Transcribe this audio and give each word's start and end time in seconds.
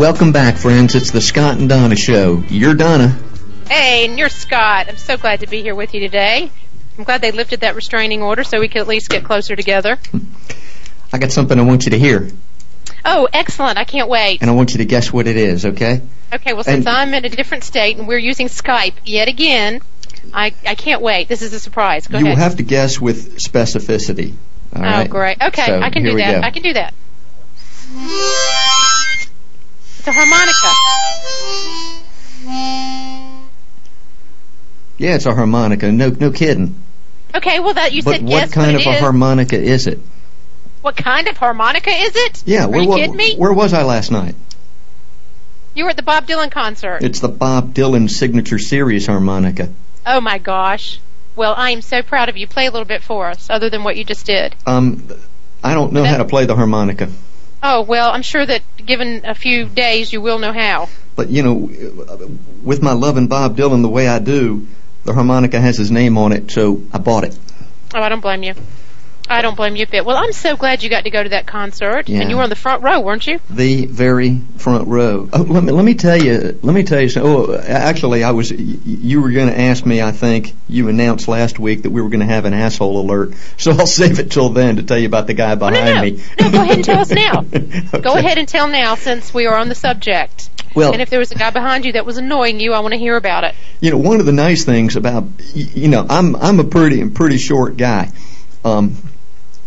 Welcome 0.00 0.32
back, 0.32 0.56
friends. 0.56 0.94
It's 0.94 1.10
the 1.10 1.20
Scott 1.20 1.58
and 1.58 1.68
Donna 1.68 1.94
Show. 1.94 2.42
You're 2.48 2.72
Donna. 2.74 3.18
Hey, 3.68 4.06
and 4.06 4.18
you're 4.18 4.30
Scott. 4.30 4.88
I'm 4.88 4.96
so 4.96 5.18
glad 5.18 5.40
to 5.40 5.46
be 5.46 5.60
here 5.60 5.74
with 5.74 5.92
you 5.92 6.00
today. 6.00 6.50
I'm 6.96 7.04
glad 7.04 7.20
they 7.20 7.32
lifted 7.32 7.60
that 7.60 7.74
restraining 7.74 8.22
order 8.22 8.42
so 8.42 8.60
we 8.60 8.68
could 8.68 8.80
at 8.80 8.88
least 8.88 9.10
get 9.10 9.24
closer 9.24 9.54
together. 9.54 9.98
I 11.12 11.18
got 11.18 11.32
something 11.32 11.58
I 11.58 11.64
want 11.64 11.84
you 11.84 11.90
to 11.90 11.98
hear, 11.98 12.30
Oh, 13.04 13.28
excellent. 13.30 13.76
I 13.76 13.84
can't 13.84 14.08
wait. 14.08 14.40
and 14.40 14.48
I 14.48 14.54
want 14.54 14.72
you 14.72 14.78
to 14.78 14.86
guess 14.86 15.12
what 15.12 15.26
it 15.26 15.36
is, 15.36 15.66
okay? 15.66 16.00
Okay, 16.32 16.54
well, 16.54 16.64
since 16.64 16.86
and- 16.86 16.88
I'm 16.88 17.12
in 17.12 17.26
a 17.26 17.28
different 17.28 17.64
state 17.64 17.98
and 17.98 18.08
we're 18.08 18.16
using 18.16 18.48
Skype 18.48 18.94
yet 19.04 19.28
again, 19.28 19.82
I, 20.32 20.54
I 20.66 20.76
can't 20.76 21.02
wait. 21.02 21.28
This 21.28 21.42
is 21.42 21.52
a 21.52 21.60
surprise. 21.60 22.06
Go 22.06 22.16
you 22.16 22.24
ahead. 22.24 22.38
will 22.38 22.42
have 22.42 22.56
to 22.56 22.62
guess 22.62 22.98
with 22.98 23.36
specificity. 23.36 24.32
All 24.74 24.80
oh, 24.80 24.82
right? 24.82 25.10
great. 25.10 25.42
Okay, 25.42 25.66
So, 25.66 25.78
I 25.78 25.90
can 25.90 26.04
do 26.04 26.16
that. 26.16 26.42
I 26.42 26.50
can 26.52 26.62
do 26.62 26.72
that. 26.72 26.94
It's 30.00 30.08
a 30.08 30.12
harmonica. 30.12 30.70
Yeah, 34.96 35.14
it's 35.16 35.26
a 35.26 35.34
harmonica. 35.34 35.92
No, 35.92 36.08
no 36.08 36.30
kidding. 36.30 36.74
Okay, 37.34 37.60
well, 37.60 37.74
that 37.74 37.92
you 37.92 38.02
but 38.02 38.12
said 38.12 38.22
what 38.22 38.30
yes, 38.30 38.50
kind 38.50 38.72
but 38.72 38.80
of 38.80 38.86
a 38.86 38.90
is. 38.94 38.98
harmonica 39.00 39.58
is 39.60 39.86
it? 39.86 39.98
What 40.80 40.96
kind 40.96 41.28
of 41.28 41.36
harmonica 41.36 41.90
is 41.90 42.16
it? 42.16 42.42
Yeah, 42.46 42.64
Are 42.64 42.68
where, 42.70 42.80
you 42.80 42.88
wa- 42.88 42.96
kidding 42.96 43.14
me? 43.16 43.36
where 43.36 43.52
was 43.52 43.74
I 43.74 43.82
last 43.82 44.10
night? 44.10 44.34
You 45.74 45.84
were 45.84 45.90
at 45.90 45.96
the 45.96 46.02
Bob 46.02 46.26
Dylan 46.26 46.50
concert. 46.50 47.02
It's 47.02 47.20
the 47.20 47.28
Bob 47.28 47.74
Dylan 47.74 48.08
Signature 48.08 48.58
Series 48.58 49.06
harmonica. 49.06 49.68
Oh 50.06 50.22
my 50.22 50.38
gosh. 50.38 50.98
Well, 51.36 51.52
I 51.54 51.72
am 51.72 51.82
so 51.82 52.02
proud 52.02 52.30
of 52.30 52.38
you. 52.38 52.46
Play 52.46 52.64
a 52.64 52.70
little 52.70 52.86
bit 52.86 53.02
for 53.02 53.28
us, 53.28 53.50
other 53.50 53.68
than 53.68 53.84
what 53.84 53.98
you 53.98 54.04
just 54.04 54.24
did. 54.24 54.56
Um, 54.64 55.06
I 55.62 55.74
don't 55.74 55.92
know 55.92 56.04
how 56.04 56.16
to 56.16 56.24
play 56.24 56.46
the 56.46 56.56
harmonica, 56.56 57.10
Oh, 57.62 57.82
well, 57.82 58.10
I'm 58.10 58.22
sure 58.22 58.44
that 58.44 58.62
given 58.84 59.22
a 59.24 59.34
few 59.34 59.66
days, 59.66 60.12
you 60.12 60.20
will 60.20 60.38
know 60.38 60.52
how. 60.52 60.88
but 61.16 61.28
you 61.28 61.42
know, 61.42 61.54
with 62.62 62.82
my 62.82 62.92
loving 62.92 63.26
Bob 63.28 63.56
Dylan 63.56 63.82
the 63.82 63.88
way 63.88 64.08
I 64.08 64.18
do, 64.18 64.66
the 65.04 65.12
harmonica 65.12 65.60
has 65.60 65.76
his 65.76 65.90
name 65.90 66.16
on 66.18 66.32
it, 66.32 66.50
so 66.50 66.82
I 66.92 66.98
bought 66.98 67.24
it. 67.24 67.38
Oh, 67.94 68.00
I 68.00 68.08
don't 68.08 68.20
blame 68.20 68.42
you. 68.42 68.54
I 69.30 69.42
don't 69.42 69.54
blame 69.56 69.76
you 69.76 69.84
a 69.84 69.86
bit. 69.86 70.04
Well, 70.04 70.16
I'm 70.16 70.32
so 70.32 70.56
glad 70.56 70.82
you 70.82 70.90
got 70.90 71.04
to 71.04 71.10
go 71.10 71.22
to 71.22 71.28
that 71.30 71.46
concert, 71.46 72.08
Yeah. 72.08 72.20
and 72.20 72.30
you 72.30 72.36
were 72.36 72.42
on 72.42 72.48
the 72.48 72.56
front 72.56 72.82
row, 72.82 73.00
weren't 73.00 73.26
you? 73.26 73.38
the 73.48 73.86
very 73.86 74.40
front 74.56 74.88
row. 74.88 75.28
Oh, 75.32 75.42
let 75.42 75.62
me 75.62 75.72
let 75.72 75.84
me 75.84 75.94
tell 75.94 76.20
you. 76.20 76.58
Let 76.62 76.74
me 76.74 76.82
tell 76.82 77.00
you. 77.00 77.08
some- 77.08 77.24
Oh, 77.24 77.54
actually, 77.56 78.24
I 78.24 78.32
was. 78.32 78.50
You 78.50 79.22
were 79.22 79.30
going 79.30 79.48
to 79.48 79.58
ask 79.58 79.86
me. 79.86 80.02
I 80.02 80.10
think 80.10 80.54
you 80.68 80.88
announced 80.88 81.28
last 81.28 81.58
week 81.58 81.82
that 81.82 81.90
we 81.90 82.02
were 82.02 82.08
going 82.08 82.20
to 82.20 82.26
have 82.26 82.44
an 82.44 82.54
asshole 82.54 83.00
alert. 83.00 83.34
So 83.56 83.72
I'll 83.72 83.86
save 83.86 84.18
it 84.18 84.30
till 84.30 84.48
then 84.50 84.76
to 84.76 84.82
tell 84.82 84.98
you 84.98 85.06
about 85.06 85.26
the 85.26 85.34
guy 85.34 85.52
Oh, 85.52 85.56
behind 85.56 85.84
no, 85.86 85.94
no. 85.96 86.02
me. 86.02 86.22
No, 86.40 86.50
go 86.50 86.62
ahead 86.62 86.76
and 86.76 86.84
tell 86.84 87.00
us 87.00 87.10
now. 87.10 87.40
Go 88.00 88.14
ahead 88.14 88.38
and 88.38 88.48
tell 88.48 88.68
now, 88.68 88.94
since 88.94 89.32
we 89.34 89.46
are 89.46 89.56
on 89.56 89.68
the 89.68 89.74
subject. 89.74 90.48
Well, 90.74 90.92
And 90.92 91.02
if 91.02 91.10
there 91.10 91.18
was 91.18 91.30
a 91.30 91.34
guy 91.34 91.50
behind 91.50 91.84
you 91.84 91.92
that 91.92 92.06
was 92.06 92.16
annoying 92.16 92.58
you, 92.58 92.72
I 92.72 92.80
want 92.80 92.92
to 92.94 92.98
hear 92.98 93.16
about 93.16 93.44
it. 93.44 93.54
you 93.80 93.90
know, 93.90 93.98
one 93.98 94.18
of 94.20 94.26
the 94.26 94.32
nice 94.32 94.64
things 94.64 94.96
about 94.96 95.24
you 95.54 95.88
know, 95.88 96.06
I'm 96.08 96.34
I'm 96.36 96.58
a 96.60 96.64
pretty 96.64 97.08
pretty 97.10 97.36
short 97.38 97.76
guy, 97.76 98.10
um, 98.64 98.96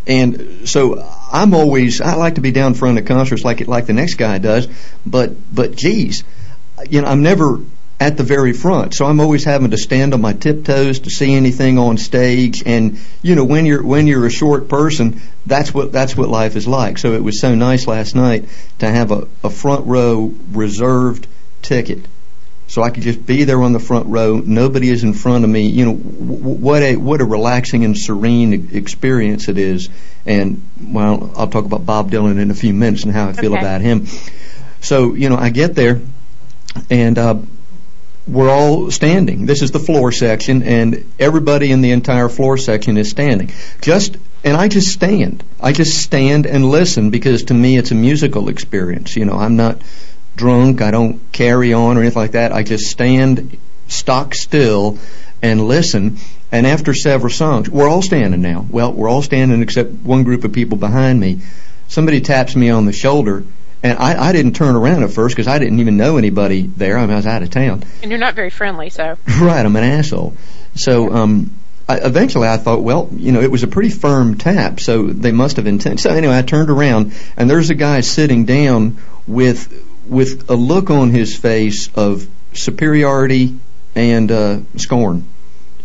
and 0.06 0.68
so 0.68 1.02
I'm 1.32 1.54
always 1.54 2.02
I 2.02 2.16
like 2.16 2.36
to 2.36 2.42
be 2.42 2.52
down 2.52 2.74
front 2.74 2.98
of 2.98 3.06
concerts 3.06 3.44
like 3.44 3.68
like 3.68 3.86
the 3.86 3.94
next 3.94 4.16
guy 4.16 4.38
does, 4.38 4.68
but 5.06 5.32
but 5.54 5.76
geez, 5.76 6.24
you 6.90 7.02
know, 7.02 7.08
I'm 7.08 7.24
never 7.24 7.60
at 8.00 8.18
the 8.18 8.24
very 8.24 8.52
front, 8.52 8.94
so 8.94 9.06
I'm 9.06 9.22
always 9.22 9.46
having 9.46 9.72
to 9.72 9.78
stand 9.78 10.14
on 10.14 10.20
my 10.20 10.34
tiptoes 10.34 11.00
to 11.02 11.10
see 11.10 11.34
anything 11.34 11.78
on 11.78 11.98
stage. 11.98 12.64
And 12.66 13.00
you 13.22 13.36
know, 13.36 13.46
when 13.46 13.66
you're 13.66 13.84
when 13.84 14.08
you're 14.08 14.26
a 14.26 14.32
short 14.32 14.68
person, 14.68 15.22
that's 15.46 15.74
what 15.74 15.92
that's 15.92 16.16
what 16.18 16.28
life 16.28 16.56
is 16.56 16.68
like. 16.68 16.98
So 16.98 17.14
it 17.14 17.24
was 17.24 17.40
so 17.40 17.56
nice 17.56 17.88
last 17.88 18.14
night 18.14 18.50
to 18.80 18.90
have 18.90 19.12
a, 19.12 19.28
a 19.44 19.50
front 19.50 19.86
row 19.86 20.34
reserved 20.52 21.28
ticket 21.62 22.06
so 22.74 22.82
I 22.82 22.90
could 22.90 23.04
just 23.04 23.24
be 23.24 23.44
there 23.44 23.62
on 23.62 23.72
the 23.72 23.80
front 23.80 24.08
row. 24.08 24.40
Nobody 24.40 24.90
is 24.90 25.04
in 25.04 25.14
front 25.14 25.44
of 25.44 25.50
me. 25.52 25.68
You 25.68 25.86
know 25.86 25.94
what 25.94 26.82
a 26.82 26.96
what 26.96 27.22
a 27.22 27.24
relaxing 27.24 27.86
and 27.86 27.96
serene 27.96 28.70
experience 28.74 29.48
it 29.48 29.60
is. 29.60 29.90
And 30.26 30.60
well, 30.82 31.32
I'll 31.38 31.50
talk 31.50 31.66
about 31.66 31.86
Bob 31.86 32.10
Dylan 32.10 32.40
in 32.40 32.50
a 32.50 32.56
few 32.56 32.74
minutes 32.74 33.04
and 33.04 33.14
how 33.14 33.30
I 33.30 33.34
feel 33.34 33.54
Okay. 33.54 33.62
about 33.62 33.82
him. 33.82 34.08
So 34.82 35.14
you 35.14 35.30
know, 35.30 35.36
I 35.38 35.52
get 35.52 35.76
there, 35.76 36.02
and 36.90 37.20
uh, 37.20 37.36
we're 38.28 38.50
all 38.50 38.90
standing. 38.90 39.46
This 39.46 39.62
is 39.62 39.70
the 39.70 39.78
floor 39.80 40.12
section, 40.12 40.64
and 40.64 41.06
everybody 41.20 41.72
in 41.72 41.82
the 41.82 41.92
entire 41.92 42.28
floor 42.28 42.58
section 42.58 42.98
is 42.98 43.08
standing. 43.08 43.52
Just 43.82 44.18
and 44.44 44.58
I 44.58 44.68
just 44.68 44.92
stand. 44.92 45.44
I 45.62 45.74
just 45.74 46.02
stand 46.02 46.48
and 46.48 46.66
listen 46.72 47.12
because 47.12 47.44
to 47.44 47.54
me 47.54 47.78
it's 47.78 47.92
a 47.92 47.96
musical 47.96 48.50
experience. 48.50 49.16
You 49.16 49.26
know, 49.26 49.38
I'm 49.38 49.58
not 49.58 49.80
drunk. 50.36 50.82
I 50.82 50.92
don't 50.92 51.32
carry 51.32 51.74
on 51.74 51.98
or 51.98 52.02
anything 52.02 52.22
like 52.22 52.32
that. 52.32 52.52
I 52.52 52.64
just 52.64 52.86
stand 52.86 53.58
stock 53.88 54.34
still 54.36 54.98
and 55.42 55.68
listen. 55.68 56.18
And 56.52 56.68
after 56.68 56.94
several 56.94 57.32
songs, 57.32 57.70
we're 57.70 57.90
all 57.90 58.02
standing 58.02 58.42
now. 58.42 58.66
Well, 58.70 58.94
we're 58.94 59.10
all 59.10 59.22
standing 59.22 59.62
except 59.62 59.92
one 59.92 60.24
group 60.24 60.44
of 60.44 60.54
people 60.54 60.78
behind 60.78 61.20
me. 61.20 61.42
Somebody 61.88 62.22
taps 62.22 62.56
me 62.56 62.70
on 62.70 62.86
the 62.86 62.94
shoulder, 62.94 63.44
and 63.82 63.98
I, 63.98 64.30
I 64.30 64.32
didn't 64.32 64.54
turn 64.54 64.76
around 64.76 65.04
at 65.04 65.12
first 65.12 65.36
because 65.36 65.48
I 65.48 65.60
didn't 65.60 65.80
even 65.80 65.98
know 65.98 66.18
anybody 66.18 66.62
there. 66.62 66.98
I, 66.98 67.02
mean, 67.02 67.12
I 67.12 67.18
was 67.18 67.26
out 67.26 67.44
of 67.44 67.50
town. 67.50 67.84
And 68.02 68.12
you're 68.12 68.20
not 68.20 68.36
very 68.36 68.50
friendly, 68.50 68.90
so. 68.90 69.18
Right, 69.42 69.66
I'm 69.66 69.76
an 69.76 69.84
asshole. 69.84 70.36
So 70.76 71.14
um, 71.14 71.52
I, 71.88 71.98
eventually 71.98 72.48
I 72.48 72.58
thought, 72.58 72.82
well, 72.82 73.10
you 73.12 73.32
know, 73.32 73.42
it 73.42 73.52
was 73.52 73.64
a 73.64 73.68
pretty 73.68 73.90
firm 73.90 74.38
tap, 74.38 74.80
so 74.80 75.08
they 75.08 75.32
must 75.32 75.58
have 75.58 75.68
intended. 75.68 76.00
So 76.00 76.12
anyway, 76.12 76.38
I 76.38 76.42
turned 76.42 76.70
around, 76.70 77.14
and 77.36 77.50
there's 77.50 77.70
a 77.70 77.76
guy 77.76 78.02
sitting 78.02 78.46
down 78.46 78.98
with 79.28 79.72
with 80.06 80.50
a 80.50 80.56
look 80.56 80.90
on 80.90 81.12
his 81.12 81.36
face 81.36 81.90
of 81.96 82.28
superiority 82.54 83.58
and 83.96 84.32
uh, 84.32 84.60
scorn, 84.76 85.28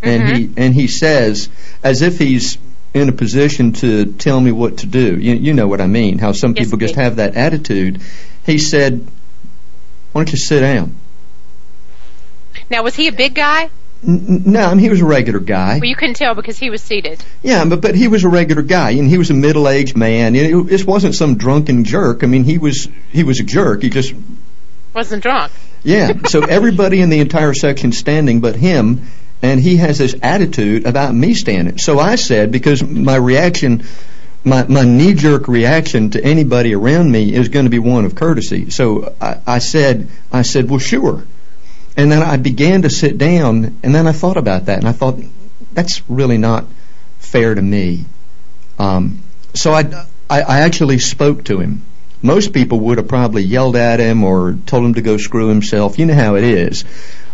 and 0.02 0.36
he 0.36 0.50
and 0.56 0.74
he 0.74 0.88
says, 0.88 1.48
as 1.82 2.02
if 2.02 2.18
he's 2.18 2.58
in 2.94 3.08
a 3.08 3.12
position 3.12 3.72
to 3.72 4.06
tell 4.06 4.40
me 4.40 4.52
what 4.52 4.78
to 4.78 4.86
do. 4.86 5.18
You, 5.18 5.34
you 5.34 5.52
know 5.52 5.68
what 5.68 5.80
I 5.80 5.86
mean? 5.86 6.18
How 6.18 6.32
some 6.32 6.54
Yes, 6.56 6.66
people 6.66 6.78
just 6.78 6.94
have 6.94 7.16
that 7.16 7.36
attitude. 7.36 8.00
He 8.46 8.58
said, 8.58 9.06
"Why 10.12 10.24
don't 10.24 10.32
you 10.32 10.38
sit 10.38 10.60
down?" 10.60 10.96
Now, 12.70 12.82
was 12.82 12.94
he 12.94 13.08
a 13.08 13.12
big 13.12 13.34
guy? 13.34 13.70
No, 14.00 14.60
I 14.60 14.70
mean, 14.74 14.78
he 14.78 14.88
was 14.90 15.00
a 15.00 15.04
regular 15.04 15.40
guy. 15.40 15.78
Well, 15.80 15.88
you 15.88 15.96
couldn't 15.96 16.14
tell 16.14 16.34
because 16.36 16.56
he 16.56 16.70
was 16.70 16.80
seated. 16.80 17.22
Yeah, 17.42 17.64
but 17.64 17.80
but 17.80 17.94
he 17.96 18.06
was 18.06 18.22
a 18.22 18.28
regular 18.28 18.62
guy, 18.62 18.90
and 18.90 19.08
he 19.08 19.18
was 19.18 19.30
a 19.30 19.34
middle-aged 19.34 19.96
man. 19.96 20.36
You 20.36 20.50
know, 20.50 20.62
this 20.62 20.84
wasn't 20.84 21.16
some 21.16 21.36
drunken 21.36 21.82
jerk. 21.84 22.22
I 22.22 22.26
mean, 22.26 22.44
he 22.44 22.58
was 22.58 22.88
he 23.10 23.24
was 23.24 23.40
a 23.40 23.42
jerk. 23.42 23.82
He 23.82 23.90
just 23.90 24.14
Wasn't 24.94 25.22
drunk. 25.22 25.50
yeah. 25.82 26.12
So 26.28 26.42
everybody 26.42 27.00
in 27.00 27.10
the 27.10 27.18
entire 27.18 27.54
section 27.54 27.90
standing, 27.90 28.40
but 28.40 28.54
him, 28.54 29.08
and 29.42 29.58
he 29.60 29.78
has 29.78 29.98
this 29.98 30.14
attitude 30.22 30.86
about 30.86 31.12
me 31.12 31.34
standing. 31.34 31.78
So 31.78 31.98
I 31.98 32.14
said 32.14 32.52
because 32.52 32.82
my 32.82 33.16
reaction. 33.16 33.84
My, 34.44 34.66
my 34.68 34.84
knee-jerk 34.84 35.48
reaction 35.48 36.10
to 36.10 36.24
anybody 36.24 36.72
around 36.72 37.10
me 37.10 37.34
is 37.34 37.48
going 37.48 37.66
to 37.66 37.70
be 37.70 37.80
one 37.80 38.04
of 38.04 38.14
courtesy. 38.14 38.70
So 38.70 39.12
I, 39.20 39.40
I 39.46 39.58
said, 39.58 40.08
I 40.32 40.42
said, 40.42 40.70
well, 40.70 40.78
sure. 40.78 41.24
And 41.98 42.10
then 42.10 42.22
I 42.22 42.36
began 42.36 42.82
to 42.82 42.90
sit 42.90 43.18
down, 43.18 43.80
and 43.82 43.92
then 43.94 44.06
I 44.06 44.12
thought 44.12 44.36
about 44.36 44.66
that, 44.66 44.78
and 44.78 44.86
I 44.88 44.92
thought, 44.92 45.18
that's 45.72 46.08
really 46.08 46.38
not 46.38 46.64
fair 47.18 47.54
to 47.54 47.60
me. 47.60 48.04
Um, 48.78 49.20
so 49.52 49.72
I, 49.72 50.06
I, 50.30 50.42
I 50.42 50.60
actually 50.60 51.00
spoke 51.00 51.44
to 51.46 51.58
him. 51.58 51.82
Most 52.22 52.52
people 52.52 52.78
would 52.80 52.98
have 52.98 53.08
probably 53.08 53.42
yelled 53.42 53.74
at 53.74 53.98
him 53.98 54.22
or 54.22 54.56
told 54.66 54.84
him 54.84 54.94
to 54.94 55.02
go 55.02 55.16
screw 55.16 55.48
himself. 55.48 55.98
You 55.98 56.06
know 56.06 56.14
how 56.14 56.36
it 56.36 56.44
is. 56.44 56.84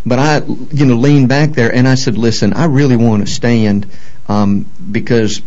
But 0.07 0.19
I, 0.19 0.39
you 0.39 0.87
know, 0.87 0.97
leaned 0.97 1.29
back 1.29 1.51
there 1.51 1.75
and 1.75 1.87
I 1.87 1.95
said, 1.95 2.17
listen, 2.19 2.53
I 2.55 2.67
really 2.67 2.97
want 2.97 3.27
to 3.27 3.33
stand 3.33 3.87
um, 4.29 4.67
because 4.91 5.43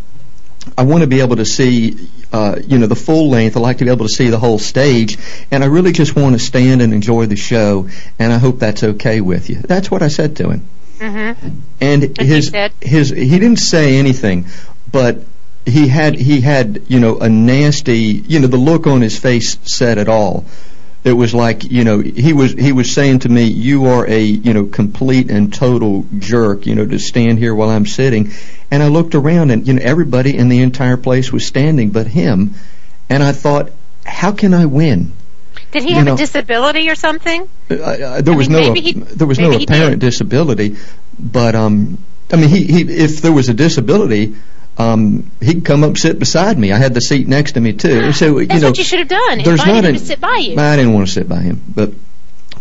I 0.78 0.84
want 0.84 1.02
to 1.02 1.08
be 1.08 1.22
able 1.22 1.36
to 1.36 1.46
see, 1.46 2.10
uh, 2.32 2.60
you 2.66 2.78
know, 2.78 2.88
the 2.88 2.96
full 2.96 3.30
length. 3.30 3.58
I 3.58 3.60
like 3.60 3.78
to 3.80 3.86
be 3.86 3.92
able 3.92 4.08
to 4.08 4.14
see 4.14 4.30
the 4.30 4.40
whole 4.40 4.60
stage, 4.60 5.18
and 5.52 5.64
I 5.64 5.68
really 5.68 5.92
just 5.92 6.16
want 6.16 6.34
to 6.34 6.40
stand 6.40 6.82
and 6.82 6.94
enjoy 6.94 7.26
the 7.26 7.36
show. 7.36 7.90
And 8.20 8.34
I 8.34 8.38
hope 8.38 8.60
that's 8.60 8.84
okay 8.84 9.22
with 9.22 9.50
you. 9.50 9.58
That's 9.58 9.90
what 9.90 10.02
I 10.02 10.08
said 10.08 10.36
to 10.38 10.50
him. 10.50 10.68
Mm-hmm. 11.00 11.60
And 11.80 12.18
he 12.18 12.26
his 12.26 12.50
said? 12.50 12.74
his 12.82 13.10
he 13.10 13.40
didn't 13.40 13.60
say 13.60 13.98
anything, 13.98 14.48
but 14.92 15.20
he 15.66 15.88
had 15.88 16.16
he 16.16 16.42
had 16.42 16.84
you 16.88 17.00
know 17.00 17.20
a 17.20 17.30
nasty 17.30 17.98
you 17.98 18.40
know 18.40 18.48
the 18.48 18.58
look 18.58 18.88
on 18.88 19.02
his 19.02 19.18
face 19.18 19.58
said 19.64 19.98
it 19.98 20.10
all. 20.10 20.46
It 21.08 21.14
was 21.14 21.34
like 21.34 21.64
you 21.72 21.86
know 21.86 22.00
he 22.00 22.34
was 22.34 22.52
he 22.52 22.74
was 22.74 22.92
saying 22.92 23.20
to 23.20 23.30
me, 23.30 23.44
"You 23.44 23.86
are 23.86 24.06
a 24.06 24.22
you 24.22 24.54
know 24.54 24.66
complete 24.66 25.32
and 25.32 25.54
total 25.54 26.06
jerk." 26.20 26.66
You 26.68 26.76
know 26.76 26.86
to 26.86 27.00
stand 27.00 27.40
here 27.40 27.56
while 27.56 27.70
I'm 27.70 27.86
sitting, 27.86 28.32
and 28.70 28.84
I 28.84 28.90
looked 28.90 29.16
around 29.16 29.52
and 29.52 29.66
you 29.66 29.74
know 29.76 29.82
everybody 29.82 30.36
in 30.36 30.50
the 30.50 30.60
entire 30.62 30.98
place 30.98 31.32
was 31.32 31.46
standing 31.48 31.92
but 31.92 32.08
him, 32.08 32.56
and 33.10 33.24
I 33.24 33.32
thought, 33.32 33.72
"How 34.06 34.34
can 34.34 34.54
I 34.54 34.66
win?" 34.66 35.14
Did 35.72 35.84
he 35.84 35.90
You 35.92 35.96
have 35.96 36.06
know- 36.06 36.14
a 36.16 36.18
disability 36.18 36.90
or 36.90 36.96
something? 36.96 37.48
Uh, 37.72 37.76
uh, 37.76 38.22
there 38.22 38.36
was 38.36 38.50
mean, 38.50 38.74
no 38.74 38.74
he- 38.74 38.92
there 38.94 39.28
was 39.28 39.40
maybe 39.40 39.58
no 39.60 39.64
apparent 39.64 40.00
disability, 40.00 40.76
but 41.18 41.56
um, 41.56 41.98
I 42.34 42.36
mean, 42.36 42.50
he, 42.50 42.64
he 42.66 42.82
if 42.82 43.22
there 43.22 43.32
was 43.32 43.48
a 43.48 43.54
disability, 43.54 44.36
um, 44.78 45.32
he'd 45.42 45.66
come 45.66 45.84
up 45.84 45.98
sit 45.98 46.20
beside 46.20 46.58
me. 46.58 46.72
I 46.72 46.78
had 46.78 46.94
the 46.94 47.02
seat 47.02 47.28
next 47.28 47.54
to 47.54 47.62
me 47.62 47.74
too. 47.74 48.12
So 48.14 48.40
you 48.40 48.46
That's 48.48 48.62
know, 48.62 48.68
what 48.70 48.78
you 48.78 48.84
should 48.84 49.00
have 49.00 49.08
done. 49.08 49.40
there's 49.44 49.60
Invited 49.60 49.74
not 49.74 49.84
him 49.84 49.96
an- 49.96 50.00
to 50.00 50.06
sit 50.06 50.20
by 50.22 50.38
you. 50.38 50.60
I 50.60 50.76
didn't 50.76 50.94
want 50.94 51.08
to 51.08 51.14
sit 51.14 51.28
by 51.30 51.40
him, 51.42 51.62
but 51.74 51.92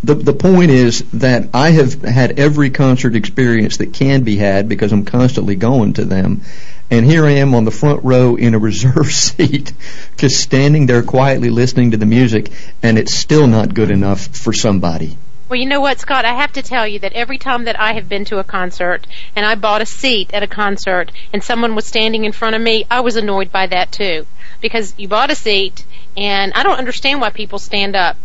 the 0.05 0.15
the 0.15 0.33
point 0.33 0.71
is 0.71 1.01
that 1.15 1.49
I 1.55 1.71
have 1.71 2.03
had 2.03 2.39
every 2.39 2.71
concert 2.71 3.17
experience 3.17 3.79
that 3.79 3.93
can 3.93 4.23
be 4.23 4.37
had 4.37 4.69
because 4.69 4.93
I'm 4.93 5.05
constantly 5.05 5.57
going 5.57 5.95
to 5.95 6.05
them. 6.05 6.43
And 6.89 7.05
here 7.05 7.27
I 7.27 7.33
am 7.33 7.53
on 7.57 7.65
the 7.65 7.73
front 7.73 8.05
row 8.05 8.37
in 8.37 8.55
a 8.55 8.59
reserve 8.71 9.07
seat, 9.13 9.73
just 10.17 10.41
standing 10.41 10.87
there 10.87 11.03
quietly 11.03 11.51
listening 11.51 11.91
to 11.91 11.97
the 11.97 12.07
music, 12.07 12.51
and 12.83 12.97
it's 12.99 13.13
still 13.13 13.47
not 13.49 13.75
good 13.75 13.91
enough 13.91 14.29
for 14.29 14.53
somebody. 14.53 15.17
Well, 15.49 15.61
you 15.61 15.67
know 15.67 15.81
what, 15.81 16.01
Scott? 16.01 16.25
I 16.25 16.35
have 16.35 16.55
to 16.55 16.63
tell 16.63 16.89
you 16.89 16.99
that 17.01 17.13
every 17.13 17.39
time 17.39 17.65
that 17.65 17.79
I 17.79 17.93
have 17.93 18.09
been 18.09 18.25
to 18.27 18.39
a 18.39 18.45
concert 18.45 19.07
and 19.37 19.47
I 19.47 19.55
bought 19.55 19.81
a 19.81 19.87
seat 19.87 20.35
at 20.35 20.43
a 20.43 20.49
concert 20.49 21.13
and 21.33 21.43
someone 21.43 21.77
was 21.77 21.87
standing 21.87 22.25
in 22.25 22.33
front 22.33 22.57
of 22.57 22.63
me, 22.63 22.85
I 22.91 23.01
was 23.01 23.15
annoyed 23.15 23.53
by 23.53 23.69
that 23.69 23.93
too. 23.93 24.27
Because 24.61 24.93
you 24.99 25.07
bought 25.07 25.31
a 25.31 25.37
seat 25.37 25.85
and 26.17 26.53
I 26.55 26.65
don't 26.65 26.79
understand 26.79 27.21
why 27.21 27.31
people 27.31 27.61
stand 27.61 27.95
up. 27.95 28.17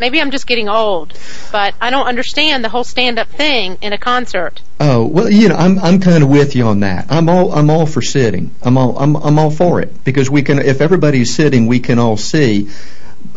Maybe 0.00 0.18
I'm 0.18 0.30
just 0.30 0.46
getting 0.46 0.70
old, 0.70 1.12
but 1.52 1.74
I 1.78 1.90
don't 1.90 2.06
understand 2.06 2.64
the 2.64 2.70
whole 2.70 2.84
stand 2.84 3.18
up 3.18 3.28
thing 3.28 3.76
in 3.82 3.92
a 3.92 3.98
concert. 3.98 4.62
Oh 4.80 5.04
well, 5.04 5.28
you 5.28 5.50
know, 5.50 5.54
I'm 5.54 5.78
I'm 5.78 6.00
kind 6.00 6.24
of 6.24 6.30
with 6.30 6.56
you 6.56 6.66
on 6.66 6.80
that. 6.80 7.06
I'm 7.10 7.28
all 7.28 7.52
I'm 7.52 7.68
all 7.68 7.86
for 7.86 8.00
sitting. 8.00 8.52
I'm 8.62 8.78
all 8.78 8.98
I'm 8.98 9.14
I'm 9.14 9.38
all 9.38 9.50
for 9.50 9.80
it 9.80 10.02
because 10.04 10.30
we 10.30 10.42
can. 10.42 10.58
If 10.58 10.80
everybody's 10.80 11.32
sitting, 11.32 11.66
we 11.66 11.80
can 11.80 11.98
all 11.98 12.16
see. 12.16 12.70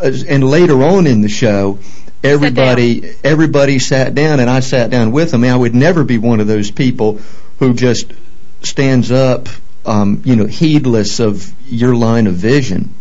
And 0.02 0.42
later 0.50 0.82
on 0.82 1.06
in 1.06 1.20
the 1.20 1.28
show, 1.28 1.78
everybody 2.22 3.14
everybody 3.22 3.78
sat 3.78 4.14
down, 4.14 4.40
and 4.40 4.50
I 4.50 4.60
sat 4.60 4.90
down 4.90 5.12
with 5.12 5.30
them. 5.30 5.44
I 5.44 5.56
would 5.56 5.74
never 5.74 6.04
be 6.04 6.18
one 6.18 6.40
of 6.40 6.46
those 6.46 6.70
people 6.70 7.20
who 7.58 7.74
just 7.74 8.12
stands 8.62 9.10
up, 9.10 9.48
um, 9.84 10.22
you 10.24 10.36
know, 10.36 10.46
heedless 10.46 11.20
of 11.20 11.52
your 11.70 11.94
line 11.94 12.26
of 12.26 12.34
vision 12.34 12.94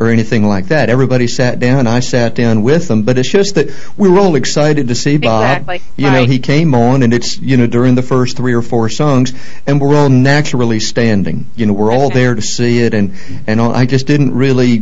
or 0.00 0.08
anything 0.08 0.44
like 0.44 0.68
that. 0.68 0.88
Everybody 0.88 1.26
sat 1.26 1.58
down. 1.58 1.86
I 1.86 2.00
sat 2.00 2.34
down 2.34 2.62
with 2.62 2.88
them, 2.88 3.02
but 3.02 3.18
it's 3.18 3.30
just 3.30 3.56
that 3.56 3.68
we 3.98 4.08
were 4.08 4.18
all 4.18 4.34
excited 4.34 4.88
to 4.88 4.94
see 4.94 5.18
Bob. 5.18 5.42
Exactly, 5.42 5.82
You 5.96 6.10
know, 6.10 6.24
he 6.24 6.38
came 6.38 6.74
on, 6.74 7.02
and 7.02 7.12
it's 7.12 7.38
you 7.38 7.58
know 7.58 7.66
during 7.66 7.94
the 7.94 8.02
first 8.02 8.38
three 8.38 8.54
or 8.54 8.62
four 8.62 8.88
songs, 8.88 9.34
and 9.66 9.78
we're 9.78 9.94
all 9.94 10.08
naturally 10.08 10.80
standing. 10.80 11.50
You 11.54 11.66
know, 11.66 11.74
we're 11.74 11.92
all 11.92 12.08
there 12.08 12.34
to 12.34 12.40
see 12.40 12.78
it, 12.78 12.94
and 12.94 13.14
and 13.46 13.60
all, 13.60 13.74
I 13.74 13.84
just 13.84 14.06
didn't 14.06 14.34
really 14.34 14.78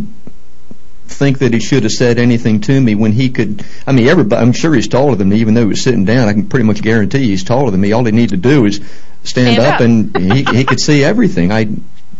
think 1.08 1.38
that 1.38 1.52
he 1.52 1.60
should 1.60 1.82
have 1.82 1.92
said 1.92 2.18
anything 2.18 2.60
to 2.62 2.80
me 2.80 2.94
when 2.94 3.12
he 3.12 3.30
could. 3.30 3.64
I 3.86 3.92
mean, 3.92 4.08
everybody. 4.08 4.40
I'm 4.40 4.52
sure 4.52 4.74
he's 4.74 4.88
taller 4.88 5.16
than 5.16 5.28
me, 5.28 5.36
even 5.40 5.54
though 5.54 5.62
he 5.62 5.66
was 5.68 5.82
sitting 5.82 6.04
down. 6.04 6.28
I 6.28 6.32
can 6.32 6.48
pretty 6.48 6.64
much 6.64 6.82
guarantee 6.82 7.26
he's 7.28 7.44
taller 7.44 7.70
than 7.70 7.80
me. 7.80 7.92
All 7.92 8.04
he 8.04 8.12
needed 8.12 8.42
to 8.42 8.48
do 8.48 8.64
is 8.64 8.76
stand, 9.24 9.54
Stand 9.54 9.58
up, 9.58 9.74
up. 9.74 9.80
and 9.80 10.16
he 10.16 10.44
he 10.44 10.64
could 10.64 10.80
see 10.80 11.02
everything. 11.04 11.52
I. 11.52 11.68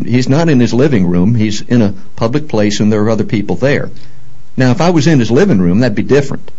He's 0.03 0.29
not 0.29 0.49
in 0.49 0.61
his 0.61 0.73
living 0.73 1.07
room. 1.07 1.35
He's 1.35 1.61
in 1.61 1.83
a 1.83 1.93
public 2.15 2.49
place, 2.49 2.79
and 2.79 2.93
there 2.93 3.03
are 3.03 3.11
other 3.11 3.25
people 3.25 3.57
there. 3.57 3.91
Now, 4.57 4.71
if 4.71 4.81
I 4.81 4.91
was 4.91 5.09
in 5.09 5.19
his 5.19 5.31
living 5.31 5.61
room, 5.61 5.81
that'd 5.81 5.97
be 5.97 6.05
different. 6.05 6.51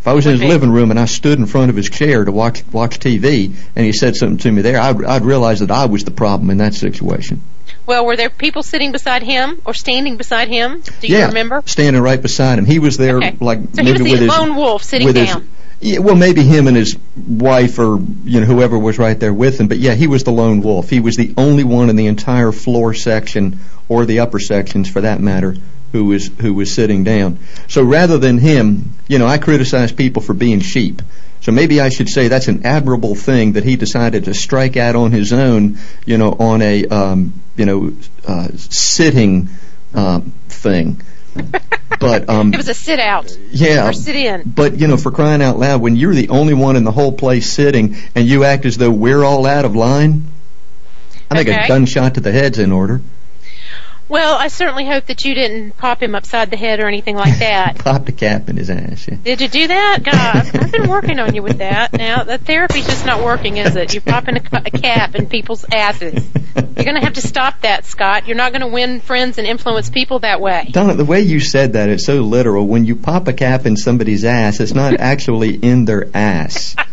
If 0.00 0.08
I 0.08 0.14
was 0.14 0.24
in 0.26 0.32
his 0.32 0.42
living 0.42 0.70
room 0.70 0.90
and 0.90 0.98
I 0.98 1.04
stood 1.04 1.38
in 1.38 1.44
front 1.44 1.68
of 1.68 1.76
his 1.76 1.90
chair 1.90 2.24
to 2.24 2.32
watch 2.32 2.64
watch 2.72 2.98
TV, 2.98 3.54
and 3.76 3.84
he 3.84 3.92
said 3.92 4.16
something 4.16 4.38
to 4.38 4.50
me 4.52 4.62
there, 4.62 4.80
I'd, 4.80 5.04
I'd 5.04 5.24
realize 5.24 5.60
that 5.60 5.70
I 5.70 5.86
was 5.86 6.04
the 6.04 6.10
problem 6.10 6.48
in 6.48 6.56
that 6.58 6.72
situation. 6.72 7.42
Well, 7.90 8.06
were 8.06 8.14
there 8.14 8.30
people 8.30 8.62
sitting 8.62 8.92
beside 8.92 9.24
him 9.24 9.60
or 9.64 9.74
standing 9.74 10.16
beside 10.16 10.46
him? 10.46 10.80
Do 11.00 11.08
you 11.08 11.16
yeah, 11.16 11.26
remember? 11.26 11.60
standing 11.66 12.00
right 12.00 12.22
beside 12.22 12.56
him. 12.56 12.64
He 12.64 12.78
was 12.78 12.96
there, 12.96 13.16
Okay. 13.16 13.36
like 13.40 13.58
So 13.74 13.82
he 13.82 13.90
maybe 13.92 14.04
with 14.04 14.20
his 14.20 14.28
lone 14.28 14.54
wolf 14.54 14.84
sitting 14.84 15.06
with 15.08 15.16
down. 15.16 15.26
his. 15.26 15.48
Yeah, 15.80 15.98
well, 15.98 16.14
maybe 16.14 16.44
him 16.44 16.68
and 16.68 16.76
his 16.76 16.96
wife, 17.16 17.80
or 17.80 17.98
you 18.24 18.38
know, 18.38 18.46
whoever 18.46 18.78
was 18.78 18.96
right 18.96 19.18
there 19.18 19.32
with 19.34 19.58
him. 19.58 19.66
But 19.66 19.78
yeah, 19.78 19.94
he 19.94 20.06
was 20.06 20.22
the 20.22 20.30
lone 20.30 20.60
wolf. 20.60 20.88
He 20.88 21.00
was 21.00 21.16
the 21.16 21.34
only 21.36 21.64
one 21.64 21.90
in 21.90 21.96
the 21.96 22.06
entire 22.06 22.52
floor 22.52 22.94
section, 22.94 23.58
or 23.88 24.06
the 24.06 24.20
upper 24.20 24.38
sections, 24.38 24.88
for 24.88 25.00
that 25.00 25.18
matter, 25.20 25.56
who 25.90 26.04
was 26.04 26.30
who 26.40 26.54
was 26.54 26.72
sitting 26.72 27.02
down. 27.02 27.40
So 27.66 27.82
rather 27.82 28.18
than 28.18 28.38
him, 28.38 28.92
you 29.08 29.18
know, 29.18 29.26
I 29.26 29.38
criticize 29.38 29.90
people 29.90 30.22
for 30.22 30.32
being 30.34 30.60
sheep. 30.60 31.02
So 31.50 31.54
maybe 31.54 31.80
I 31.80 31.88
should 31.88 32.08
say 32.08 32.28
that's 32.28 32.46
an 32.46 32.64
admirable 32.64 33.16
thing 33.16 33.54
that 33.54 33.64
he 33.64 33.74
decided 33.74 34.26
to 34.26 34.34
strike 34.34 34.76
out 34.76 34.94
on 34.94 35.10
his 35.10 35.32
own, 35.32 35.78
you 36.06 36.16
know, 36.16 36.30
on 36.30 36.62
a 36.62 36.86
um, 36.86 37.42
you 37.56 37.66
know 37.66 37.92
uh, 38.24 38.46
sitting 38.54 39.48
um, 39.92 40.32
thing. 40.48 41.02
But 41.98 42.30
um, 42.30 42.54
It 42.54 42.56
was 42.56 42.68
a 42.68 42.74
sit 42.74 42.98
out 43.00 43.36
yeah, 43.50 43.88
or 43.88 43.92
sit 43.92 44.16
in. 44.16 44.44
but 44.46 44.78
you 44.78 44.86
know, 44.86 44.96
for 44.96 45.10
crying 45.10 45.42
out 45.42 45.58
loud, 45.58 45.82
when 45.82 45.96
you're 45.96 46.14
the 46.14 46.28
only 46.28 46.54
one 46.54 46.76
in 46.76 46.84
the 46.84 46.92
whole 46.92 47.12
place 47.12 47.52
sitting, 47.52 47.96
and 48.14 48.26
you 48.26 48.44
act 48.44 48.64
as 48.64 48.78
though 48.78 48.92
we're 48.92 49.22
all 49.22 49.44
out 49.44 49.64
of 49.66 49.74
line, 49.74 50.24
I 51.30 51.42
think 51.42 51.48
a 51.48 51.68
gunshot 51.68 52.14
to 52.14 52.20
the 52.20 52.32
head's 52.32 52.58
in 52.60 52.70
order. 52.72 53.02
Well, 54.10 54.36
I 54.36 54.48
certainly 54.48 54.84
hope 54.86 55.06
that 55.06 55.24
you 55.24 55.34
didn't 55.34 55.76
pop 55.76 56.02
him 56.02 56.16
upside 56.16 56.50
the 56.50 56.56
head 56.56 56.80
or 56.80 56.88
anything 56.88 57.14
like 57.14 57.38
that. 57.38 57.78
Popped 57.84 58.08
a 58.08 58.12
cap 58.12 58.48
in 58.48 58.56
his 58.56 58.68
ass. 58.68 59.06
Yeah. 59.06 59.14
Did 59.22 59.40
you 59.40 59.46
do 59.46 59.68
that? 59.68 60.00
God, 60.02 60.36
I've, 60.36 60.62
I've 60.64 60.72
been 60.72 60.88
working 60.90 61.20
on 61.20 61.32
you 61.32 61.44
with 61.44 61.58
that. 61.58 61.92
Now, 61.92 62.24
the 62.24 62.36
therapy's 62.36 62.86
just 62.86 63.06
not 63.06 63.22
working, 63.22 63.56
is 63.58 63.76
it? 63.76 63.94
You're 63.94 64.00
popping 64.02 64.36
a, 64.36 64.42
a 64.52 64.70
cap 64.72 65.14
in 65.14 65.28
people's 65.28 65.64
asses. 65.72 66.28
You're 66.56 66.84
going 66.84 66.96
to 66.96 67.02
have 67.02 67.12
to 67.14 67.22
stop 67.22 67.60
that, 67.60 67.84
Scott. 67.84 68.26
You're 68.26 68.36
not 68.36 68.50
going 68.50 68.62
to 68.62 68.66
win 68.66 69.00
friends 69.00 69.38
and 69.38 69.46
influence 69.46 69.90
people 69.90 70.18
that 70.18 70.40
way. 70.40 70.68
Donna, 70.72 70.94
the 70.94 71.04
way 71.04 71.20
you 71.20 71.38
said 71.38 71.74
that, 71.74 71.88
it's 71.88 72.04
so 72.04 72.22
literal. 72.22 72.66
When 72.66 72.84
you 72.86 72.96
pop 72.96 73.28
a 73.28 73.32
cap 73.32 73.64
in 73.64 73.76
somebody's 73.76 74.24
ass, 74.24 74.58
it's 74.58 74.74
not 74.74 74.94
actually 74.98 75.54
in 75.54 75.84
their 75.84 76.08
ass. 76.12 76.74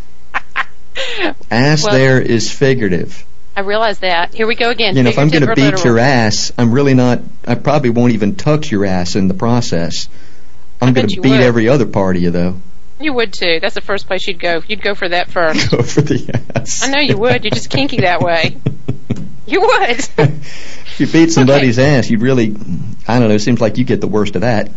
Ass 1.49 1.83
Well- 1.83 1.93
there 1.93 2.21
is 2.21 2.51
figurative. 2.51 3.25
I 3.57 3.61
realize 3.61 3.97
that. 3.99 4.35
Here 4.35 4.45
we 4.45 4.53
go 4.53 4.69
again. 4.69 4.95
You 4.95 5.01
know, 5.01 5.09
if 5.09 5.17
I'm 5.17 5.29
going 5.29 5.41
to 5.41 5.55
beat 5.55 5.63
literal. 5.63 5.83
your 5.83 5.97
ass, 5.97 6.51
I'm 6.59 6.71
really 6.71 6.93
not. 6.93 7.21
I 7.47 7.55
probably 7.55 7.89
won't 7.89 8.13
even 8.13 8.35
touch 8.35 8.69
your 8.69 8.85
ass 8.85 9.15
in 9.15 9.27
the 9.27 9.33
process. 9.33 10.09
I'm 10.79 10.93
going 10.93 11.07
to 11.07 11.19
beat 11.19 11.31
would. 11.31 11.41
every 11.41 11.67
other 11.67 11.87
part 11.87 12.15
of 12.15 12.21
you, 12.21 12.29
though. 12.29 12.61
You 12.99 13.13
would 13.13 13.33
too. 13.33 13.57
That's 13.59 13.73
the 13.73 13.81
first 13.81 14.05
place 14.05 14.27
you'd 14.27 14.39
go. 14.39 14.61
You'd 14.67 14.83
go 14.83 14.93
for 14.93 15.09
that 15.09 15.29
first. 15.31 15.71
Go 15.71 15.81
for 15.81 16.01
the 16.01 16.39
ass. 16.55 16.83
I 16.83 16.91
know 16.91 16.99
you 16.99 17.17
would. 17.17 17.45
You're 17.45 17.49
just 17.49 17.71
kinky 17.71 17.97
that 18.01 18.21
way. 18.21 18.57
You 19.49 19.61
would. 19.61 19.99
if 20.17 20.99
you 20.99 21.07
beat 21.07 21.31
somebody's 21.31 21.79
ass, 21.79 22.09
you'd 22.09 22.21
really, 22.21 22.53
I 23.07 23.17
don't 23.17 23.29
know, 23.29 23.35
it 23.35 23.39
seems 23.39 23.61
like 23.61 23.77
you 23.77 23.85
get 23.85 24.01
the 24.01 24.07
worst 24.07 24.35
of 24.35 24.41
that. 24.41 24.69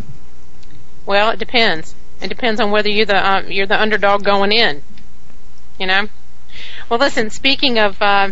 Well, 1.04 1.30
it 1.30 1.40
depends. 1.40 1.92
It 2.22 2.28
depends 2.28 2.60
on 2.60 2.70
whether 2.70 2.88
you're 2.88 3.04
the 3.04 3.16
uh, 3.16 3.42
you're 3.48 3.66
the 3.66 3.80
underdog 3.80 4.22
going 4.22 4.52
in. 4.52 4.84
You 5.80 5.88
know. 5.88 6.08
Well, 6.88 7.00
listen. 7.00 7.30
Speaking 7.30 7.80
of 7.80 8.00
uh, 8.00 8.30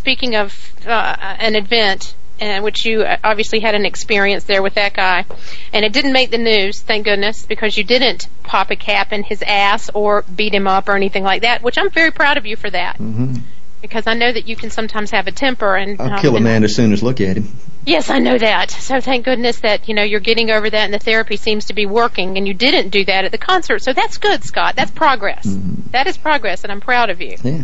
speaking 0.00 0.34
of 0.34 0.54
uh, 0.86 1.36
an 1.38 1.56
event, 1.56 2.14
uh, 2.40 2.60
which 2.62 2.86
you 2.86 3.02
uh, 3.02 3.18
obviously 3.22 3.60
had 3.60 3.74
an 3.74 3.84
experience 3.84 4.44
there 4.44 4.62
with 4.62 4.74
that 4.74 4.94
guy, 4.94 5.26
and 5.74 5.84
it 5.84 5.92
didn't 5.92 6.14
make 6.14 6.30
the 6.30 6.38
news, 6.38 6.80
thank 6.80 7.04
goodness, 7.04 7.44
because 7.44 7.76
you 7.76 7.84
didn't 7.84 8.26
pop 8.42 8.70
a 8.70 8.76
cap 8.76 9.12
in 9.12 9.22
his 9.22 9.42
ass 9.42 9.90
or 9.92 10.22
beat 10.34 10.54
him 10.54 10.66
up 10.66 10.88
or 10.88 10.96
anything 10.96 11.22
like 11.22 11.42
that. 11.42 11.62
Which 11.62 11.76
I'm 11.76 11.90
very 11.90 12.10
proud 12.10 12.38
of 12.38 12.46
you 12.46 12.56
for 12.56 12.70
that, 12.70 12.96
hmm 12.96 13.34
because 13.82 14.06
I 14.06 14.12
know 14.12 14.30
that 14.30 14.46
you 14.46 14.56
can 14.56 14.68
sometimes 14.68 15.10
have 15.12 15.26
a 15.26 15.32
temper 15.32 15.74
and 15.74 15.98
I'll 15.98 16.12
um, 16.12 16.20
kill 16.20 16.34
a 16.34 16.36
and- 16.36 16.44
man 16.44 16.64
as 16.64 16.74
soon 16.76 16.92
as 16.92 17.02
look 17.02 17.18
at 17.22 17.38
him. 17.38 17.48
Yes, 17.86 18.10
I 18.10 18.18
know 18.18 18.36
that. 18.36 18.70
So 18.70 19.00
thank 19.00 19.24
goodness 19.24 19.60
that, 19.60 19.88
you 19.88 19.94
know, 19.94 20.02
you're 20.02 20.20
getting 20.20 20.50
over 20.50 20.68
that 20.68 20.84
and 20.84 20.92
the 20.92 20.98
therapy 20.98 21.38
seems 21.38 21.64
to 21.68 21.72
be 21.72 21.86
working 21.86 22.36
and 22.36 22.46
you 22.46 22.52
didn't 22.52 22.90
do 22.90 23.06
that 23.06 23.24
at 23.24 23.32
the 23.32 23.38
concert. 23.38 23.78
So 23.82 23.94
that's 23.94 24.18
good, 24.18 24.44
Scott. 24.44 24.76
That's 24.76 24.90
progress. 24.90 25.46
Mhm. 25.46 25.90
That 25.92 26.06
is 26.08 26.18
progress 26.18 26.62
and 26.62 26.70
I'm 26.70 26.82
proud 26.82 27.08
of 27.08 27.22
you. 27.22 27.38
Yeah. 27.42 27.62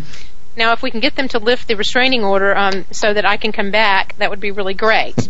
Now, 0.56 0.72
if 0.72 0.82
we 0.82 0.90
can 0.90 1.00
get 1.00 1.14
them 1.14 1.28
to 1.28 1.38
lift 1.38 1.68
the 1.68 1.76
restraining 1.76 2.24
order 2.24 2.56
um, 2.56 2.86
so 2.90 3.12
that 3.12 3.24
I 3.26 3.36
can 3.36 3.52
come 3.52 3.70
back, 3.70 4.16
that 4.18 4.30
would 4.30 4.40
be 4.40 4.50
really 4.50 4.74
great. 4.74 5.28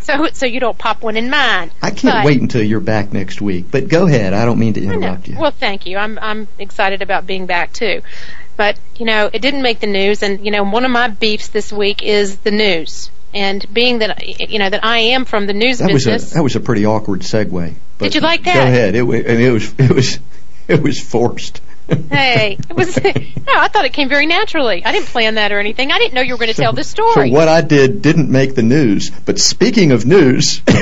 So 0.00 0.28
so 0.34 0.44
you 0.44 0.60
don't 0.60 0.76
pop 0.76 1.02
one 1.02 1.16
in 1.16 1.30
mine. 1.30 1.70
I 1.82 1.90
can't 1.90 2.16
But- 2.16 2.26
wait 2.26 2.40
until 2.40 2.62
you're 2.62 2.80
back 2.80 3.12
next 3.12 3.40
week. 3.40 3.66
But 3.70 3.88
go 3.88 4.06
ahead. 4.06 4.34
I 4.34 4.44
don't 4.44 4.58
mean 4.58 4.74
to 4.74 4.82
interrupt 4.82 5.28
you. 5.28 5.38
Well, 5.38 5.50
thank 5.50 5.86
you. 5.86 5.96
I'm 5.96 6.18
I'm 6.20 6.46
excited 6.58 7.00
about 7.00 7.26
being 7.26 7.46
back 7.46 7.72
too. 7.72 8.02
But, 8.56 8.78
you 8.96 9.06
know, 9.06 9.30
it 9.32 9.40
didn't 9.40 9.62
make 9.62 9.80
the 9.80 9.86
news 9.86 10.22
and, 10.22 10.44
you 10.44 10.52
know, 10.52 10.62
one 10.62 10.84
of 10.84 10.90
my 10.90 11.08
beefs 11.08 11.48
this 11.48 11.72
week 11.72 12.02
is 12.02 12.36
the 12.38 12.50
news. 12.52 13.10
And 13.32 13.66
being 13.74 13.98
that 13.98 14.48
you 14.48 14.60
know 14.60 14.70
that 14.70 14.84
I 14.84 14.98
am 14.98 15.24
from 15.24 15.48
the 15.48 15.52
news 15.52 15.78
that 15.78 15.92
was 15.92 16.06
a 16.06 16.18
that 16.34 16.42
was 16.42 16.54
a 16.54 16.60
pretty 16.60 16.86
awkward 16.86 17.22
segue. 17.22 17.74
But 17.98 18.04
Did 18.04 18.14
you 18.14 18.20
like 18.20 18.44
that? 18.44 18.54
Go 18.54 18.62
ahead. 18.62 18.94
It 18.94 19.02
it 19.02 19.50
was 19.50 19.74
it 19.76 19.90
was 19.90 20.18
it 20.68 20.80
was 20.80 21.00
forced. 21.00 21.60
Hey, 22.10 22.56
it 22.70 22.74
was 22.74 22.96
no. 23.04 23.12
I 23.56 23.68
thought 23.68 23.84
it 23.84 23.92
came 23.92 24.08
very 24.08 24.24
naturally. 24.26 24.82
I 24.84 24.92
didn't 24.92 25.08
plan 25.08 25.34
that 25.34 25.52
or 25.52 25.58
anything. 25.58 25.92
I 25.92 25.98
didn't 25.98 26.14
know 26.14 26.22
you 26.22 26.32
were 26.34 26.38
going 26.38 26.52
to 26.52 26.56
tell 26.56 26.72
this 26.72 26.88
story. 26.88 27.28
So 27.30 27.34
what 27.34 27.48
I 27.48 27.60
did 27.60 28.00
didn't 28.00 28.30
make 28.30 28.54
the 28.54 28.62
news. 28.62 29.10
But 29.10 29.38
speaking 29.38 29.92
of 29.92 30.06
news, 30.06 30.62
I'm 30.68 30.80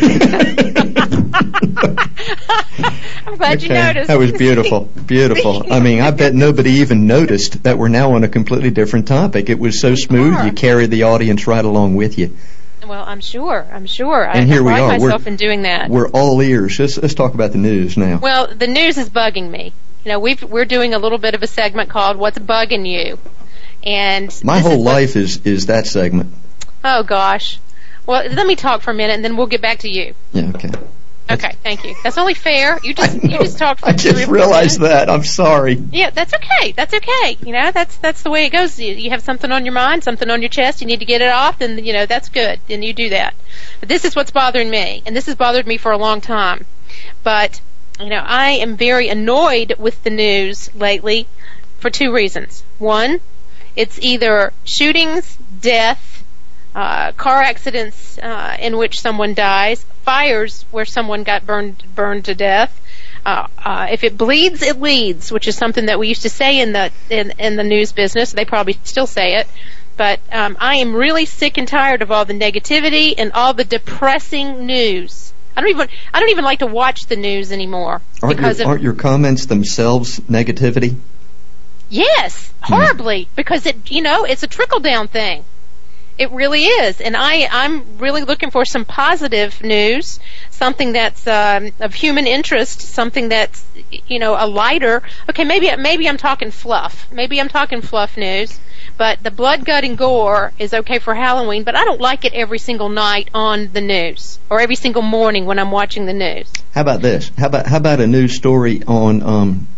glad 3.37 3.63
you 3.63 3.69
noticed. 3.71 4.09
That 4.09 4.19
was 4.19 4.33
beautiful, 4.33 4.89
beautiful. 5.07 5.73
I 5.73 5.81
mean, 5.81 6.01
I 6.01 6.11
bet 6.13 6.35
nobody 6.35 6.71
even 6.75 7.07
noticed 7.07 7.63
that 7.65 7.77
we're 7.79 7.89
now 7.89 8.13
on 8.15 8.25
a 8.25 8.29
completely 8.29 8.71
different 8.71 9.09
topic. 9.09 9.49
It 9.51 9.59
was 9.59 9.81
so 9.81 9.95
smooth, 9.95 10.35
are. 10.35 10.47
you 10.47 10.53
carried 10.53 10.91
the 10.91 11.03
audience 11.05 11.47
right 11.47 11.65
along 11.65 11.97
with 11.97 12.19
you. 12.19 12.37
well, 12.87 13.05
I'm 13.05 13.21
sure. 13.21 13.67
I'm 13.73 13.87
sure. 13.87 14.27
I, 14.29 14.35
And 14.35 14.49
here 14.49 14.61
I 14.61 14.65
we 14.65 14.73
are. 14.73 14.89
We're- 14.89 14.99
myself 15.01 15.27
in 15.27 15.37
doing 15.37 15.63
that. 15.63 15.91
We're 15.91 16.09
all 16.11 16.41
ears. 16.43 16.79
Let's, 16.79 16.97
let's 16.99 17.15
talk 17.15 17.35
about 17.35 17.51
the 17.53 17.59
news 17.59 17.97
now. 17.97 18.19
Well, 18.19 18.47
the 18.55 18.67
news 18.69 18.99
is 18.99 19.09
bugging 19.11 19.51
me. 19.51 19.73
You 20.05 20.11
know, 20.11 20.19
we've, 20.19 20.43
we're 20.43 20.65
doing 20.65 20.95
a 20.95 20.99
little 20.99 21.19
bit 21.19 21.35
of 21.35 21.43
a 21.43 21.47
segment 21.47 21.91
called 21.91 22.17
"What's 22.17 22.39
Bugging 22.39 22.89
You," 22.89 23.19
and 23.83 24.33
My 24.45 24.59
whole 24.59 24.73
is 24.73 24.79
life 24.79 25.17
is 25.17 25.47
is 25.47 25.67
that 25.67 25.87
segment. 25.87 26.33
Oh 26.85 27.03
gosh. 27.03 27.59
Well, 28.07 28.29
let 28.29 28.47
me 28.47 28.57
talk 28.57 28.83
for 28.83 28.91
a 28.91 28.95
minute, 28.95 29.15
and 29.15 29.25
then 29.25 29.37
we'll 29.37 29.47
get 29.47 29.63
back 29.63 29.79
to 29.81 29.89
you. 29.89 30.15
Yeah, 30.33 30.51
okay. 30.55 30.71
Okay, 31.31 31.55
thank 31.63 31.85
you. 31.85 31.95
That's 32.03 32.19
only 32.19 32.35
fair. 32.35 32.79
You 32.83 32.95
just 32.95 33.23
you 33.23 33.39
just 33.39 33.59
talked 33.59 33.81
for 33.81 33.87
I 33.91 33.93
just 33.93 34.29
realized 34.29 34.81
that. 34.81 35.09
I'm 35.09 35.23
sorry. 35.23 35.75
Yeah, 35.75 36.11
that's 36.11 36.35
okay. 36.35 36.73
That's 36.73 36.93
okay. 36.93 37.39
You 37.45 37.53
know, 37.53 37.71
that's 37.71 37.97
that's 37.99 38.23
the 38.23 38.31
way 38.31 38.47
it 38.47 38.51
goes. 38.51 38.79
You, 38.79 38.93
you 38.95 39.11
have 39.11 39.23
something 39.23 39.51
on 39.51 39.65
your 39.65 39.73
mind, 39.73 40.05
something 40.05 40.29
on 40.29 40.43
your 40.43 40.49
chest. 40.49 40.81
You 40.81 40.87
need 40.87 40.99
to 40.99 41.07
get 41.07 41.21
it 41.21 41.31
off, 41.31 41.59
then 41.59 41.83
you 41.85 41.93
know 41.93 42.07
that's 42.07 42.29
good. 42.29 42.61
Then 42.69 42.83
you 42.83 42.93
do 42.93 43.11
that. 43.11 43.35
But 43.81 43.89
this 43.89 44.05
is 44.05 44.17
what's 44.17 44.33
bothering 44.33 44.69
me, 44.69 45.03
and 45.07 45.17
this 45.17 45.27
has 45.27 45.37
bothered 45.37 45.67
me 45.67 45.77
for 45.77 45.93
a 45.93 45.97
long 45.97 46.21
time. 46.21 46.67
But 47.23 47.61
you 48.03 48.11
know, 48.11 48.23
I 48.25 48.51
am 48.53 48.77
very 48.77 49.09
annoyed 49.09 49.77
with 49.79 50.03
the 50.03 50.11
news 50.11 50.75
lately 50.75 51.29
for 51.79 51.89
two 51.91 52.13
reasons. 52.13 52.65
One, 52.79 53.21
it's 53.77 53.99
either 54.01 54.53
shootings, 54.65 55.39
death, 55.61 56.25
uh, 56.75 57.13
car 57.13 57.43
accidents 57.43 58.19
uh, 58.19 58.57
in 58.59 58.77
which 58.77 59.01
someone 59.01 59.35
dies, 59.35 59.85
fires 60.05 60.65
where 60.71 60.85
someone 60.85 61.23
got 61.23 61.47
burned 61.47 61.83
burned 61.95 62.25
to 62.25 62.35
death. 62.35 62.79
Uh, 63.25 63.47
uh, 63.59 63.87
if 63.91 64.03
it 64.03 64.19
bleeds, 64.19 64.63
it 64.63 64.81
leads, 64.81 65.31
which 65.31 65.47
is 65.47 65.57
something 65.57 65.87
that 65.87 65.99
we 65.99 66.09
used 66.09 66.23
to 66.23 66.31
say 66.31 66.61
in 66.61 66.73
the 66.73 66.91
in, 67.09 67.33
in 67.39 67.57
the 67.57 67.65
news 67.65 67.93
business. 67.93 68.33
They 68.33 68.45
probably 68.45 68.79
still 68.85 69.07
say 69.07 69.37
it, 69.37 69.47
but 69.97 70.19
um, 70.33 70.57
I 70.59 70.77
am 70.77 70.95
really 70.95 71.27
sick 71.27 71.57
and 71.59 71.69
tired 71.69 72.03
of 72.03 72.11
all 72.11 72.25
the 72.25 72.35
negativity 72.35 73.15
and 73.17 73.33
all 73.33 73.55
the 73.55 73.65
depressing 73.65 74.67
news. 74.67 75.32
I 75.57 75.61
don't 75.61 75.71
even 75.71 75.89
I 76.13 76.21
don't 76.21 76.31
even 76.31 76.45
like 76.45 76.61
to 76.61 76.67
watch 76.67 77.07
the 77.07 77.17
news 77.17 77.53
anymore 77.53 78.01
Aren't 78.23 78.37
because 78.37 78.59
your, 78.59 78.67
of 78.67 78.71
aren't 78.71 78.83
your 78.83 78.95
comments 78.95 79.47
themselves 79.47 80.21
negativity? 80.21 80.97
Yes, 81.93 82.51
horribly, 82.63 83.29
because 83.37 83.67
it, 83.67 83.91
you 83.91 84.01
know, 84.01 84.25
it's 84.25 84.43
a 84.43 84.47
trickle 84.47 84.81
down 84.81 85.09
thing. 85.09 85.45
It 86.17 86.31
really 86.31 86.65
is, 86.65 87.03
and 87.03 87.15
I, 87.15 87.47
I'm 87.51 87.99
really 87.99 88.23
looking 88.23 88.51
for 88.51 88.65
some 88.65 88.87
positive 88.87 89.63
news, 89.63 90.19
something 90.49 90.93
that's 90.93 91.27
um, 91.27 91.71
of 91.81 91.93
human 91.93 92.27
interest, 92.27 92.81
something 92.81 93.29
that's, 93.29 93.63
you 94.07 94.19
know, 94.19 94.37
a 94.39 94.47
lighter. 94.47 95.03
Okay, 95.29 95.45
maybe, 95.45 95.75
maybe 95.77 96.09
I'm 96.09 96.17
talking 96.17 96.51
fluff. 96.51 97.09
Maybe 97.13 97.39
I'm 97.39 97.51
talking 97.51 97.83
fluff 97.83 98.17
news, 98.17 98.59
but 98.97 99.23
the 99.23 99.31
blood, 99.31 99.65
gut, 99.65 99.85
and 99.85 99.97
gore 99.97 100.53
is 100.59 100.75
okay 100.75 100.99
for 100.99 101.15
Halloween. 101.15 101.65
But 101.65 101.77
I 101.77 101.85
don't 101.85 102.01
like 102.01 102.25
it 102.25 102.33
every 102.35 102.59
single 102.59 102.89
night 102.89 103.29
on 103.35 103.71
the 103.73 103.81
news 103.81 104.39
or 104.51 104.61
every 104.61 104.77
single 104.77 105.03
morning 105.03 105.47
when 105.47 105.59
I'm 105.59 105.71
watching 105.71 106.07
the 106.07 106.13
news. 106.13 106.51
How 106.75 106.83
about 106.83 107.03
this? 107.03 107.31
How 107.37 107.47
about 107.47 107.67
how 107.67 107.77
about 107.77 108.01
a 108.01 108.07
news 108.07 108.35
story 108.35 108.83
on 108.87 109.23
um, 109.23 109.69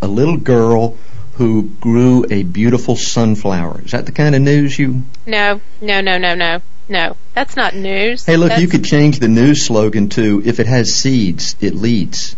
a 0.00 0.06
little 0.06 0.36
girl 0.36 0.96
who 1.34 1.64
grew 1.64 2.26
a 2.30 2.42
beautiful 2.42 2.96
sunflower? 2.96 3.82
Is 3.84 3.92
that 3.92 4.06
the 4.06 4.12
kind 4.12 4.34
of 4.34 4.42
news 4.42 4.78
you? 4.78 5.02
No, 5.26 5.60
no, 5.80 6.00
no, 6.00 6.18
no, 6.18 6.34
no, 6.34 6.60
no. 6.88 7.16
That's 7.34 7.56
not 7.56 7.74
news. 7.74 8.26
Hey, 8.26 8.36
look, 8.36 8.58
you 8.58 8.68
could 8.68 8.84
change 8.84 9.18
the 9.18 9.28
news 9.28 9.64
slogan 9.64 10.08
to 10.10 10.42
"If 10.44 10.60
it 10.60 10.66
has 10.66 10.94
seeds, 10.94 11.56
it 11.60 11.74
leads." 11.74 12.36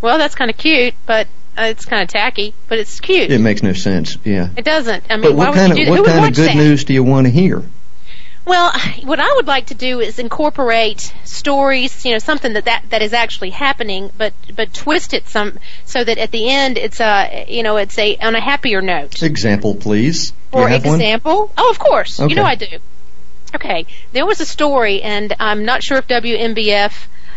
Well, 0.00 0.18
that's 0.18 0.34
kind 0.34 0.50
of 0.50 0.58
cute, 0.58 0.94
but 1.06 1.28
Uh, 1.56 1.62
it's 1.66 1.84
kind 1.84 2.02
of 2.02 2.08
tacky, 2.08 2.52
but 2.68 2.78
it's 2.78 2.98
cute. 3.00 3.30
It 3.30 3.38
makes 3.40 3.62
no 3.62 3.72
sense. 3.72 4.18
Yeah. 4.24 4.48
It 4.56 4.64
doesn't. 4.64 5.04
I 5.08 5.16
mean, 5.16 5.22
But 5.22 5.34
why 5.34 5.44
what 5.46 5.54
would 5.54 5.56
kind 5.56 5.78
you 5.78 5.84
of 5.84 5.90
what 6.00 6.06
kind 6.06 6.24
of 6.26 6.34
good 6.34 6.48
that? 6.48 6.56
news 6.56 6.84
do 6.84 6.92
you 6.92 7.04
want 7.04 7.26
to 7.26 7.30
hear? 7.32 7.62
Well, 8.44 8.72
what 9.04 9.20
I 9.20 9.32
would 9.36 9.46
like 9.46 9.66
to 9.66 9.74
do 9.74 10.00
is 10.00 10.18
incorporate 10.18 11.12
stories, 11.24 12.04
you 12.04 12.12
know, 12.12 12.18
something 12.18 12.52
that, 12.54 12.64
that, 12.64 12.84
that 12.90 13.02
is 13.02 13.12
actually 13.12 13.50
happening, 13.50 14.10
but 14.18 14.32
but 14.54 14.74
twist 14.74 15.14
it 15.14 15.28
some 15.28 15.58
so 15.84 16.02
that 16.02 16.18
at 16.18 16.30
the 16.30 16.50
end 16.50 16.76
it's 16.78 17.00
a 17.00 17.46
you 17.48 17.62
know 17.62 17.76
it's 17.76 17.98
a 17.98 18.16
on 18.18 18.34
a 18.34 18.40
happier 18.40 18.82
note. 18.82 19.22
Example, 19.22 19.74
please. 19.74 20.32
For 20.50 20.68
have 20.68 20.84
one? 20.84 20.94
example, 21.00 21.50
oh, 21.56 21.70
of 21.70 21.78
course, 21.78 22.20
Okay. 22.20 22.30
you 22.30 22.36
know 22.36 22.44
I 22.44 22.54
do. 22.54 22.66
Okay, 23.54 23.86
there 24.12 24.26
was 24.26 24.40
a 24.40 24.46
story, 24.46 25.02
and 25.02 25.32
I'm 25.38 25.64
not 25.64 25.82
sure 25.84 25.98
if 25.98 26.08
WMBF 26.08 26.92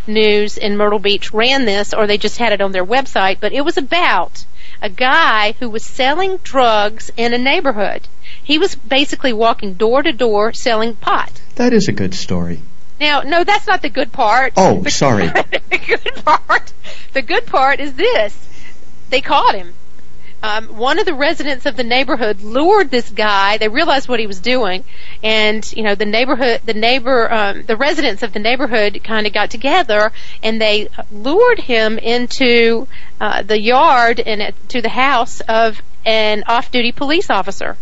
News 0.07 0.57
in 0.57 0.77
Myrtle 0.77 0.99
Beach 0.99 1.33
ran 1.33 1.65
this 1.65 1.93
or 1.93 2.07
they 2.07 2.17
just 2.17 2.37
had 2.37 2.53
it 2.53 2.61
on 2.61 2.71
their 2.71 2.85
website, 2.85 3.37
but 3.39 3.53
it 3.53 3.61
was 3.65 3.77
about 3.77 4.45
a 4.81 4.89
guy 4.89 5.53
who 5.59 5.69
was 5.69 5.83
selling 5.83 6.37
drugs 6.37 7.11
in 7.17 7.33
a 7.33 7.37
neighborhood. 7.37 8.07
He 8.43 8.57
was 8.57 8.75
basically 8.75 9.33
walking 9.33 9.73
door 9.73 10.03
to 10.03 10.13
door 10.13 10.53
selling 10.53 10.95
pot. 10.95 11.41
That 11.55 11.73
is 11.73 11.87
a 11.87 11.91
good 11.93 12.13
story. 12.13 12.61
Now, 12.99 13.21
no, 13.21 13.43
that's 13.43 13.67
not 13.67 13.81
the 13.81 13.89
good 13.89 14.11
part. 14.11 14.53
Oh, 14.57 14.81
The- 14.81 14.91
sorry. 14.91 15.27
the 15.69 15.81
good 15.85 16.25
part. 16.25 16.73
The 17.13 17.21
good 17.21 17.45
part 17.45 17.79
is 17.79 17.93
this: 17.93 18.35
they 19.09 19.21
caught 19.21 19.55
him. 19.55 19.73
Um, 20.43 20.77
one 20.77 20.99
of 20.99 21.05
the 21.07 21.15
residents 21.15 21.65
of 21.65 21.75
the 21.75 21.83
neighborhood 21.83 22.41
lured 22.41 22.91
this 22.91 23.09
guy. 23.09 23.57
They 23.57 23.69
realized 23.69 24.07
what 24.07 24.19
he 24.19 24.27
was 24.27 24.39
doing, 24.39 24.83
and 25.23 25.69
you 25.75 25.81
know 25.81 25.95
the 25.95 26.05
neighborhood, 26.05 26.61
the 26.63 26.75
neighbor, 26.75 27.31
um, 27.31 27.63
the 27.63 27.75
residents 27.75 28.21
of 28.21 28.33
the 28.33 28.39
neighborhood 28.39 29.01
kind 29.03 29.25
of 29.25 29.33
got 29.33 29.49
together 29.49 30.11
and 30.43 30.61
they 30.61 30.89
lured 31.11 31.59
him 31.59 31.97
into 31.97 32.87
uh, 33.19 33.41
the 33.41 33.59
yard 33.59 34.19
and 34.19 34.53
to 34.69 34.81
the 34.81 34.89
house 34.89 35.41
of 35.41 35.81
an 36.05 36.43
off-duty 36.45 36.91
police 36.91 37.29
officer. 37.31 37.75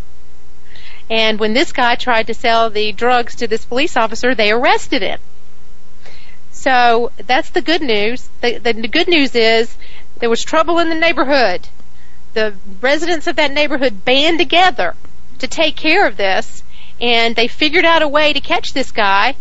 And 1.09 1.39
when 1.39 1.53
this 1.53 1.71
guy 1.71 1.95
tried 1.95 2.27
to 2.27 2.33
sell 2.33 2.69
the 2.69 2.91
drugs 2.91 3.35
to 3.35 3.47
this 3.47 3.65
police 3.65 3.95
officer, 3.95 4.33
they 4.33 4.51
arrested 4.51 5.01
him. 5.01 5.19
So 6.51 7.12
that's 7.17 7.50
the 7.50 7.62
good 7.62 7.81
news. 7.81 8.29
The, 8.41 8.57
the 8.57 8.74
good 8.88 9.07
news 9.07 9.35
is 9.35 9.77
there 10.19 10.29
was 10.29 10.41
trouble 10.41 10.79
in 10.79 10.89
the 10.89 10.95
neighborhood. 10.95 11.67
The 12.36 12.54
residents 12.82 13.27
of 13.27 13.38
that 13.38 13.51
neighborhood 13.51 14.04
band 14.04 14.39
together 14.39 14.94
to 15.39 15.48
take 15.48 15.77
care 15.77 16.06
of 16.06 16.18
this, 16.18 16.63
and 17.00 17.34
they 17.36 17.48
figured 17.48 17.86
out 17.86 18.01
a 18.01 18.08
way 18.10 18.34
to 18.34 18.42
catch 18.42 18.74
this 18.74 18.92
guy, 18.92 19.36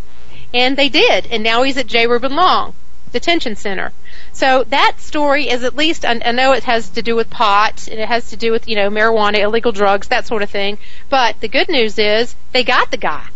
and 0.53 0.77
they 0.77 0.89
did. 0.89 1.27
And 1.27 1.43
now 1.43 1.65
he's 1.65 1.77
at 1.77 1.89
J. 1.89 2.07
Reuben 2.07 2.37
Long 2.37 2.75
Detention 3.13 3.57
Center. 3.57 3.91
So 4.33 4.65
that 4.69 5.01
story 5.01 5.49
is 5.49 5.65
at 5.65 5.75
least, 5.75 6.05
I, 6.05 6.15
know 6.15 6.53
it 6.53 6.65
has 6.65 6.89
to 6.91 7.03
do 7.03 7.17
with 7.17 7.31
pot, 7.31 7.89
and 7.89 7.99
it 7.99 8.07
has 8.07 8.31
to 8.31 8.37
do 8.37 8.53
with, 8.53 8.69
you 8.69 8.77
know, 8.77 8.91
marijuana, 8.91 9.41
illegal 9.41 9.73
drugs, 9.73 10.07
that 10.09 10.27
sort 10.27 10.43
of 10.43 10.51
thing. 10.51 10.79
But 11.09 11.41
the 11.41 11.49
good 11.49 11.69
news 11.69 11.99
is 11.99 12.37
they 12.53 12.63
got 12.63 12.93
the 12.93 12.97
guy. 12.97 13.27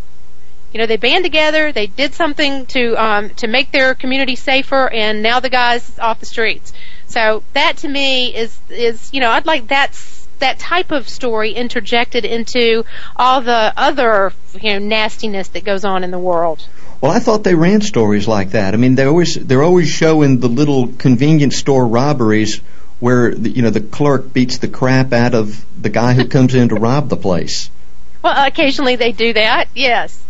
You 0.72 0.78
know, 0.78 0.86
they 0.86 0.98
band 0.98 1.24
together, 1.24 1.72
they 1.72 1.86
did 1.88 2.14
something 2.14 2.66
to 2.66 2.94
um, 3.02 3.30
to 3.36 3.46
make 3.46 3.72
their 3.72 3.94
community 3.94 4.36
safer, 4.36 4.88
and 4.90 5.22
now 5.22 5.40
the 5.40 5.48
guy's 5.48 5.98
off 5.98 6.20
the 6.20 6.26
streets. 6.26 6.74
So 7.08 7.42
that 7.54 7.78
to 7.78 7.88
me 7.88 8.34
is 8.34 8.56
is 8.68 9.10
you 9.12 9.20
know 9.20 9.30
I'd 9.30 9.46
like 9.46 9.68
that's 9.68 10.26
that 10.38 10.58
type 10.58 10.92
of 10.92 11.08
story 11.08 11.52
interjected 11.52 12.24
into 12.24 12.84
all 13.16 13.40
the 13.40 13.72
other 13.76 14.32
you 14.60 14.74
know 14.74 14.78
nastiness 14.78 15.48
that 15.48 15.64
goes 15.64 15.84
on 15.84 16.04
in 16.04 16.10
the 16.10 16.18
world. 16.18 16.64
Well, 17.00 17.12
I 17.12 17.20
thought 17.20 17.44
they 17.44 17.54
ran 17.54 17.80
stories 17.80 18.26
like 18.26 18.50
that. 18.50 18.74
I 18.74 18.76
mean, 18.76 18.94
they 18.94 19.04
always 19.04 19.34
they're 19.34 19.62
always 19.62 19.88
showing 19.88 20.40
the 20.40 20.48
little 20.48 20.88
convenience 20.88 21.56
store 21.56 21.86
robberies 21.86 22.60
where 23.00 23.34
the, 23.34 23.50
you 23.50 23.62
know 23.62 23.70
the 23.70 23.80
clerk 23.80 24.32
beats 24.32 24.58
the 24.58 24.68
crap 24.68 25.12
out 25.12 25.34
of 25.34 25.64
the 25.80 25.88
guy 25.88 26.14
who 26.14 26.26
comes 26.26 26.54
in 26.54 26.68
to 26.70 26.74
rob 26.74 27.08
the 27.08 27.16
place. 27.16 27.70
Well, 28.22 28.46
occasionally 28.46 28.96
they 28.96 29.12
do 29.12 29.32
that, 29.32 29.68
yes. 29.74 30.24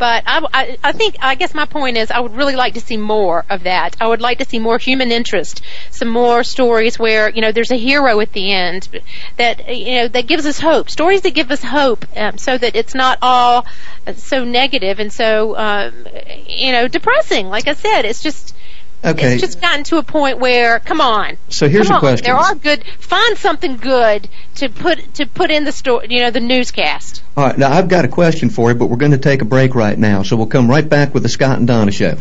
But 0.00 0.24
I, 0.26 0.46
I, 0.54 0.78
I 0.82 0.92
think, 0.92 1.16
I 1.20 1.34
guess 1.34 1.54
my 1.54 1.66
point 1.66 1.98
is, 1.98 2.10
I 2.10 2.20
would 2.20 2.34
really 2.34 2.56
like 2.56 2.72
to 2.72 2.80
see 2.80 2.96
more 2.96 3.44
of 3.50 3.64
that. 3.64 3.98
I 4.00 4.08
would 4.08 4.22
like 4.22 4.38
to 4.38 4.46
see 4.46 4.58
more 4.58 4.78
human 4.78 5.12
interest, 5.12 5.60
some 5.90 6.08
more 6.08 6.42
stories 6.42 6.98
where 6.98 7.28
you 7.28 7.42
know 7.42 7.52
there's 7.52 7.70
a 7.70 7.76
hero 7.76 8.18
at 8.20 8.32
the 8.32 8.50
end 8.50 8.88
that 9.36 9.68
you 9.68 9.96
know 9.96 10.08
that 10.08 10.26
gives 10.26 10.46
us 10.46 10.58
hope. 10.58 10.88
Stories 10.88 11.20
that 11.20 11.34
give 11.34 11.50
us 11.50 11.62
hope, 11.62 12.06
um, 12.16 12.38
so 12.38 12.56
that 12.56 12.76
it's 12.76 12.94
not 12.94 13.18
all 13.20 13.66
uh, 14.06 14.14
so 14.14 14.42
negative 14.42 15.00
and 15.00 15.12
so 15.12 15.54
um, 15.58 16.06
you 16.46 16.72
know 16.72 16.88
depressing. 16.88 17.48
Like 17.50 17.68
I 17.68 17.74
said, 17.74 18.06
it's 18.06 18.22
just. 18.22 18.54
Okay. 19.02 19.34
It's 19.34 19.40
just 19.40 19.60
gotten 19.60 19.84
to 19.84 19.96
a 19.96 20.02
point 20.02 20.38
where, 20.38 20.78
come 20.78 21.00
on. 21.00 21.38
So 21.48 21.68
here's 21.68 21.86
come 21.86 21.94
a 21.94 21.96
on, 21.96 22.00
question. 22.00 22.26
There 22.26 22.36
are 22.36 22.54
good. 22.54 22.84
Find 22.98 23.36
something 23.38 23.76
good 23.78 24.28
to 24.56 24.68
put 24.68 25.14
to 25.14 25.26
put 25.26 25.50
in 25.50 25.64
the 25.64 25.72
story. 25.72 26.08
You 26.10 26.20
know, 26.20 26.30
the 26.30 26.40
newscast. 26.40 27.22
All 27.36 27.46
right, 27.46 27.56
now 27.56 27.72
I've 27.72 27.88
got 27.88 28.04
a 28.04 28.08
question 28.08 28.50
for 28.50 28.70
you, 28.70 28.76
but 28.76 28.86
we're 28.86 28.98
going 28.98 29.12
to 29.12 29.18
take 29.18 29.40
a 29.40 29.46
break 29.46 29.74
right 29.74 29.98
now, 29.98 30.22
so 30.22 30.36
we'll 30.36 30.46
come 30.46 30.68
right 30.68 30.86
back 30.86 31.14
with 31.14 31.22
the 31.22 31.28
Scott 31.28 31.58
and 31.58 31.66
Donna 31.66 31.92
show. 31.92 32.18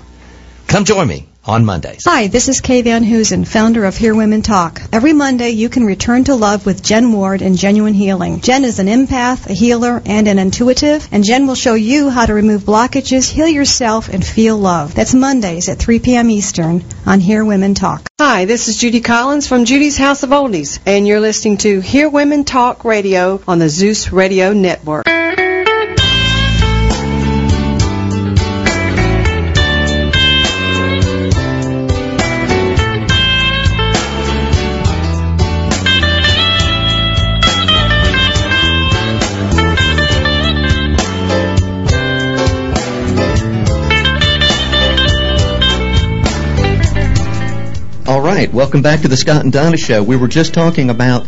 Come 0.67 0.85
join 0.85 1.09
me 1.09 1.27
on 1.47 1.65
Mondays. 1.65 2.03
Hi, 2.05 2.27
this 2.27 2.49
is 2.49 2.61
Kay 2.61 2.81
Van 2.81 3.03
Hoosen, 3.03 3.45
founder 3.45 3.85
of 3.85 3.97
Hear 3.97 4.15
Women 4.15 4.41
Talk. 4.41 4.81
Every 4.91 5.13
Monday, 5.13 5.51
you 5.51 5.69
can 5.69 5.85
return 5.85 6.23
to 6.25 6.35
love 6.35 6.65
with 6.65 6.83
Jen 6.83 7.11
Ward 7.11 7.41
and 7.41 7.57
Genuine 7.57 7.93
Healing. 7.93 8.41
Jen 8.41 8.63
is 8.63 8.79
an 8.79 8.87
empath, 8.87 9.49
a 9.49 9.53
healer, 9.53 10.01
and 10.05 10.27
an 10.27 10.39
intuitive, 10.39 11.07
and 11.11 11.23
Jen 11.23 11.47
will 11.47 11.55
show 11.55 11.73
you 11.73 12.09
how 12.09 12.25
to 12.25 12.33
remove 12.33 12.63
blockages, 12.63 13.29
heal 13.29 13.47
yourself, 13.47 14.09
and 14.09 14.25
feel 14.25 14.57
love. 14.57 14.95
That's 14.95 15.13
Mondays 15.13 15.69
at 15.69 15.79
3 15.79 15.99
p.m. 15.99 16.29
Eastern 16.29 16.83
on 17.05 17.19
Hear 17.19 17.45
Women 17.45 17.73
Talk. 17.73 18.07
Hi, 18.19 18.45
this 18.45 18.67
is 18.67 18.77
Judy 18.77 19.01
Collins 19.01 19.47
from 19.47 19.65
Judy's 19.65 19.97
House 19.97 20.23
of 20.23 20.31
Oldies, 20.31 20.79
and 20.85 21.07
you're 21.07 21.19
listening 21.19 21.57
to 21.57 21.79
Hear 21.79 22.09
Women 22.09 22.43
Talk 22.43 22.85
Radio 22.85 23.41
on 23.47 23.59
the 23.59 23.69
Zeus 23.69 24.11
Radio 24.11 24.53
Network. 24.53 25.05
Right, 48.45 48.53
welcome 48.53 48.83
back 48.83 49.01
to 49.01 49.07
the 49.07 49.17
Scott 49.17 49.43
and 49.43 49.51
Donna 49.51 49.77
Show. 49.77 50.03
We 50.03 50.17
were 50.17 50.27
just 50.27 50.53
talking 50.53 50.91
about 50.91 51.25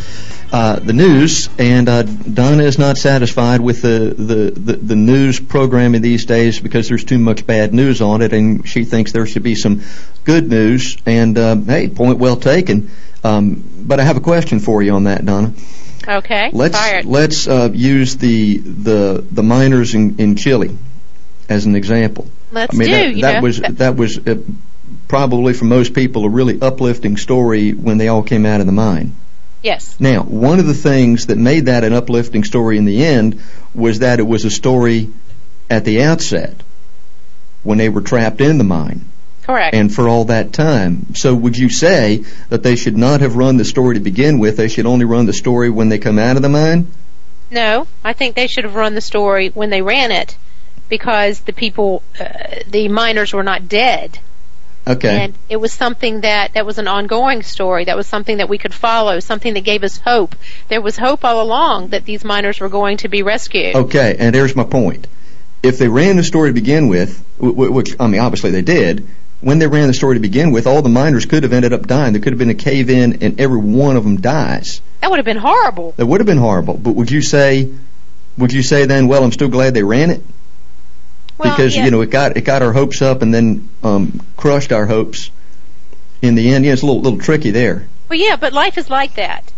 uh, 0.52 0.78
the 0.78 0.94
news, 0.94 1.50
and 1.58 1.90
uh, 1.90 2.04
Donna 2.04 2.62
is 2.62 2.78
not 2.78 2.98
satisfied 2.98 3.60
with 3.60 3.82
the, 3.82 4.14
the, 4.16 4.52
the, 4.52 4.74
the 4.74 4.96
news 4.96 5.40
programming 5.40 6.02
these 6.02 6.26
days 6.26 6.60
because 6.60 6.88
there's 6.88 7.04
too 7.04 7.18
much 7.18 7.48
bad 7.48 7.74
news 7.74 8.02
on 8.02 8.22
it, 8.22 8.34
and 8.34 8.68
she 8.68 8.84
thinks 8.84 9.14
there 9.14 9.26
should 9.26 9.42
be 9.42 9.56
some 9.56 9.82
good 10.26 10.48
news. 10.48 10.98
And 11.08 11.38
uh, 11.40 11.56
hey, 11.56 11.88
point 11.90 12.20
well 12.20 12.36
taken. 12.36 12.92
Um, 13.24 13.64
but 13.80 14.00
I 14.00 14.04
have 14.04 14.18
a 14.18 14.22
question 14.22 14.60
for 14.60 14.84
you 14.84 14.94
on 14.94 15.06
that, 15.06 15.26
Donna. 15.26 15.54
Okay. 16.08 16.52
Let's 16.54 16.78
Fired. 16.78 17.06
let's 17.06 17.48
uh, 17.48 17.72
use 17.74 18.16
the 18.18 18.58
the 18.58 19.26
the 19.30 19.44
miners 19.44 19.96
in, 19.96 20.20
in 20.20 20.36
Chile 20.36 20.78
as 21.50 21.66
an 21.66 21.76
example. 21.76 22.30
Let's 22.52 22.76
I 22.76 22.78
mean, 22.78 22.88
do. 22.88 22.94
that, 22.94 23.16
you 23.16 23.22
that 23.24 23.44
was 23.44 23.60
that 23.60 23.96
was 23.96 24.20
uh, 24.20 24.36
probably 25.08 25.54
for 25.54 25.66
most 25.66 25.94
people 25.94 26.26
a 26.26 26.30
really 26.30 26.60
uplifting 26.62 27.18
story 27.18 27.72
when 27.74 27.98
they 27.98 28.08
all 28.08 28.24
came 28.24 28.46
out 28.46 28.60
of 28.60 28.66
the 28.66 28.72
mine. 28.72 29.16
yes. 29.64 29.96
Now, 30.00 30.24
one 30.24 30.60
of 30.60 30.68
the 30.68 30.74
things 30.74 31.28
that 31.28 31.38
made 31.38 31.66
that 31.66 31.84
an 31.84 31.94
uplifting 31.94 32.44
story 32.44 32.78
in 32.78 32.86
the 32.86 33.04
end 33.04 33.42
was 33.74 34.00
that 34.00 34.20
it 34.20 34.28
was 34.28 34.46
a 34.46 34.52
story 34.52 35.10
at 35.70 35.86
the 35.86 36.04
outset 36.04 36.56
when 37.64 37.78
they 37.78 37.90
were 37.90 38.02
trapped 38.02 38.40
in 38.40 38.58
the 38.58 38.64
mine 38.64 39.06
Correct. 39.44 39.76
and 39.76 39.94
for 39.94 40.08
all 40.08 40.26
that 40.26 40.54
time. 40.54 41.14
So 41.16 41.34
would 41.36 41.58
you 41.58 41.70
say 41.70 42.24
that 42.50 42.64
they 42.64 42.76
should 42.76 42.98
not 42.98 43.22
have 43.22 43.36
run 43.36 43.58
the 43.58 43.66
story 43.66 43.96
to 43.96 44.00
begin 44.02 44.40
with? 44.40 44.58
They 44.58 44.68
should 44.70 44.86
only 44.86 45.06
run 45.06 45.26
the 45.26 45.34
story 45.34 45.70
when 45.70 45.90
they 45.90 45.98
come 45.98 46.20
out 46.20 46.36
of 46.38 46.42
the 46.42 46.50
mine? 46.50 46.88
No, 47.50 47.88
I 48.04 48.14
think 48.14 48.36
they 48.36 48.48
should 48.48 48.66
have 48.66 48.76
run 48.76 48.94
the 48.94 49.02
story 49.02 49.50
when 49.50 49.70
they 49.70 49.82
ran 49.82 50.12
it 50.12 50.38
because 50.90 51.40
the 51.42 51.54
people, 51.54 52.04
uh, 52.20 52.26
the 52.70 52.88
miners 52.90 53.34
were 53.34 53.44
not 53.44 53.68
dead. 53.68 54.20
Okay. 54.88 55.24
And 55.24 55.34
it 55.50 55.58
was 55.58 55.74
something 55.74 56.22
that, 56.22 56.54
that 56.54 56.66
was 56.66 56.78
an 56.78 56.88
ongoing 56.88 57.44
story. 57.44 57.86
That 57.86 57.98
was 57.98 58.08
something 58.08 58.38
that 58.38 58.50
we 58.50 58.58
could 58.58 58.74
follow, 58.74 59.20
something 59.20 59.54
that 59.54 59.62
gave 59.62 59.84
us 59.84 59.98
hope. 59.98 60.36
There 60.70 60.82
was 60.82 60.98
hope 60.98 61.26
all 61.26 61.42
along 61.42 61.90
that 61.90 62.06
these 62.06 62.24
miners 62.24 62.60
were 62.60 62.70
going 62.70 62.98
to 62.98 63.10
be 63.10 63.24
rescued. 63.24 63.76
Okay, 63.76 64.16
and 64.18 64.34
there's 64.34 64.56
my 64.56 64.64
point. 64.64 65.08
If 65.64 65.78
they 65.78 65.88
ran 65.88 66.16
the 66.16 66.24
story 66.24 66.50
to 66.50 66.54
begin 66.54 66.88
with, 66.88 67.18
wh- 67.40 67.50
wh- 67.50 67.72
which, 67.72 67.96
I 68.00 68.08
mean, 68.08 68.22
obviously 68.22 68.52
they 68.52 68.62
did, 68.62 69.08
when 69.42 69.60
they 69.60 69.68
ran 69.68 69.88
the 69.88 69.94
story 69.94 70.16
to 70.16 70.22
begin 70.22 70.52
with, 70.52 70.66
all 70.66 70.82
the 70.82 70.90
miners 70.90 71.26
could 71.26 71.44
have 71.44 71.54
ended 71.54 71.74
up 71.74 71.86
dying. 71.86 72.14
There 72.14 72.22
could 72.22 72.34
have 72.34 72.40
been 72.40 72.50
a 72.50 72.56
cave 72.56 72.90
in 72.90 73.22
and 73.22 73.40
every 73.40 73.60
one 73.60 73.98
of 73.98 74.04
them 74.04 74.20
dies. 74.22 74.82
That 75.02 75.12
would 75.12 75.18
have 75.18 75.26
been 75.26 75.38
horrible. 75.38 75.94
That 75.98 76.06
would 76.06 76.22
have 76.22 76.26
been 76.26 76.38
horrible. 76.38 76.76
But 76.76 76.94
would 76.94 77.12
you 77.12 77.22
say, 77.22 77.70
would 78.38 78.52
you 78.52 78.64
say 78.64 78.86
then, 78.86 79.08
well, 79.08 79.24
I'm 79.24 79.32
still 79.32 79.50
glad 79.50 79.74
they 79.74 79.84
ran 79.84 80.10
it? 80.10 80.24
Well, 81.38 81.52
because, 81.52 81.76
yeah. 81.76 81.86
you 81.86 81.92
know, 81.92 82.02
it 82.02 82.10
got, 82.10 82.38
it 82.38 82.42
got 82.42 82.62
our 82.62 82.74
hopes 82.74 83.02
up 83.02 83.22
and 83.22 83.34
then, 83.34 83.70
um, 83.84 84.22
crushed 84.38 84.72
our 84.72 84.86
hopes 84.86 85.30
in 86.22 86.36
the 86.36 86.54
end. 86.54 86.66
Yeah, 86.66 86.74
it's 86.74 86.82
a 86.82 86.86
little, 86.86 87.02
little 87.02 87.20
tricky 87.20 87.52
there. 87.52 87.88
Well, 88.10 88.20
yeah, 88.20 88.38
but 88.38 88.54
life 88.54 88.78
is 88.78 88.90
like 88.90 89.16
that. 89.16 89.52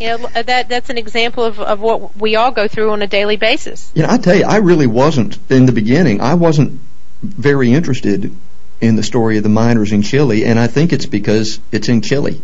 You 0.00 0.08
know, 0.08 0.28
uh, 0.34 0.42
that 0.42 0.68
that's 0.68 0.90
an 0.90 0.98
example 0.98 1.44
of, 1.44 1.60
of 1.60 1.80
what 1.80 2.16
we 2.16 2.34
all 2.34 2.50
go 2.50 2.66
through 2.66 2.90
on 2.90 3.02
a 3.02 3.06
daily 3.06 3.36
basis. 3.36 3.92
You 3.94 4.02
know, 4.02 4.08
I 4.10 4.18
tell 4.18 4.34
you, 4.34 4.44
I 4.44 4.56
really 4.56 4.88
wasn't 4.88 5.38
in 5.50 5.66
the 5.66 5.72
beginning. 5.72 6.20
I 6.20 6.34
wasn't 6.34 6.80
very 7.22 7.72
interested 7.72 8.34
in 8.80 8.96
the 8.96 9.04
story 9.04 9.36
of 9.36 9.44
the 9.44 9.48
miners 9.48 9.92
in 9.92 10.02
Chile, 10.02 10.44
and 10.44 10.58
I 10.58 10.66
think 10.66 10.92
it's 10.92 11.06
because 11.06 11.60
it's 11.70 11.88
in 11.88 12.02
Chile, 12.02 12.42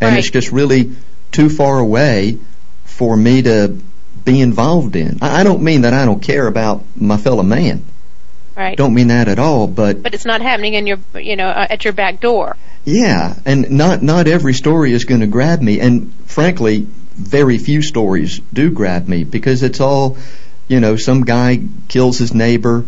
and 0.00 0.10
Right. 0.10 0.18
it's 0.18 0.30
just 0.30 0.52
really 0.52 0.92
too 1.32 1.48
far 1.48 1.78
away 1.78 2.38
for 2.84 3.16
me 3.16 3.42
to 3.42 3.78
be 4.24 4.40
involved 4.42 4.94
in. 4.94 5.18
I 5.22 5.40
I 5.40 5.42
don't 5.42 5.62
mean 5.62 5.82
that 5.82 5.94
I 5.94 6.04
don't 6.04 6.20
care 6.20 6.46
about 6.46 6.84
my 6.94 7.16
fellow 7.16 7.42
man. 7.42 7.82
Right. 8.56 8.76
Don't 8.76 8.94
mean 8.94 9.08
that 9.08 9.28
at 9.28 9.38
all. 9.38 9.66
But 9.66 10.02
But 10.02 10.14
it's 10.14 10.24
not 10.24 10.40
happening 10.40 10.74
in 10.74 10.86
your, 10.86 10.98
you 11.14 11.36
know, 11.36 11.48
uh, 11.48 11.66
at 11.70 11.84
your 11.84 11.92
back 11.92 12.20
door. 12.20 12.56
yeah, 12.84 13.34
and 13.44 13.70
not 13.70 14.02
not 14.02 14.28
every 14.28 14.54
story 14.54 14.92
is 14.92 15.04
going 15.04 15.20
to 15.22 15.26
grab 15.26 15.60
me, 15.60 15.80
and 15.80 16.12
frankly, 16.26 16.86
very 17.14 17.58
few 17.58 17.82
stories 17.82 18.40
do 18.52 18.70
grab 18.70 19.08
me 19.08 19.24
because 19.24 19.62
it's 19.62 19.80
all, 19.80 20.16
you 20.68 20.80
know, 20.80 20.96
some 20.96 21.22
guy 21.24 21.60
kills 21.88 22.18
his 22.18 22.34
neighbor, 22.34 22.84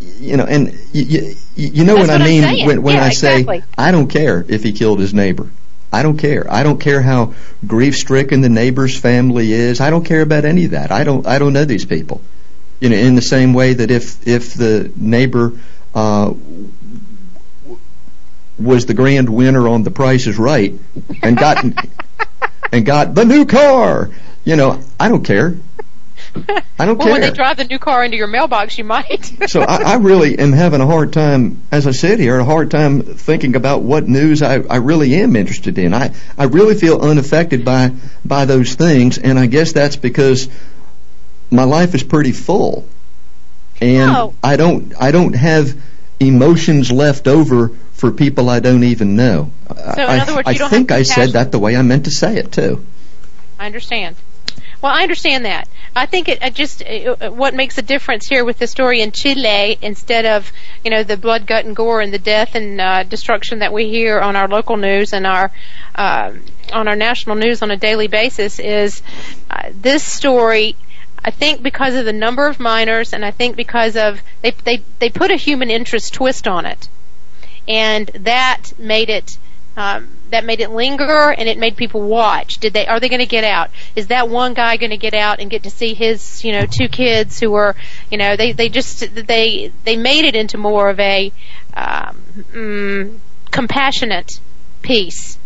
you 0.00 0.36
know, 0.36 0.44
and 0.44 0.72
you 0.92 1.04
you, 1.04 1.36
you 1.56 1.84
know 1.84 1.96
That's 1.96 2.08
what 2.08 2.20
I 2.22 2.24
mean 2.24 2.42
saying. 2.42 2.66
when 2.66 2.82
when 2.82 2.96
Yeah, 2.96 3.04
I 3.04 3.10
say 3.10 3.40
exactly. 3.40 3.64
I 3.76 3.90
don't 3.90 4.08
care 4.08 4.44
if 4.48 4.62
he 4.62 4.72
killed 4.72 4.98
his 5.00 5.12
neighbor. 5.12 5.50
I 5.92 6.02
don't 6.04 6.18
care. 6.18 6.46
I 6.48 6.62
don't 6.62 6.80
care 6.80 7.02
how 7.02 7.34
grief 7.66 7.96
stricken 7.96 8.42
the 8.42 8.48
neighbor's 8.48 8.96
family 8.98 9.52
is. 9.52 9.80
I 9.80 9.90
don't 9.90 10.04
care 10.04 10.22
about 10.22 10.44
any 10.44 10.66
of 10.66 10.70
that. 10.70 10.92
I 10.92 11.02
don't 11.04 11.26
I 11.26 11.38
don't 11.38 11.52
know 11.52 11.64
these 11.64 11.84
people. 11.84 12.20
You 12.80 12.88
know, 12.88 12.96
in 12.96 13.14
the 13.14 13.22
same 13.22 13.52
way 13.52 13.74
that 13.74 13.90
if 13.90 14.26
if 14.26 14.54
the 14.54 14.90
neighbor 14.96 15.52
uh, 15.94 16.32
was 18.58 18.86
the 18.86 18.94
grand 18.94 19.28
winner 19.28 19.68
on 19.68 19.82
The 19.82 19.90
Price 19.90 20.26
is 20.26 20.38
Right 20.38 20.74
and 21.22 21.36
got 21.36 21.64
and 22.72 22.86
got 22.86 23.14
the 23.14 23.24
new 23.24 23.46
car. 23.46 24.10
You 24.44 24.56
know, 24.56 24.80
I 24.98 25.08
don't 25.08 25.24
care. 25.24 25.56
I 26.78 26.86
don't 26.86 26.96
well, 26.98 27.06
care. 27.06 27.12
when 27.12 27.20
they 27.20 27.30
drive 27.30 27.56
the 27.56 27.64
new 27.64 27.78
car 27.78 28.04
into 28.04 28.16
your 28.16 28.26
mailbox, 28.26 28.78
you 28.78 28.84
might. 28.84 29.48
so 29.48 29.62
I, 29.62 29.82
I 29.82 29.94
really 29.96 30.38
am 30.38 30.52
having 30.52 30.80
a 30.80 30.86
hard 30.86 31.12
time, 31.12 31.62
as 31.72 31.86
I 31.86 31.90
said 31.90 32.18
here, 32.18 32.38
a 32.38 32.44
hard 32.44 32.70
time 32.70 33.02
thinking 33.02 33.56
about 33.56 33.82
what 33.82 34.08
news 34.08 34.42
I, 34.42 34.60
I 34.60 34.76
really 34.76 35.14
am 35.16 35.36
interested 35.36 35.78
in. 35.78 35.92
I, 35.92 36.14
I 36.38 36.44
really 36.44 36.74
feel 36.74 37.00
unaffected 37.00 37.64
by 37.64 37.92
by 38.24 38.44
those 38.44 38.74
things, 38.74 39.18
and 39.18 39.38
I 39.38 39.46
guess 39.46 39.72
that's 39.72 39.96
because 39.96 40.48
my 41.50 41.64
life 41.64 41.94
is 41.94 42.02
pretty 42.02 42.32
full, 42.32 42.86
and. 43.80 44.32
I 44.42 44.56
don't 44.56 44.94
I 45.00 45.10
don't 45.10 45.34
have 45.34 45.80
emotions 46.20 46.92
left 46.92 47.26
over 47.26 47.70
for 47.92 48.12
people 48.12 48.48
I 48.48 48.60
don't 48.60 48.84
even 48.84 49.16
know. 49.16 49.50
So, 49.68 49.74
in 49.74 50.00
I, 50.00 50.18
other 50.20 50.34
words, 50.36 50.48
I 50.48 50.52
you 50.52 50.58
don't 50.58 50.70
think 50.70 50.90
I 50.90 51.02
said 51.02 51.30
that 51.30 51.52
the 51.52 51.58
way 51.58 51.76
I 51.76 51.82
meant 51.82 52.04
to 52.04 52.10
say 52.10 52.36
it 52.36 52.52
too. 52.52 52.84
I 53.58 53.66
understand. 53.66 54.16
Well, 54.82 54.92
I 54.92 55.02
understand 55.02 55.44
that. 55.44 55.68
I 55.94 56.06
think 56.06 56.28
it, 56.28 56.42
it 56.42 56.54
just 56.54 56.82
uh, 56.82 57.30
what 57.30 57.54
makes 57.54 57.76
a 57.76 57.82
difference 57.82 58.26
here 58.26 58.44
with 58.46 58.58
the 58.58 58.66
story 58.66 59.02
in 59.02 59.12
Chile 59.12 59.78
instead 59.82 60.24
of 60.24 60.50
you 60.82 60.90
know 60.90 61.02
the 61.02 61.18
blood, 61.18 61.46
gut, 61.46 61.66
and 61.66 61.76
gore 61.76 62.00
and 62.00 62.12
the 62.12 62.18
death 62.18 62.54
and 62.54 62.80
uh, 62.80 63.02
destruction 63.02 63.58
that 63.58 63.72
we 63.72 63.88
hear 63.90 64.18
on 64.18 64.36
our 64.36 64.48
local 64.48 64.78
news 64.78 65.12
and 65.12 65.26
our 65.26 65.50
uh, 65.94 66.32
on 66.72 66.88
our 66.88 66.96
national 66.96 67.36
news 67.36 67.60
on 67.60 67.70
a 67.70 67.76
daily 67.76 68.08
basis 68.08 68.58
is 68.58 69.02
uh, 69.50 69.70
this 69.74 70.02
story. 70.02 70.76
I 71.24 71.30
think 71.30 71.62
because 71.62 71.94
of 71.94 72.04
the 72.04 72.12
number 72.12 72.46
of 72.46 72.58
miners, 72.58 73.12
and 73.12 73.24
I 73.24 73.30
think 73.30 73.56
because 73.56 73.96
of 73.96 74.20
they 74.42 74.52
they 74.64 74.82
they 74.98 75.10
put 75.10 75.30
a 75.30 75.36
human 75.36 75.70
interest 75.70 76.14
twist 76.14 76.48
on 76.48 76.66
it, 76.66 76.88
and 77.68 78.06
that 78.08 78.72
made 78.78 79.10
it 79.10 79.36
um, 79.76 80.08
that 80.30 80.44
made 80.44 80.60
it 80.60 80.70
linger 80.70 81.30
and 81.30 81.48
it 81.48 81.58
made 81.58 81.76
people 81.76 82.02
watch. 82.02 82.58
Did 82.58 82.72
they 82.72 82.86
are 82.86 83.00
they 83.00 83.08
going 83.08 83.20
to 83.20 83.26
get 83.26 83.44
out? 83.44 83.70
Is 83.94 84.08
that 84.08 84.28
one 84.28 84.54
guy 84.54 84.76
going 84.76 84.90
to 84.90 84.96
get 84.96 85.14
out 85.14 85.40
and 85.40 85.50
get 85.50 85.64
to 85.64 85.70
see 85.70 85.94
his 85.94 86.44
you 86.44 86.52
know 86.52 86.66
two 86.66 86.88
kids 86.88 87.38
who 87.38 87.50
were 87.50 87.76
you 88.10 88.18
know 88.18 88.36
they 88.36 88.52
they 88.52 88.68
just 88.68 89.14
they 89.14 89.72
they 89.84 89.96
made 89.96 90.24
it 90.24 90.34
into 90.34 90.58
more 90.58 90.88
of 90.90 90.98
a 91.00 91.32
um, 91.74 92.22
mm, 92.52 93.18
compassionate 93.50 94.40
piece 94.82 95.38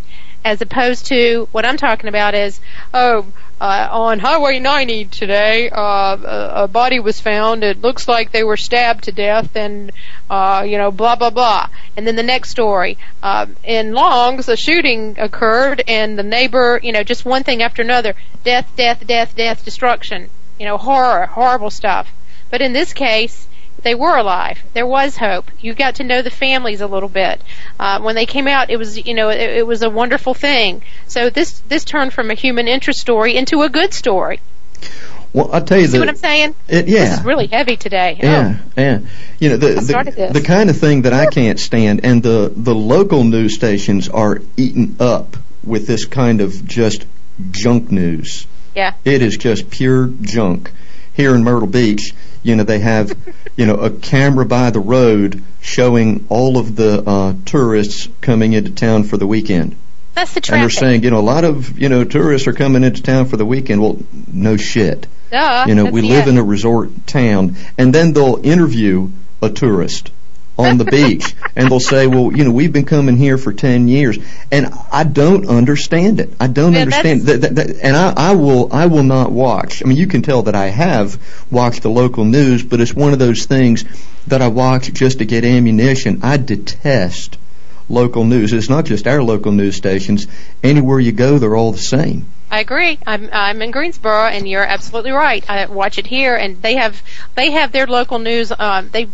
as 0.44 0.60
opposed 0.60 1.06
to 1.06 1.48
what 1.52 1.64
I'm 1.64 1.76
talking 1.76 2.08
about 2.08 2.34
is 2.34 2.60
oh 2.92 3.26
uh, 3.60 3.88
on 3.90 4.18
Highway 4.18 4.58
90 4.58 5.06
today, 5.06 5.70
uh, 5.70 5.78
a, 5.78 6.64
a 6.64 6.68
body 6.68 6.98
was 6.98 7.20
found. 7.20 7.62
It 7.62 7.80
looks 7.80 8.08
like 8.08 8.32
they 8.32 8.42
were 8.42 8.56
stabbed 8.56 9.04
to 9.04 9.12
death, 9.12 9.54
and 9.56 9.92
uh, 10.28 10.64
you 10.66 10.76
know, 10.76 10.90
blah 10.90 11.16
blah 11.16 11.30
blah. 11.30 11.68
And 11.96 12.06
then 12.06 12.16
the 12.16 12.22
next 12.22 12.50
story, 12.50 12.98
um, 13.22 13.56
in 13.62 13.92
Longs, 13.92 14.48
a 14.48 14.56
shooting 14.56 15.16
occurred, 15.18 15.82
and 15.86 16.18
the 16.18 16.22
neighbor, 16.22 16.80
you 16.82 16.92
know, 16.92 17.04
just 17.04 17.24
one 17.24 17.44
thing 17.44 17.62
after 17.62 17.80
another, 17.80 18.14
death, 18.42 18.70
death, 18.76 19.06
death, 19.06 19.36
death, 19.36 19.64
destruction. 19.64 20.28
You 20.58 20.66
know, 20.66 20.76
horror, 20.76 21.26
horrible 21.26 21.70
stuff. 21.70 22.12
But 22.50 22.60
in 22.60 22.72
this 22.72 22.92
case, 22.92 23.48
they 23.84 23.94
were 23.94 24.16
alive. 24.16 24.58
There 24.72 24.86
was 24.86 25.16
hope. 25.16 25.50
You 25.60 25.74
got 25.74 25.96
to 25.96 26.04
know 26.04 26.22
the 26.22 26.30
families 26.30 26.80
a 26.80 26.86
little 26.86 27.08
bit. 27.08 27.40
Uh, 27.78 28.00
when 28.00 28.14
they 28.14 28.26
came 28.26 28.48
out, 28.48 28.70
it 28.70 28.78
was 28.78 29.06
you 29.06 29.14
know 29.14 29.28
it, 29.28 29.40
it 29.40 29.66
was 29.66 29.82
a 29.82 29.90
wonderful 29.90 30.34
thing. 30.34 30.82
So 31.06 31.30
this 31.30 31.60
this 31.68 31.84
turned 31.84 32.12
from 32.12 32.30
a 32.30 32.34
human 32.34 32.66
interest 32.66 33.00
story 33.00 33.36
into 33.36 33.62
a 33.62 33.68
good 33.68 33.94
story. 33.94 34.40
Well, 35.32 35.50
I'll 35.52 35.64
tell 35.64 35.78
you 35.78 35.86
See 35.86 35.92
the 35.94 35.98
what 35.98 36.08
I'm 36.08 36.16
saying? 36.16 36.54
it, 36.68 36.86
yeah. 36.88 37.04
This 37.06 37.18
is 37.18 37.24
really 37.24 37.48
heavy 37.48 37.76
today. 37.76 38.18
Yeah, 38.22 38.58
yeah. 38.76 39.00
You 39.40 39.50
know, 39.50 39.56
the 39.56 39.74
the, 39.74 40.30
the 40.32 40.42
kind 40.42 40.70
of 40.70 40.78
thing 40.78 41.02
that 41.02 41.12
I 41.12 41.26
can't 41.26 41.58
stand, 41.58 42.04
and 42.04 42.22
the 42.22 42.52
the 42.54 42.74
local 42.74 43.24
news 43.24 43.54
stations 43.54 44.08
are 44.08 44.40
eaten 44.56 44.96
up 45.00 45.36
with 45.64 45.86
this 45.86 46.04
kind 46.04 46.40
of 46.40 46.66
just 46.66 47.06
junk 47.50 47.90
news. 47.90 48.46
Yeah. 48.74 48.94
It 49.04 49.22
is 49.22 49.36
just 49.36 49.70
pure 49.70 50.06
junk. 50.06 50.72
Here 51.14 51.34
in 51.34 51.44
Myrtle 51.44 51.68
Beach, 51.68 52.12
you 52.44 52.54
know, 52.54 52.62
they 52.62 52.78
have, 52.78 53.16
you 53.56 53.66
know, 53.66 53.74
a 53.74 53.90
camera 53.90 54.46
by 54.46 54.70
the 54.70 54.78
road 54.78 55.42
showing 55.60 56.26
all 56.28 56.58
of 56.58 56.76
the 56.76 57.02
uh, 57.04 57.34
tourists 57.44 58.08
coming 58.20 58.52
into 58.52 58.70
town 58.70 59.02
for 59.02 59.16
the 59.16 59.26
weekend. 59.26 59.74
That's 60.14 60.34
the 60.34 60.40
truth. 60.40 60.54
And 60.54 60.62
they're 60.62 60.70
saying, 60.70 61.02
you 61.02 61.10
know, 61.10 61.18
a 61.18 61.20
lot 61.20 61.42
of, 61.42 61.76
you 61.78 61.88
know, 61.88 62.04
tourists 62.04 62.46
are 62.46 62.52
coming 62.52 62.84
into 62.84 63.02
town 63.02 63.26
for 63.26 63.36
the 63.36 63.46
weekend. 63.46 63.82
Well, 63.82 63.98
no 64.32 64.56
shit. 64.56 65.08
Duh. 65.30 65.64
You 65.66 65.74
know, 65.74 65.86
we 65.86 66.02
live 66.02 66.28
end. 66.28 66.32
in 66.32 66.38
a 66.38 66.44
resort 66.44 67.06
town, 67.08 67.56
and 67.76 67.92
then 67.92 68.12
they'll 68.12 68.40
interview 68.44 69.10
a 69.42 69.50
tourist 69.50 70.12
on 70.58 70.78
the 70.78 70.84
beach, 70.90 71.34
and 71.56 71.70
they'll 71.70 71.80
say, 71.80 72.06
"Well, 72.06 72.32
you 72.32 72.44
know, 72.44 72.50
we've 72.50 72.72
been 72.72 72.84
coming 72.84 73.16
here 73.16 73.38
for 73.38 73.52
ten 73.52 73.88
years," 73.88 74.18
and 74.52 74.72
I 74.92 75.04
don't 75.04 75.48
understand 75.48 76.20
it. 76.20 76.32
I 76.40 76.46
don't 76.46 76.72
Yeah, 76.74 76.82
understand 76.82 77.22
that, 77.22 77.40
that, 77.42 77.54
that, 77.56 77.76
and 77.82 77.96
I, 77.96 78.12
I 78.16 78.34
will, 78.34 78.72
I 78.72 78.86
will 78.86 79.02
not 79.02 79.32
watch. 79.32 79.82
I 79.82 79.88
mean, 79.88 79.96
you 79.98 80.06
can 80.06 80.22
tell 80.22 80.42
that 80.42 80.54
I 80.54 80.66
have 80.66 81.18
watched 81.50 81.82
the 81.82 81.90
local 81.90 82.24
news, 82.24 82.62
but 82.62 82.80
it's 82.80 82.94
one 82.94 83.12
of 83.12 83.18
those 83.18 83.46
things 83.46 83.84
that 84.26 84.42
I 84.42 84.48
watch 84.48 84.92
just 84.92 85.18
to 85.18 85.24
get 85.24 85.44
ammunition. 85.44 86.20
I 86.22 86.36
detest 86.36 87.38
local 87.88 88.24
news. 88.24 88.52
It's 88.52 88.68
not 88.68 88.84
just 88.84 89.06
our 89.06 89.22
local 89.22 89.52
news 89.52 89.76
stations. 89.76 90.26
Anywhere 90.62 91.00
you 91.00 91.12
go, 91.12 91.38
they're 91.38 91.56
all 91.56 91.72
the 91.72 91.78
same. 91.78 92.26
I 92.50 92.60
agree. 92.60 92.98
I'm 93.06 93.28
I'm 93.32 93.60
in 93.62 93.72
Greensboro, 93.72 94.26
and 94.26 94.48
you're 94.48 94.64
absolutely 94.64 95.10
right. 95.10 95.44
I 95.50 95.66
watch 95.66 95.98
it 95.98 96.06
here, 96.06 96.36
and 96.36 96.62
they 96.62 96.76
have 96.76 97.02
they 97.34 97.50
have 97.50 97.72
their 97.72 97.86
local 97.86 98.18
news. 98.18 98.52
Um, 98.56 98.90
they 98.92 99.08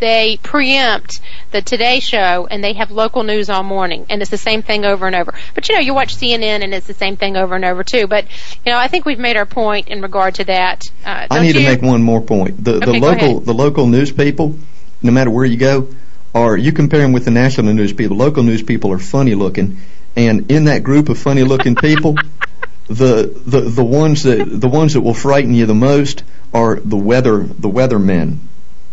they 0.00 0.38
preempt 0.42 1.20
the 1.52 1.62
Today 1.62 2.00
Show, 2.00 2.46
and 2.50 2.62
they 2.64 2.72
have 2.74 2.90
local 2.90 3.22
news 3.22 3.50
all 3.50 3.62
morning, 3.62 4.06
and 4.08 4.20
it's 4.20 4.30
the 4.30 4.38
same 4.38 4.62
thing 4.62 4.84
over 4.84 5.06
and 5.06 5.14
over. 5.14 5.34
But 5.54 5.68
you 5.68 5.74
know, 5.76 5.80
you 5.80 5.94
watch 5.94 6.16
CNN, 6.16 6.62
and 6.62 6.74
it's 6.74 6.86
the 6.86 6.94
same 6.94 7.16
thing 7.16 7.36
over 7.36 7.54
and 7.54 7.64
over 7.64 7.84
too. 7.84 8.06
But 8.06 8.26
you 8.64 8.72
know, 8.72 8.78
I 8.78 8.88
think 8.88 9.04
we've 9.04 9.18
made 9.18 9.36
our 9.36 9.46
point 9.46 9.88
in 9.88 10.02
regard 10.02 10.36
to 10.36 10.44
that. 10.44 10.90
Uh, 11.04 11.26
I 11.30 11.42
need 11.42 11.52
to 11.52 11.62
make 11.62 11.82
one 11.82 12.02
more 12.02 12.20
point. 12.20 12.64
The 12.64 12.72
the 12.72 12.90
Okay, 12.90 13.00
go 13.00 13.06
local 13.06 13.40
the 13.40 13.54
local 13.54 13.86
news 13.86 14.10
people, 14.10 14.58
no 15.02 15.12
matter 15.12 15.30
where 15.30 15.44
you 15.44 15.56
go, 15.56 15.88
are 16.34 16.56
you 16.56 16.72
compare 16.72 17.00
them 17.00 17.12
with 17.12 17.24
the 17.24 17.30
national 17.30 17.72
news 17.72 17.92
people? 17.92 18.16
Local 18.16 18.42
news 18.42 18.62
people 18.62 18.92
are 18.92 18.98
funny 18.98 19.34
looking, 19.34 19.80
and 20.16 20.50
in 20.50 20.64
that 20.64 20.82
group 20.82 21.08
of 21.08 21.18
funny 21.18 21.42
looking 21.42 21.74
people, 21.74 22.14
the 22.88 23.32
the 23.46 23.60
the 23.60 23.84
ones 23.84 24.22
that 24.24 24.44
the 24.48 24.68
ones 24.68 24.94
that 24.94 25.00
will 25.00 25.14
frighten 25.14 25.54
you 25.54 25.66
the 25.66 25.74
most 25.74 26.24
are 26.52 26.76
the 26.76 26.96
weather 26.96 27.38
the 27.38 27.68
weathermen. 27.68 28.38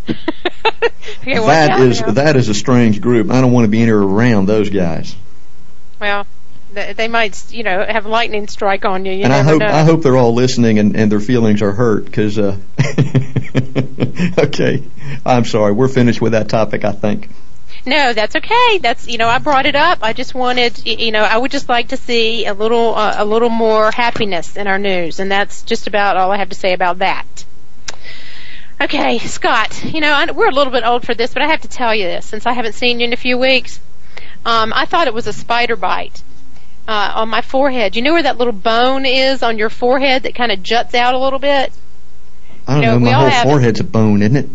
Okay, 1.22 1.39
That 1.39 1.80
is 1.82 2.02
now. 2.02 2.12
that 2.12 2.36
is 2.38 2.48
a 2.48 2.54
strange 2.54 3.02
group. 3.02 3.30
I 3.32 3.41
don't 3.41 3.52
want 3.52 3.65
to 3.65 3.70
be 3.70 3.82
anywhere 3.82 4.02
around 4.02 4.46
those 4.46 4.70
guys. 4.70 5.13
Well, 6.00 6.26
th- 6.74 6.96
they 6.96 7.08
might, 7.10 7.52
you 7.52 7.63
know, 7.63 7.86
have 7.86 8.06
a 8.06 8.10
lightning 8.10 8.48
strike 8.48 8.86
on 8.86 9.06
you. 9.06 9.12
You 9.12 9.24
and 9.26 9.34
I 9.34 9.41
hope 9.43 9.60
know. 9.60 9.67
I 9.67 9.84
hope 9.84 10.04
they're 10.04 10.15
all 10.15 10.34
listening 10.34 10.80
and, 10.80 10.96
and 10.96 11.12
their 11.12 11.20
feelings 11.20 11.62
are 11.62 11.72
hurt 11.72 12.06
because. 12.06 12.38
Uh, 12.38 12.58
okay, 14.38 14.84
I'm 15.26 15.46
sorry. 15.46 15.74
We're 15.74 15.88
finished 15.88 16.22
with 16.22 16.32
that 16.32 16.48
topic. 16.50 16.86
I 16.86 16.91
think. 16.91 17.30
No, 17.86 18.13
that's 18.13 18.36
okay. 18.36 18.78
That's 18.80 19.08
you 19.08 19.17
know 19.17 19.28
I 19.28 19.39
brought 19.39 19.65
it 19.65 19.76
up. 19.76 20.00
I 20.02 20.13
just 20.13 20.34
wanted 20.36 20.86
you 20.86 21.12
know 21.12 21.24
I 21.24 21.38
would 21.38 21.52
just 21.52 21.67
like 21.70 21.89
to 21.89 21.98
see 21.98 22.46
a 22.46 22.54
little 22.54 22.96
uh, 22.96 23.15
a 23.17 23.26
little 23.26 23.50
more 23.50 23.91
happiness 23.91 24.56
in 24.56 24.67
our 24.67 24.80
news, 24.80 25.20
and 25.20 25.32
that's 25.32 25.63
just 25.63 25.88
about 25.88 26.17
all 26.17 26.32
I 26.32 26.38
have 26.38 26.50
to 26.50 26.56
say 26.56 26.74
about 26.74 27.00
that. 27.00 27.26
Okay, 28.80 29.18
Scott. 29.20 29.84
You 29.84 30.02
know 30.02 30.12
I, 30.13 30.32
we're 30.32 30.50
a 30.50 30.54
little 30.54 30.72
bit 30.72 30.84
old 30.84 31.06
for 31.06 31.16
this, 31.16 31.34
but 31.34 31.42
I 31.42 31.48
have 31.48 31.62
to 31.62 31.68
tell 31.68 31.96
you 31.96 32.04
this 32.06 32.26
since 32.26 32.46
I 32.46 32.54
haven't 32.54 32.74
seen 32.74 33.00
you 33.00 33.08
in 33.08 33.13
a 33.13 33.18
few 33.18 33.38
weeks. 33.38 33.80
Um, 34.46 34.72
I 34.76 34.86
thought 34.86 35.08
it 35.08 35.13
was 35.13 35.28
a 35.28 35.34
spider 35.34 35.76
bite 35.76 36.22
uh, 36.88 37.13
on 37.16 37.30
my 37.30 37.42
forehead. 37.42 37.96
You 37.96 38.02
know 38.04 38.13
where 38.13 38.24
that 38.24 38.38
little 38.38 38.54
bone 38.54 39.06
is 39.06 39.42
on 39.44 39.58
your 39.58 39.70
forehead 39.70 40.24
that 40.24 40.36
kind 40.36 40.52
of 40.52 40.62
juts 40.62 40.94
out 40.94 41.16
a 41.16 41.20
little 41.20 41.40
bit? 41.40 41.72
I 42.68 42.74
don't 42.76 42.82
You 42.84 42.88
know, 42.88 42.98
know. 43.00 43.06
My 43.06 43.12
whole 43.13 43.30
have- 43.30 43.44
forehead's 43.48 43.80
a 43.80 43.84
bone, 43.84 44.22
isn't 44.22 44.36
it? 44.38 44.50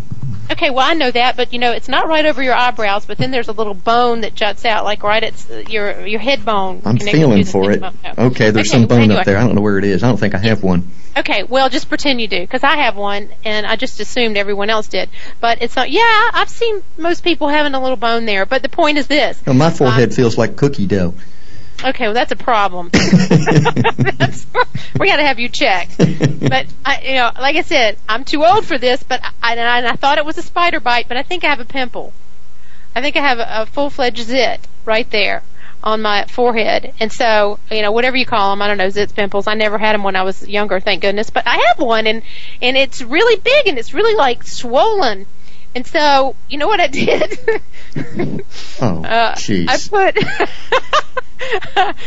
Okay, 0.52 0.70
well 0.70 0.88
I 0.88 0.94
know 0.94 1.10
that, 1.10 1.36
but 1.36 1.52
you 1.52 1.58
know 1.58 1.72
it's 1.72 1.88
not 1.88 2.08
right 2.08 2.24
over 2.24 2.42
your 2.42 2.54
eyebrows. 2.54 3.04
But 3.06 3.18
then 3.18 3.30
there's 3.30 3.48
a 3.48 3.52
little 3.52 3.74
bone 3.74 4.20
that 4.22 4.34
juts 4.34 4.64
out, 4.64 4.84
like 4.84 5.02
right 5.02 5.22
at 5.22 5.70
your 5.70 6.06
your 6.06 6.20
head 6.20 6.44
bone. 6.44 6.82
I'm 6.84 6.98
feeling 6.98 7.44
for 7.44 7.70
it. 7.70 7.80
bone. 7.80 7.94
Okay, 8.18 8.50
there's 8.50 8.68
Okay, 8.68 8.78
some 8.80 8.86
bone 8.86 9.00
anyway. 9.02 9.20
up 9.20 9.26
there. 9.26 9.36
I 9.38 9.44
don't 9.44 9.54
know 9.54 9.60
where 9.62 9.78
it 9.78 9.84
is. 9.84 10.02
I 10.02 10.08
don't 10.08 10.18
think 10.18 10.34
I 10.34 10.38
have 10.38 10.62
one. 10.62 10.90
Okay, 11.16 11.42
well 11.42 11.68
just 11.68 11.88
pretend 11.88 12.20
you 12.20 12.28
do, 12.28 12.40
because 12.40 12.62
I 12.64 12.76
have 12.76 12.96
one, 12.96 13.28
and 13.44 13.66
I 13.66 13.76
just 13.76 14.00
assumed 14.00 14.36
everyone 14.36 14.70
else 14.70 14.88
did. 14.88 15.10
But 15.40 15.60
it's 15.62 15.76
not. 15.76 15.90
Yeah, 15.90 16.30
I've 16.32 16.48
seen 16.48 16.82
most 16.96 17.22
people 17.24 17.48
having 17.48 17.74
a 17.74 17.80
little 17.82 17.96
bone 17.96 18.24
there. 18.24 18.46
But 18.46 18.62
the 18.62 18.68
point 18.68 18.98
is 18.98 19.06
this. 19.08 19.44
No, 19.46 19.52
my 19.52 19.70
forehead 19.70 20.10
Um, 20.10 20.14
feels 20.16 20.38
like 20.38 20.56
cookie 20.56 20.86
dough. 20.86 21.14
Okay, 21.84 22.04
well 22.04 22.14
that's 22.14 22.32
a 22.32 22.36
problem. 22.36 22.90
That's- 22.90 24.46
we 24.98 25.06
got 25.06 25.16
to 25.16 25.24
have 25.24 25.38
you 25.38 25.48
checked. 25.48 25.98
But 25.98 26.66
I, 26.84 27.00
you 27.02 27.14
know, 27.14 27.30
like 27.40 27.56
I 27.56 27.62
said, 27.62 27.98
I'm 28.08 28.24
too 28.24 28.44
old 28.44 28.64
for 28.66 28.78
this. 28.78 29.02
But 29.02 29.22
I, 29.42 29.52
and 29.52 29.60
I, 29.60 29.78
and 29.78 29.86
I 29.86 29.96
thought 29.96 30.18
it 30.18 30.24
was 30.24 30.38
a 30.38 30.42
spider 30.42 30.80
bite, 30.80 31.08
but 31.08 31.16
I 31.16 31.22
think 31.22 31.44
I 31.44 31.48
have 31.48 31.60
a 31.60 31.64
pimple. 31.64 32.12
I 32.94 33.00
think 33.00 33.16
I 33.16 33.20
have 33.20 33.38
a, 33.38 33.62
a 33.62 33.66
full-fledged 33.66 34.24
zit 34.24 34.60
right 34.84 35.10
there 35.10 35.42
on 35.82 36.02
my 36.02 36.26
forehead. 36.26 36.94
And 37.00 37.12
so, 37.12 37.58
you 37.70 37.82
know, 37.82 37.92
whatever 37.92 38.16
you 38.16 38.26
call 38.26 38.50
them, 38.50 38.62
I 38.62 38.68
don't 38.68 38.78
know, 38.78 38.88
zits, 38.88 39.14
pimples. 39.14 39.46
I 39.46 39.54
never 39.54 39.78
had 39.78 39.94
them 39.94 40.04
when 40.04 40.16
I 40.16 40.22
was 40.22 40.46
younger, 40.46 40.78
thank 40.80 41.02
goodness. 41.02 41.30
But 41.30 41.46
I 41.46 41.56
have 41.68 41.78
one, 41.78 42.06
and 42.06 42.22
and 42.60 42.76
it's 42.76 43.02
really 43.02 43.40
big, 43.40 43.66
and 43.66 43.78
it's 43.78 43.94
really 43.94 44.14
like 44.14 44.44
swollen. 44.44 45.26
And 45.74 45.86
so, 45.86 46.36
you 46.50 46.58
know 46.58 46.66
what 46.68 46.80
I 46.80 46.86
did? 46.88 47.38
Oh, 48.80 49.04
Uh, 49.04 49.34
jeez. 49.36 49.66
I 49.68 49.78
put, 49.88 50.16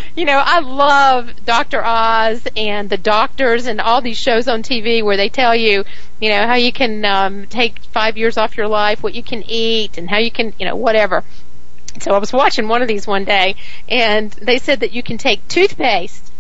you 0.16 0.26
know, 0.26 0.42
I 0.44 0.60
love 0.60 1.30
Dr. 1.46 1.84
Oz 1.84 2.46
and 2.56 2.90
the 2.90 2.98
doctors 2.98 3.66
and 3.68 3.80
all 3.80 4.02
these 4.02 4.18
shows 4.18 4.48
on 4.48 4.62
TV 4.64 5.04
where 5.04 5.16
they 5.18 5.30
tell 5.30 5.56
you, 5.56 5.86
you 6.20 6.30
know, 6.30 6.46
how 6.48 6.56
you 6.56 6.72
can 6.74 7.06
um, 7.06 7.48
take 7.48 7.80
five 7.86 8.18
years 8.18 8.38
off 8.38 8.58
your 8.58 8.68
life, 8.68 9.04
what 9.04 9.14
you 9.16 9.24
can 9.24 9.44
eat, 9.48 9.98
and 9.98 10.10
how 10.10 10.18
you 10.18 10.32
can, 10.32 10.54
you 10.60 10.66
know, 10.66 10.76
whatever. 10.76 11.24
So 12.02 12.12
I 12.12 12.18
was 12.18 12.34
watching 12.34 12.68
one 12.68 12.82
of 12.82 12.88
these 12.88 13.08
one 13.08 13.24
day, 13.26 13.56
and 13.88 14.32
they 14.32 14.58
said 14.58 14.82
that 14.82 14.92
you 14.92 15.02
can 15.02 15.18
take 15.18 15.48
toothpaste 15.48 16.32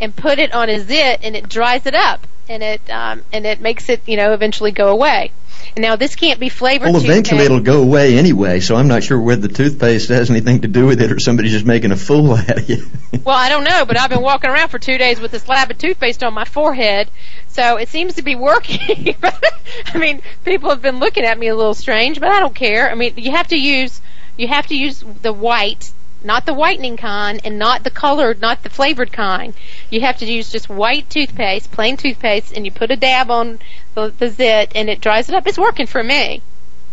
and 0.00 0.14
put 0.14 0.38
it 0.38 0.52
on 0.54 0.70
a 0.70 0.78
zit, 0.80 1.20
and 1.22 1.36
it 1.36 1.48
dries 1.48 1.84
it 1.86 1.94
up, 1.94 2.26
and 2.48 2.62
it 2.62 2.88
um, 2.90 3.22
and 3.32 3.44
it 3.46 3.60
makes 3.60 3.88
it, 3.88 4.00
you 4.06 4.16
know, 4.16 4.32
eventually 4.32 4.70
go 4.72 4.88
away. 4.88 5.32
And 5.74 5.82
now 5.82 5.96
this 5.96 6.16
can't 6.16 6.38
be 6.38 6.48
flavored. 6.48 6.92
Well, 6.92 7.02
eventually 7.02 7.44
it'll 7.44 7.60
go 7.60 7.82
away 7.82 8.18
anyway, 8.18 8.60
so 8.60 8.76
I'm 8.76 8.88
not 8.88 9.02
sure 9.02 9.18
whether 9.18 9.48
the 9.48 9.54
toothpaste 9.54 10.08
has 10.10 10.30
anything 10.30 10.62
to 10.62 10.68
do 10.68 10.86
with 10.86 11.00
it 11.00 11.10
or 11.10 11.18
somebody's 11.18 11.52
just 11.52 11.66
making 11.66 11.92
a 11.92 11.96
fool 11.96 12.32
out 12.36 12.58
of 12.58 12.68
you. 12.68 12.86
Well, 13.24 13.36
I 13.36 13.48
don't 13.48 13.64
know, 13.64 13.84
but 13.84 13.98
I've 13.98 14.10
been 14.10 14.22
walking 14.22 14.50
around 14.50 14.68
for 14.68 14.78
two 14.78 14.98
days 14.98 15.20
with 15.20 15.30
this 15.30 15.42
slab 15.42 15.70
of 15.70 15.78
toothpaste 15.78 16.22
on 16.22 16.34
my 16.34 16.44
forehead, 16.44 17.10
so 17.48 17.76
it 17.76 17.88
seems 17.88 18.14
to 18.14 18.22
be 18.22 18.34
working. 18.34 19.16
I 19.86 19.98
mean, 19.98 20.22
people 20.44 20.70
have 20.70 20.82
been 20.82 20.98
looking 20.98 21.24
at 21.24 21.38
me 21.38 21.48
a 21.48 21.56
little 21.56 21.74
strange, 21.74 22.20
but 22.20 22.30
I 22.30 22.40
don't 22.40 22.54
care. 22.54 22.90
I 22.90 22.94
mean, 22.94 23.14
you 23.16 23.30
have 23.30 23.48
to 23.48 23.56
use 23.56 24.00
you 24.36 24.48
have 24.48 24.66
to 24.68 24.76
use 24.76 25.04
the 25.22 25.32
white, 25.32 25.92
not 26.24 26.46
the 26.46 26.54
whitening 26.54 26.96
kind, 26.96 27.40
and 27.44 27.58
not 27.58 27.84
the 27.84 27.90
colored, 27.90 28.40
not 28.40 28.62
the 28.62 28.70
flavored 28.70 29.12
kind. 29.12 29.54
You 29.90 30.00
have 30.02 30.18
to 30.18 30.26
use 30.26 30.50
just 30.50 30.68
white 30.68 31.10
toothpaste, 31.10 31.70
plain 31.70 31.96
toothpaste, 31.96 32.52
and 32.56 32.64
you 32.64 32.72
put 32.72 32.90
a 32.90 32.96
dab 32.96 33.30
on 33.30 33.58
the, 33.94 34.12
the 34.18 34.28
zit, 34.28 34.72
and 34.74 34.88
it 34.88 35.00
dries 35.00 35.28
it 35.28 35.34
up. 35.34 35.46
It's 35.46 35.58
working 35.58 35.86
for 35.86 36.02
me. 36.02 36.42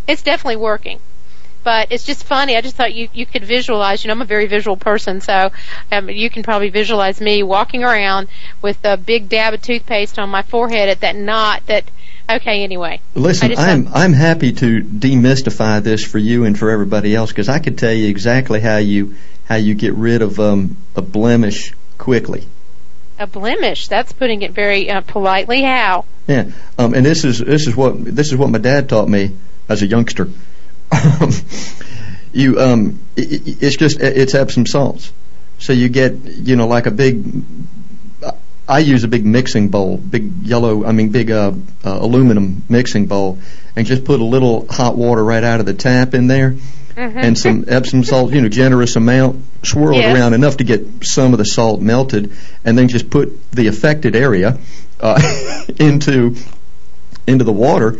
It's 0.07 0.23
definitely 0.23 0.57
working 0.57 0.99
but 1.63 1.91
it's 1.91 2.03
just 2.03 2.23
funny. 2.23 2.55
I 2.55 2.61
just 2.61 2.75
thought 2.75 2.93
you 2.93 3.09
you 3.13 3.25
could 3.25 3.43
visualize. 3.43 4.03
You 4.03 4.07
know, 4.07 4.13
I'm 4.13 4.21
a 4.21 4.25
very 4.25 4.47
visual 4.47 4.77
person, 4.77 5.21
so 5.21 5.51
um, 5.91 6.09
you 6.09 6.29
can 6.29 6.43
probably 6.43 6.69
visualize 6.69 7.19
me 7.19 7.43
walking 7.43 7.83
around 7.83 8.27
with 8.61 8.79
a 8.83 8.97
big 8.97 9.29
dab 9.29 9.53
of 9.53 9.61
toothpaste 9.61 10.17
on 10.19 10.29
my 10.29 10.41
forehead 10.41 10.89
at 10.89 11.01
that 11.01 11.15
knot. 11.15 11.65
That 11.67 11.85
okay. 12.29 12.63
Anyway, 12.63 13.01
Listen, 13.15 13.53
I'm 13.57 13.85
thought- 13.85 13.95
I'm 13.95 14.13
happy 14.13 14.51
to 14.53 14.81
demystify 14.81 15.83
this 15.83 16.03
for 16.03 16.17
you 16.17 16.45
and 16.45 16.57
for 16.57 16.69
everybody 16.69 17.15
else 17.15 17.31
because 17.31 17.49
I 17.49 17.59
could 17.59 17.77
tell 17.77 17.93
you 17.93 18.07
exactly 18.07 18.59
how 18.59 18.77
you 18.77 19.15
how 19.45 19.55
you 19.55 19.75
get 19.75 19.93
rid 19.93 20.21
of 20.21 20.39
um, 20.39 20.77
a 20.95 21.01
blemish 21.01 21.73
quickly. 21.97 22.47
A 23.19 23.27
blemish. 23.27 23.87
That's 23.87 24.11
putting 24.13 24.41
it 24.41 24.53
very 24.53 24.89
uh, 24.89 25.01
politely. 25.01 25.61
How? 25.61 26.05
Yeah, 26.27 26.51
um, 26.77 26.93
and 26.93 27.05
this 27.05 27.25
is 27.25 27.39
this 27.39 27.67
is 27.67 27.75
what 27.75 28.03
this 28.03 28.31
is 28.31 28.37
what 28.37 28.49
my 28.49 28.57
dad 28.57 28.89
taught 28.89 29.09
me 29.09 29.35
as 29.67 29.81
a 29.81 29.87
youngster. 29.87 30.29
you 32.33 32.59
um, 32.59 32.99
i 33.17 33.21
i 33.21 33.25
it's 33.61 33.75
just 33.75 33.99
it's 33.99 34.33
Epsom 34.33 34.65
salts. 34.65 35.11
So 35.59 35.73
you 35.73 35.89
get 35.89 36.13
you 36.23 36.55
know 36.55 36.67
like 36.67 36.85
a 36.85 36.91
big. 36.91 37.23
I 38.67 38.79
use 38.79 39.03
a 39.03 39.07
big 39.07 39.25
mixing 39.25 39.69
bowl, 39.69 39.97
big 39.97 40.43
yellow, 40.43 40.85
I 40.85 40.91
mean 40.91 41.09
big 41.09 41.31
uh, 41.31 41.53
uh, 41.83 41.97
aluminum 42.01 42.61
mixing 42.69 43.07
bowl, 43.07 43.39
and 43.75 43.87
just 43.87 44.05
put 44.05 44.19
a 44.19 44.23
little 44.23 44.67
hot 44.67 44.95
water 44.95 45.23
right 45.23 45.43
out 45.43 45.59
of 45.59 45.65
the 45.65 45.73
tap 45.73 46.13
in 46.13 46.27
there, 46.27 46.55
and 46.95 47.37
some 47.37 47.65
Epsom 47.67 48.03
salt, 48.03 48.33
you 48.33 48.41
know, 48.41 48.49
generous 48.49 48.95
amount, 48.95 49.43
swirl 49.63 49.95
Yes. 49.95 50.15
it 50.15 50.19
around 50.19 50.33
enough 50.33 50.57
to 50.57 50.63
get 50.63 50.85
some 51.05 51.31
of 51.33 51.37
the 51.39 51.45
salt 51.45 51.81
melted, 51.81 52.31
and 52.65 52.77
then 52.77 52.87
just 52.87 53.09
put 53.09 53.51
the 53.51 53.67
affected 53.67 54.15
area 54.15 54.57
uh, 54.99 55.21
into 55.79 56.35
into 57.27 57.43
the 57.43 57.53
water, 57.53 57.99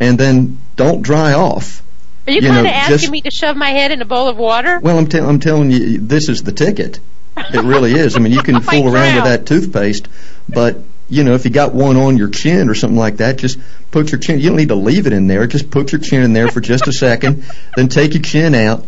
and 0.00 0.18
then 0.18 0.58
don't 0.76 1.02
dry 1.02 1.32
off. 1.34 1.82
Are 2.26 2.30
you, 2.32 2.40
You 2.40 2.48
kind 2.48 2.66
of 2.66 2.72
asking 2.72 2.98
just- 2.98 3.10
me 3.10 3.20
to 3.22 3.30
shove 3.30 3.56
my 3.56 3.70
head 3.70 3.90
in 3.90 4.00
a 4.00 4.04
bowl 4.04 4.28
of 4.28 4.36
water? 4.36 4.78
Well, 4.80 4.96
I'm, 4.98 5.08
I'm 5.12 5.40
telling 5.40 5.70
you, 5.70 5.98
this 5.98 6.28
is 6.28 6.42
the 6.42 6.52
ticket. 6.52 7.00
It 7.36 7.62
really 7.64 7.92
is. 7.92 8.14
I 8.16 8.18
mean, 8.20 8.32
you 8.32 8.42
can 8.42 8.60
fool 8.60 8.84
might 8.84 8.92
around 8.94 9.14
with 9.16 9.24
that 9.24 9.46
toothpaste, 9.46 10.06
but 10.48 10.78
you 11.12 11.24
know, 11.24 11.34
if 11.34 11.44
you 11.44 11.50
got 11.50 11.74
one 11.74 11.96
on 11.96 12.16
your 12.16 12.28
chin 12.28 12.68
or 12.70 12.74
something 12.74 12.98
like 12.98 13.18
that, 13.18 13.36
just 13.36 13.58
put 13.90 14.10
your 14.10 14.18
chin. 14.18 14.40
You 14.40 14.48
don't 14.48 14.56
need 14.56 14.68
to 14.68 14.74
leave 14.74 15.06
it 15.06 15.12
in 15.12 15.26
there. 15.26 15.46
Just 15.46 15.70
put 15.70 15.92
your 15.92 16.00
chin 16.00 16.22
in 16.22 16.32
there 16.32 16.48
for 16.48 16.60
just 16.60 16.88
a 16.88 16.92
second, 16.92 17.44
then 17.76 17.88
take 17.88 18.14
your 18.14 18.22
chin 18.22 18.54
out, 18.54 18.86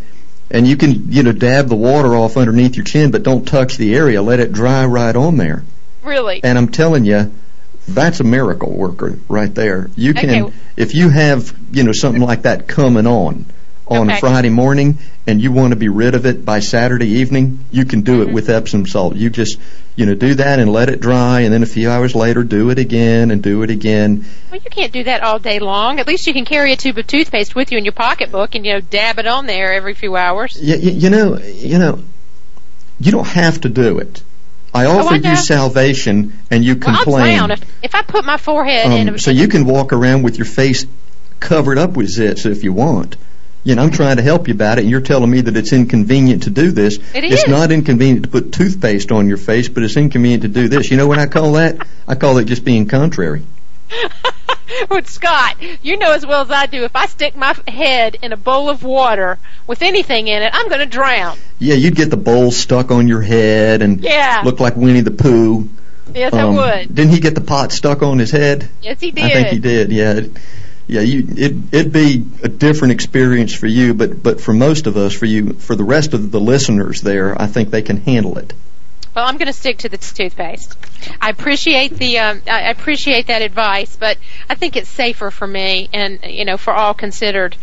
and 0.51 0.67
you 0.67 0.77
can 0.77 1.13
you 1.13 1.23
know 1.23 1.33
dab 1.33 1.69
the 1.69 1.77
water 1.77 2.17
off 2.17 2.37
underneath 2.37 2.77
your 2.77 2.85
chin, 2.85 3.11
but 3.11 3.23
don't 3.23 3.47
touch 3.47 3.77
the 3.77 3.95
area. 3.95 4.23
Let 4.23 4.41
it 4.41 4.53
dry 4.53 4.87
right 4.87 5.15
on 5.15 5.37
there. 5.37 5.65
Really? 6.03 6.43
And 6.43 6.57
I'm 6.57 6.69
telling 6.69 7.05
you, 7.05 7.33
that's 7.87 8.21
a 8.21 8.25
miracle 8.25 8.73
worker 8.73 9.19
right 9.29 9.55
there. 9.55 9.91
You 9.97 10.15
can, 10.15 10.45
Okay. 10.45 10.55
if 10.77 10.95
you 10.95 11.11
have, 11.11 11.55
you 11.73 11.83
know, 11.83 11.93
something 11.93 12.23
like 12.23 12.43
that 12.43 12.67
coming 12.67 13.07
on 13.07 13.45
on 13.87 14.11
Okay. 14.11 14.19
Friday 14.21 14.49
morning, 14.49 14.97
and 15.27 15.41
you 15.43 15.53
want 15.53 15.73
to 15.73 15.77
be 15.77 15.89
rid 15.89 16.15
of 16.15 16.25
it 16.25 16.45
by 16.45 16.61
Saturday 16.61 17.07
evening, 17.21 17.59
you 17.71 17.85
can 17.85 18.01
do 18.01 18.23
it 18.23 18.27
Mm-hmm. 18.27 18.35
with 18.35 18.49
Epsom 18.49 18.87
salt. 18.87 19.15
You 19.17 19.29
just, 19.29 19.59
you 19.95 20.07
know, 20.07 20.15
do 20.15 20.35
that 20.37 20.59
and 20.59 20.73
let 20.73 20.89
it 20.89 21.01
dry, 21.01 21.41
and 21.41 21.53
then 21.53 21.63
a 21.63 21.67
few 21.67 21.91
hours 21.91 22.15
later, 22.15 22.43
do 22.45 22.71
it 22.71 22.79
again 22.79 23.31
and 23.31 23.43
do 23.43 23.63
it 23.63 23.69
again. 23.71 24.25
Well, 24.51 24.61
you 24.63 24.71
can't 24.71 24.91
do 24.93 25.05
that 25.05 25.23
all 25.23 25.39
day 25.39 25.59
long. 25.59 26.01
At 26.01 26.07
least 26.07 26.27
you 26.27 26.33
can 26.33 26.45
carry 26.47 26.73
a 26.73 26.77
tube 26.77 26.97
of 26.97 27.07
toothpaste 27.07 27.55
with 27.55 27.73
you 27.73 27.79
in 27.79 27.85
your 27.85 27.93
pocketbook 27.93 28.55
and 28.55 28.65
you 28.65 28.73
know 28.75 28.81
dab 28.81 29.19
it 29.19 29.27
on 29.27 29.45
there 29.47 29.73
every 29.75 29.93
few 29.95 30.17
hours. 30.17 30.57
You, 30.61 30.77
you, 30.77 30.91
you 30.93 31.11
know, 31.11 31.37
you 31.39 31.79
know, 31.79 32.03
you 32.99 33.13
don't 33.13 33.27
have 33.27 33.61
to 33.63 33.69
do 33.69 33.99
it. 33.99 34.23
I 34.73 34.87
Oh, 34.87 35.07
I 35.09 35.17
you 35.17 35.37
salvation, 35.37 36.33
and 36.51 36.65
you 36.65 36.75
Well, 36.77 36.89
I'll 36.91 37.05
complain. 37.05 37.37
drown 37.37 37.51
if 37.53 37.61
if 37.83 37.95
I 37.95 38.03
put 38.03 38.25
my 38.25 38.39
forehead 38.39 38.91
in. 38.93 39.09
Um, 39.11 39.15
a, 39.17 39.19
so 39.19 39.31
you 39.31 39.47
can 39.47 39.67
walk 39.67 39.93
around 39.93 40.23
with 40.23 40.37
your 40.39 40.47
face 40.47 40.87
covered 41.39 41.79
up 41.79 41.91
with 41.97 42.09
zits 42.09 42.45
if 42.47 42.65
you 42.65 42.73
want. 42.73 43.17
You 43.65 43.75
know, 43.75 43.83
I'm 43.83 43.91
trying 43.91 44.19
to 44.19 44.23
help 44.23 44.47
you 44.47 44.55
about 44.55 44.79
it, 44.79 44.83
and 44.83 44.91
you're 44.91 45.01
telling 45.01 45.31
me 45.31 45.41
that 45.41 45.57
it's 45.57 45.73
inconvenient 45.73 46.43
to 46.43 46.51
do 46.51 46.71
this. 46.71 46.99
It 47.15 47.25
It's 47.25 47.49
not 47.49 47.73
inconvenient 47.73 48.25
to 48.25 48.29
put 48.29 48.53
toothpaste 48.53 49.11
on 49.11 49.27
your 49.27 49.39
face, 49.39 49.69
but 49.69 49.83
it's 49.83 49.97
inconvenient 49.97 50.43
to 50.43 50.49
do 50.49 50.69
this. 50.69 50.91
You 50.91 50.99
know 50.99 51.07
what 51.07 51.19
I 51.19 51.27
call 51.27 51.53
that? 51.53 51.79
I 52.07 52.15
call 52.15 52.37
it 52.39 52.45
just 52.45 52.65
being 52.65 52.87
contrary. 52.87 53.43
But 54.89 55.07
Scott, 55.07 55.57
you 55.83 55.99
know 55.99 56.13
as 56.13 56.27
well 56.27 56.43
as 56.43 56.51
I 56.51 56.67
do, 56.67 56.85
if 56.85 56.97
I 56.97 57.07
stick 57.07 57.37
my 57.37 57.55
head 57.69 58.17
in 58.23 58.33
a 58.33 58.37
bowl 58.37 58.69
of 58.69 58.83
water 58.83 59.39
with 59.67 59.83
anything 59.83 60.27
in 60.27 60.43
it, 60.43 60.51
I'm 60.53 60.69
going 60.69 60.81
to 60.81 60.87
drown. 60.87 61.39
Yeah, 61.59 61.75
you'd 61.75 61.95
get 61.97 62.11
the 62.11 62.17
bowl 62.17 62.51
stuck 62.51 62.91
on 62.91 63.07
your 63.07 63.21
head 63.21 63.83
and 63.83 64.01
Yeah. 64.01 64.43
look 64.45 64.61
like 64.61 64.77
Winnie 64.77 65.01
the 65.01 65.11
Pooh. 65.11 65.69
Yes, 66.15 66.33
Um, 66.33 66.39
I 66.41 66.45
would. 66.47 66.95
Didn't 66.95 67.13
he 67.13 67.21
get 67.21 67.35
the 67.35 67.41
pot 67.41 67.73
stuck 67.73 68.03
on 68.03 68.19
his 68.19 68.31
head? 68.31 68.69
Yes, 68.83 69.01
he 69.01 69.11
did. 69.11 69.25
I 69.25 69.31
think 69.31 69.49
he 69.49 69.59
did. 69.59 69.93
Yeah, 69.93 70.21
yeah. 70.87 71.01
You, 71.01 71.25
it, 71.29 71.55
it'd 71.73 71.93
be 71.93 72.25
a 72.43 72.49
different 72.49 72.93
experience 72.93 73.55
for 73.55 73.67
you, 73.67 73.95
but 73.95 74.23
but 74.23 74.41
for 74.41 74.53
most 74.53 74.87
of 74.87 74.97
us, 74.97 75.13
for 75.13 75.27
you, 75.27 75.55
for 75.55 75.75
the 75.77 75.85
rest 75.85 76.15
of 76.15 76.31
the 76.31 76.41
listeners 76.41 77.01
there, 77.01 77.41
I 77.41 77.47
think 77.47 77.71
they 77.71 77.83
can 77.83 77.99
handle 77.99 78.39
it. 78.39 78.53
Well, 79.15 79.25
I'm 79.25 79.37
going 79.37 79.47
to 79.47 79.53
stick 79.53 79.79
to 79.79 79.89
the 79.89 79.97
toothpaste. 79.97 80.77
I 81.21 81.31
appreciate 81.31 81.97
the 81.97 82.19
um, 82.19 82.43
I 82.51 82.71
appreciate 82.71 83.29
that 83.29 83.43
advice, 83.43 83.95
but 83.97 84.19
I 84.51 84.57
think 84.57 84.77
it's 84.77 84.89
safer 84.89 85.31
for 85.31 85.47
me 85.47 85.89
and 85.93 86.19
you 86.25 86.45
know 86.45 86.57
for 86.57 86.73
all 86.73 86.95
considered. 86.95 87.57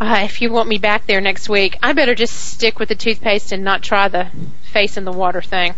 Uh, 0.00 0.20
if 0.22 0.40
you 0.40 0.50
want 0.50 0.68
me 0.68 0.78
back 0.78 1.06
there 1.06 1.20
next 1.20 1.48
week, 1.48 1.76
I 1.82 1.92
better 1.92 2.14
just 2.14 2.32
stick 2.32 2.78
with 2.78 2.88
the 2.88 2.94
toothpaste 2.94 3.50
and 3.50 3.64
not 3.64 3.82
try 3.82 4.06
the 4.06 4.28
face 4.62 4.96
in 4.96 5.04
the 5.04 5.12
water 5.12 5.42
thing. 5.42 5.74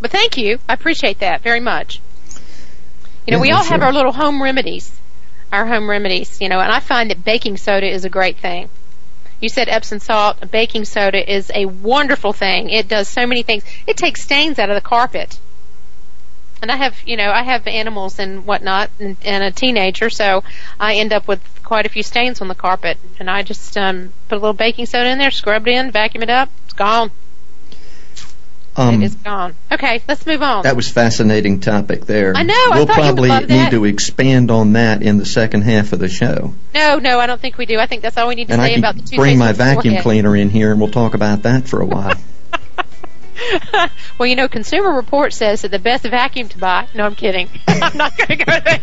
But 0.00 0.12
thank 0.12 0.36
you, 0.38 0.58
I 0.68 0.74
appreciate 0.74 1.18
that 1.18 1.42
very 1.42 1.60
much. 1.60 2.00
You 3.26 3.32
know, 3.32 3.38
Yeah, 3.38 3.42
we 3.42 3.50
all 3.50 3.64
have 3.64 3.82
our 3.82 3.92
little 3.92 4.12
home 4.12 4.40
remedies, 4.40 4.92
our 5.54 5.66
home 5.66 5.88
remedies. 5.88 6.40
You 6.40 6.48
know, 6.48 6.60
and 6.60 6.72
I 6.72 6.80
find 6.80 7.10
that 7.10 7.24
baking 7.24 7.56
soda 7.56 7.88
is 7.88 8.04
a 8.04 8.10
great 8.10 8.38
thing. 8.38 8.68
You 9.40 9.48
said 9.48 9.68
Epsom 9.68 10.00
salt. 10.00 10.50
Baking 10.50 10.84
soda 10.84 11.32
is 11.32 11.50
a 11.54 11.66
wonderful 11.66 12.32
thing. 12.32 12.70
It 12.70 12.88
does 12.88 13.08
so 13.08 13.26
many 13.26 13.42
things. 13.42 13.64
It 13.86 13.96
takes 13.96 14.22
stains 14.22 14.58
out 14.58 14.70
of 14.70 14.74
the 14.74 14.80
carpet. 14.80 15.38
And 16.62 16.70
I 16.70 16.76
have, 16.76 16.96
you 17.04 17.16
know, 17.16 17.30
I 17.30 17.42
have 17.42 17.66
animals 17.66 18.18
and 18.18 18.46
whatnot, 18.46 18.88
and, 18.98 19.18
and 19.22 19.44
a 19.44 19.50
teenager, 19.50 20.08
so 20.08 20.44
I 20.80 20.94
end 20.94 21.12
up 21.12 21.28
with 21.28 21.42
quite 21.62 21.84
a 21.84 21.90
few 21.90 22.02
stains 22.02 22.40
on 22.40 22.48
the 22.48 22.54
carpet. 22.54 22.96
And 23.18 23.28
I 23.28 23.42
just 23.42 23.76
um, 23.76 24.14
put 24.28 24.36
a 24.36 24.40
little 24.40 24.54
baking 24.54 24.86
soda 24.86 25.10
in 25.10 25.18
there, 25.18 25.30
scrub 25.30 25.68
it 25.68 25.72
in, 25.72 25.90
vacuum 25.90 26.22
it 26.22 26.30
up. 26.30 26.48
It's 26.64 26.72
gone. 26.72 27.10
Um, 28.76 29.02
it 29.02 29.06
is 29.06 29.14
gone. 29.14 29.54
Okay, 29.70 30.02
let's 30.08 30.26
move 30.26 30.42
on. 30.42 30.64
that 30.64 30.74
was 30.74 30.90
fascinating 30.90 31.60
topic 31.60 32.06
there. 32.06 32.32
I 32.34 32.42
know, 32.42 32.54
I 32.54 32.70
We'll 32.74 32.86
would 32.86 32.94
probably 32.94 33.30
need 33.46 33.70
to 33.70 33.84
expand 33.84 34.50
on 34.50 34.72
that 34.72 35.02
in 35.02 35.18
the 35.18 35.26
second 35.26 35.62
half 35.62 35.92
of 35.92 36.00
the 36.00 36.08
show, 36.08 36.54
no, 36.74 36.98
no, 36.98 37.20
I 37.20 37.26
don't 37.26 37.40
think 37.40 37.56
we 37.56 37.66
do. 37.66 37.78
I 37.78 37.86
think 37.86 38.02
that's 38.02 38.16
all 38.16 38.28
we 38.28 38.34
need 38.34 38.48
to 38.48 38.54
and 38.54 38.62
I 38.62 38.70
say 38.70 38.78
about 38.78 38.96
the 38.96 39.02
can 39.02 39.16
bring 39.16 39.38
my 39.38 39.52
vacuum 39.52 40.02
cleaner 40.02 40.34
in 40.36 40.50
here, 40.50 40.72
and 40.72 40.80
we'll 40.80 40.90
talk 40.90 41.14
about 41.14 41.42
that 41.42 41.68
for 41.68 41.80
a 41.80 41.86
while. 41.86 42.16
well, 44.18 44.26
you 44.26 44.36
know, 44.36 44.48
Consumer 44.48 44.92
Report 44.92 45.32
says 45.32 45.62
that 45.62 45.70
the 45.70 45.78
best 45.78 46.04
vacuum 46.04 46.48
to 46.48 46.58
buy. 46.58 46.88
No, 46.94 47.04
I'm 47.04 47.14
kidding. 47.14 47.48
I'm 47.68 47.96
not 47.96 48.16
going 48.16 48.38
to 48.38 48.44
go 48.44 48.60
there. 48.60 48.80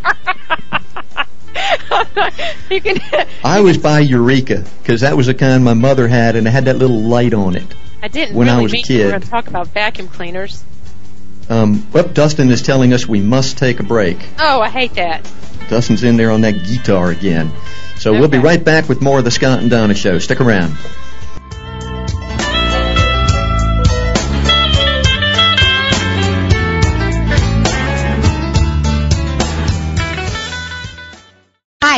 you 2.69 2.81
can. 2.81 3.27
I 3.43 3.61
was 3.61 3.77
by 3.77 3.99
Eureka 3.99 4.65
because 4.81 5.01
that 5.01 5.17
was 5.17 5.27
the 5.27 5.33
kind 5.33 5.63
my 5.63 5.73
mother 5.73 6.07
had, 6.07 6.35
and 6.35 6.47
it 6.47 6.51
had 6.51 6.65
that 6.65 6.77
little 6.77 6.99
light 6.99 7.33
on 7.33 7.55
it. 7.55 7.73
I 8.01 8.07
didn't 8.07 8.35
when 8.35 8.49
I 8.49 8.53
really 8.53 8.63
was 8.63 8.73
a 8.73 8.75
mean 8.75 8.83
we 8.89 8.95
were 8.97 9.03
kid. 9.03 9.09
going 9.11 9.21
to 9.21 9.29
talk 9.29 9.47
about 9.47 9.67
vacuum 9.67 10.07
cleaners. 10.07 10.63
Um, 11.49 11.85
well, 11.91 12.07
Dustin 12.07 12.49
is 12.49 12.61
telling 12.61 12.93
us 12.93 13.07
we 13.07 13.19
must 13.21 13.57
take 13.57 13.79
a 13.79 13.83
break. 13.83 14.17
Oh, 14.39 14.61
I 14.61 14.69
hate 14.69 14.93
that. 14.95 15.29
Dustin's 15.69 16.03
in 16.03 16.17
there 16.17 16.31
on 16.31 16.41
that 16.41 16.65
guitar 16.65 17.11
again. 17.11 17.51
So 17.97 18.13
we'll 18.13 18.29
be 18.29 18.39
right 18.39 18.63
back 18.63 18.89
with 18.89 19.01
more 19.01 19.19
of 19.19 19.25
the 19.25 19.31
Scott 19.31 19.59
and 19.59 19.69
Donna 19.69 19.93
Show. 19.93 20.17
Stick 20.19 20.41
around. 20.41 20.75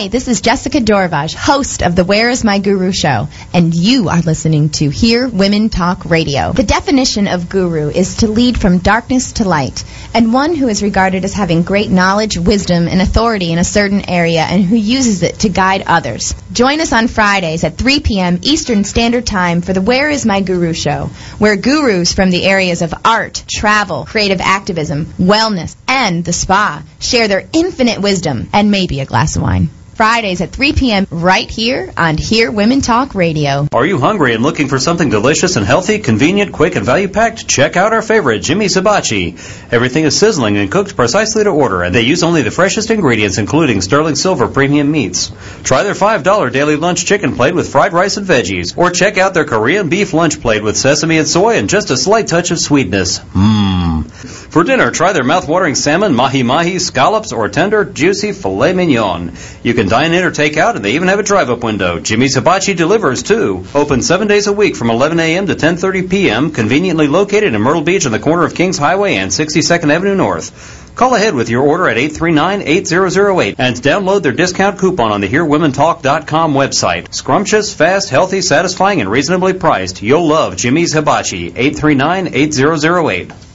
Hi, 0.03 0.09
this 0.09 0.27
is 0.27 0.41
Jessica 0.41 0.79
Dorvaj, 0.79 1.33
host 1.33 1.81
of 1.81 1.95
the 1.95 2.03
Where 2.03 2.29
is 2.29 2.43
My 2.43 2.59
Guru 2.59 2.91
show, 2.91 3.29
and 3.53 3.73
you 3.73 4.09
are 4.09 4.19
listening 4.19 4.67
to 4.71 4.89
Hear 4.89 5.29
Women 5.29 5.69
Talk 5.69 6.03
Radio. 6.03 6.51
The 6.51 6.61
definition 6.61 7.29
of 7.29 7.47
guru 7.47 7.87
is 7.87 8.17
to 8.17 8.27
lead 8.27 8.59
from 8.59 8.79
darkness 8.79 9.31
to 9.33 9.47
light, 9.47 9.85
and 10.13 10.33
one 10.33 10.55
who 10.55 10.67
is 10.67 10.83
regarded 10.83 11.23
as 11.23 11.33
having 11.33 11.63
great 11.63 11.89
knowledge, 11.89 12.37
wisdom, 12.37 12.89
and 12.89 13.01
authority 13.01 13.53
in 13.53 13.59
a 13.59 13.63
certain 13.63 14.09
area 14.09 14.41
and 14.41 14.65
who 14.65 14.75
uses 14.75 15.23
it 15.23 15.39
to 15.39 15.47
guide 15.47 15.83
others. 15.87 16.35
Join 16.51 16.81
us 16.81 16.91
on 16.91 17.07
Fridays 17.07 17.63
at 17.63 17.77
3 17.77 18.01
p.m. 18.01 18.39
Eastern 18.41 18.83
Standard 18.83 19.25
Time 19.25 19.61
for 19.61 19.71
the 19.71 19.81
Where 19.81 20.09
is 20.09 20.25
My 20.25 20.41
Guru 20.41 20.73
show, 20.73 21.11
where 21.39 21.55
gurus 21.55 22.11
from 22.11 22.29
the 22.29 22.43
areas 22.43 22.81
of 22.81 22.93
art, 23.05 23.45
travel, 23.49 24.03
creative 24.03 24.41
activism, 24.41 25.05
wellness, 25.17 25.77
and 25.87 26.25
the 26.25 26.33
spa 26.33 26.83
share 26.99 27.29
their 27.29 27.47
infinite 27.53 28.01
wisdom 28.01 28.49
and 28.51 28.69
maybe 28.69 28.99
a 28.99 29.05
glass 29.05 29.37
of 29.37 29.43
wine. 29.43 29.69
Fridays 29.95 30.41
at 30.41 30.51
3 30.51 30.73
p.m. 30.73 31.07
right 31.11 31.47
here 31.49 31.93
on 31.95 32.17
Hear 32.17 32.51
Women 32.51 32.81
Talk 32.81 33.13
Radio. 33.13 33.67
Are 33.71 33.85
you 33.85 33.99
hungry 33.99 34.33
and 34.33 34.41
looking 34.41 34.67
for 34.67 34.79
something 34.79 35.11
delicious 35.11 35.55
and 35.55 35.63
healthy, 35.65 35.99
convenient, 35.99 36.51
quick, 36.51 36.75
and 36.75 36.83
value 36.83 37.07
packed? 37.07 37.47
Check 37.47 37.77
out 37.77 37.93
our 37.93 38.01
favorite, 38.01 38.39
Jimmy's 38.39 38.73
Hibachi. 38.73 39.35
Everything 39.71 40.05
is 40.05 40.17
sizzling 40.17 40.57
and 40.57 40.71
cooked 40.71 40.95
precisely 40.95 41.43
to 41.43 41.51
order, 41.51 41.83
and 41.83 41.93
they 41.93 42.01
use 42.01 42.23
only 42.23 42.41
the 42.41 42.49
freshest 42.49 42.89
ingredients, 42.89 43.37
including 43.37 43.81
sterling 43.81 44.15
silver 44.15 44.47
premium 44.47 44.91
meats. 44.91 45.31
Try 45.63 45.83
their 45.83 45.93
$5 45.93 46.51
daily 46.51 46.75
lunch 46.75 47.05
chicken 47.05 47.35
plate 47.35 47.53
with 47.53 47.71
fried 47.71 47.93
rice 47.93 48.17
and 48.17 48.25
veggies, 48.25 48.75
or 48.75 48.89
check 48.89 49.19
out 49.19 49.35
their 49.35 49.45
Korean 49.45 49.89
beef 49.89 50.11
lunch 50.13 50.41
plate 50.41 50.63
with 50.63 50.75
sesame 50.75 51.19
and 51.19 51.27
soy 51.27 51.57
and 51.57 51.69
just 51.69 51.91
a 51.91 51.97
slight 51.97 52.27
touch 52.27 52.49
of 52.49 52.59
sweetness. 52.59 53.19
Mmm. 53.19 54.09
For 54.53 54.63
dinner, 54.63 54.91
try 54.91 55.13
their 55.13 55.23
mouth-watering 55.23 55.75
salmon, 55.75 56.15
mahi-mahi, 56.15 56.79
scallops, 56.79 57.31
or 57.31 57.49
tender, 57.49 57.85
juicy 57.85 58.31
filet 58.31 58.73
mignon. 58.73 59.33
You 59.63 59.73
can 59.73 59.82
dine 59.89 60.13
in 60.13 60.23
or 60.23 60.31
take 60.31 60.57
out, 60.57 60.75
and 60.75 60.83
they 60.83 60.93
even 60.93 61.07
have 61.07 61.19
a 61.19 61.23
drive-up 61.23 61.63
window. 61.63 61.99
Jimmy's 61.99 62.35
Hibachi 62.35 62.73
delivers, 62.73 63.23
too. 63.23 63.65
Open 63.73 64.01
seven 64.01 64.27
days 64.27 64.47
a 64.47 64.53
week 64.53 64.75
from 64.75 64.89
11 64.89 65.19
a.m. 65.19 65.47
to 65.47 65.55
10.30 65.55 66.09
p.m., 66.09 66.51
conveniently 66.51 67.07
located 67.07 67.53
in 67.53 67.61
Myrtle 67.61 67.81
Beach 67.81 68.05
on 68.05 68.11
the 68.11 68.19
corner 68.19 68.43
of 68.43 68.55
Kings 68.55 68.77
Highway 68.77 69.15
and 69.15 69.31
62nd 69.31 69.91
Avenue 69.91 70.15
North. 70.15 70.95
Call 70.95 71.15
ahead 71.15 71.33
with 71.33 71.49
your 71.49 71.63
order 71.63 71.89
at 71.89 71.97
839-8008 71.97 73.55
and 73.57 73.75
download 73.75 74.21
their 74.21 74.31
discount 74.31 74.79
coupon 74.79 75.11
on 75.11 75.21
the 75.21 75.29
HearWomenTalk.com 75.29 76.53
website. 76.53 77.13
Scrumptious, 77.13 77.73
fast, 77.73 78.09
healthy, 78.09 78.41
satisfying, 78.41 79.01
and 79.01 79.09
reasonably 79.09 79.53
priced. 79.53 80.03
You'll 80.03 80.27
love 80.27 80.55
Jimmy's 80.55 80.93
Hibachi. 80.93 81.51
839-8008. 81.51 83.52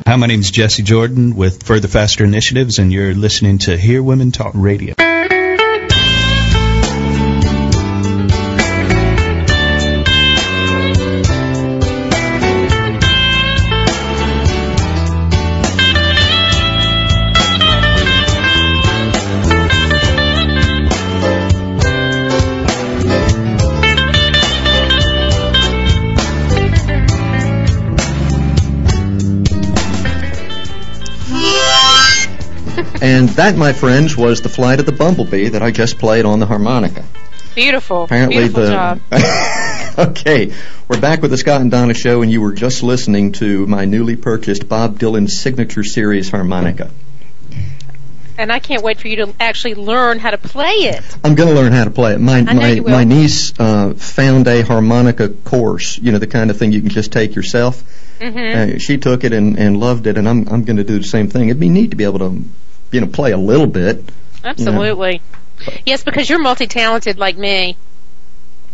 Hi, 0.08 0.15
my 0.15 0.28
name 0.28 0.39
is 0.39 0.50
Jesse 0.50 0.82
Jordan 0.82 1.36
with 1.36 1.63
Further 1.63 1.89
Faster 1.89 2.24
Initiatives, 2.24 2.80
and 2.80 2.91
you're 2.91 3.13
listening 3.13 3.58
to 3.60 3.76
Hear 3.76 4.02
Women 4.02 4.32
Talk 4.32 4.54
Radio. 4.56 4.96
And 33.06 33.30
that, 33.30 33.56
my 33.56 33.72
friends, 33.72 34.18
was 34.18 34.41
the 34.41 34.50
flight 34.50 34.80
of 34.80 34.88
the 34.88 34.91
bumblebee 34.91 35.50
that 35.50 35.62
I 35.62 35.70
just 35.70 36.00
played 36.00 36.26
on 36.26 36.39
the 36.39 36.48
harmonica. 36.48 37.06
Beautiful. 37.54 38.06
Apparently 38.06 38.50
Beautiful 38.50 38.63
the 38.63 38.70
job. 38.72 39.00
okay, 40.10 40.52
we're 40.88 41.00
back 41.00 41.22
with 41.22 41.30
the 41.30 41.38
Scott 41.38 41.62
and 41.62 41.70
Donna 41.70 41.94
show, 41.94 42.24
and 42.24 42.32
you 42.32 42.41
were 42.41 42.54
just 42.54 42.82
listening 42.82 43.34
to 43.34 43.68
my 43.68 43.86
newly 43.86 44.15
purchased 44.15 44.68
Bob 44.68 44.98
Dylan 44.98 45.30
signature 45.30 45.84
series 45.84 46.32
harmonica. 46.32 46.89
And 48.39 48.52
I 48.52 48.58
can't 48.58 48.82
wait 48.82 49.00
for 49.00 49.08
you 49.08 49.18
to 49.18 49.36
actually 49.39 49.76
learn 49.76 50.18
how 50.18 50.32
to 50.32 50.39
play 50.39 50.74
it. 50.74 51.04
I'm 51.24 51.36
going 51.36 51.50
to 51.50 51.56
learn 51.56 51.74
how 51.74 51.84
to 51.84 51.91
play 51.91 52.15
it. 52.15 52.20
My 52.20 52.41
my 52.41 52.80
my 52.80 53.04
niece 53.04 53.54
uh, 53.60 53.94
found 53.94 54.48
a 54.48 54.63
harmonica 54.63 55.30
course. 55.30 56.00
You 56.00 56.12
know, 56.12 56.18
the 56.18 56.26
kind 56.26 56.50
of 56.50 56.58
thing 56.58 56.72
you 56.72 56.82
can 56.82 56.89
just 56.89 57.12
take 57.12 57.36
yourself. 57.36 57.84
Mm-hmm. 58.20 58.78
Uh, 58.78 58.80
she 58.80 58.98
took 58.98 59.24
it 59.24 59.32
and, 59.32 59.60
and 59.60 59.80
loved 59.80 60.08
it, 60.08 60.18
and 60.18 60.28
I'm 60.28 60.48
I'm 60.50 60.63
going 60.63 60.78
to 60.78 60.84
do 60.84 60.98
the 60.98 61.06
same 61.06 61.30
thing. 61.30 61.50
It'd 61.50 61.60
be 61.60 61.70
neat 61.70 61.91
to 61.91 61.96
be 61.96 62.04
able 62.04 62.20
to, 62.20 62.44
you 62.91 63.02
know, 63.02 63.08
play 63.08 63.32
a 63.32 63.38
little 63.38 63.67
bit. 63.67 64.04
Absolutely. 64.43 65.21
Yes, 65.86 66.04
because 66.04 66.30
you're 66.30 66.39
multi-talented 66.39 67.17
like 67.17 67.38
me. 67.38 67.78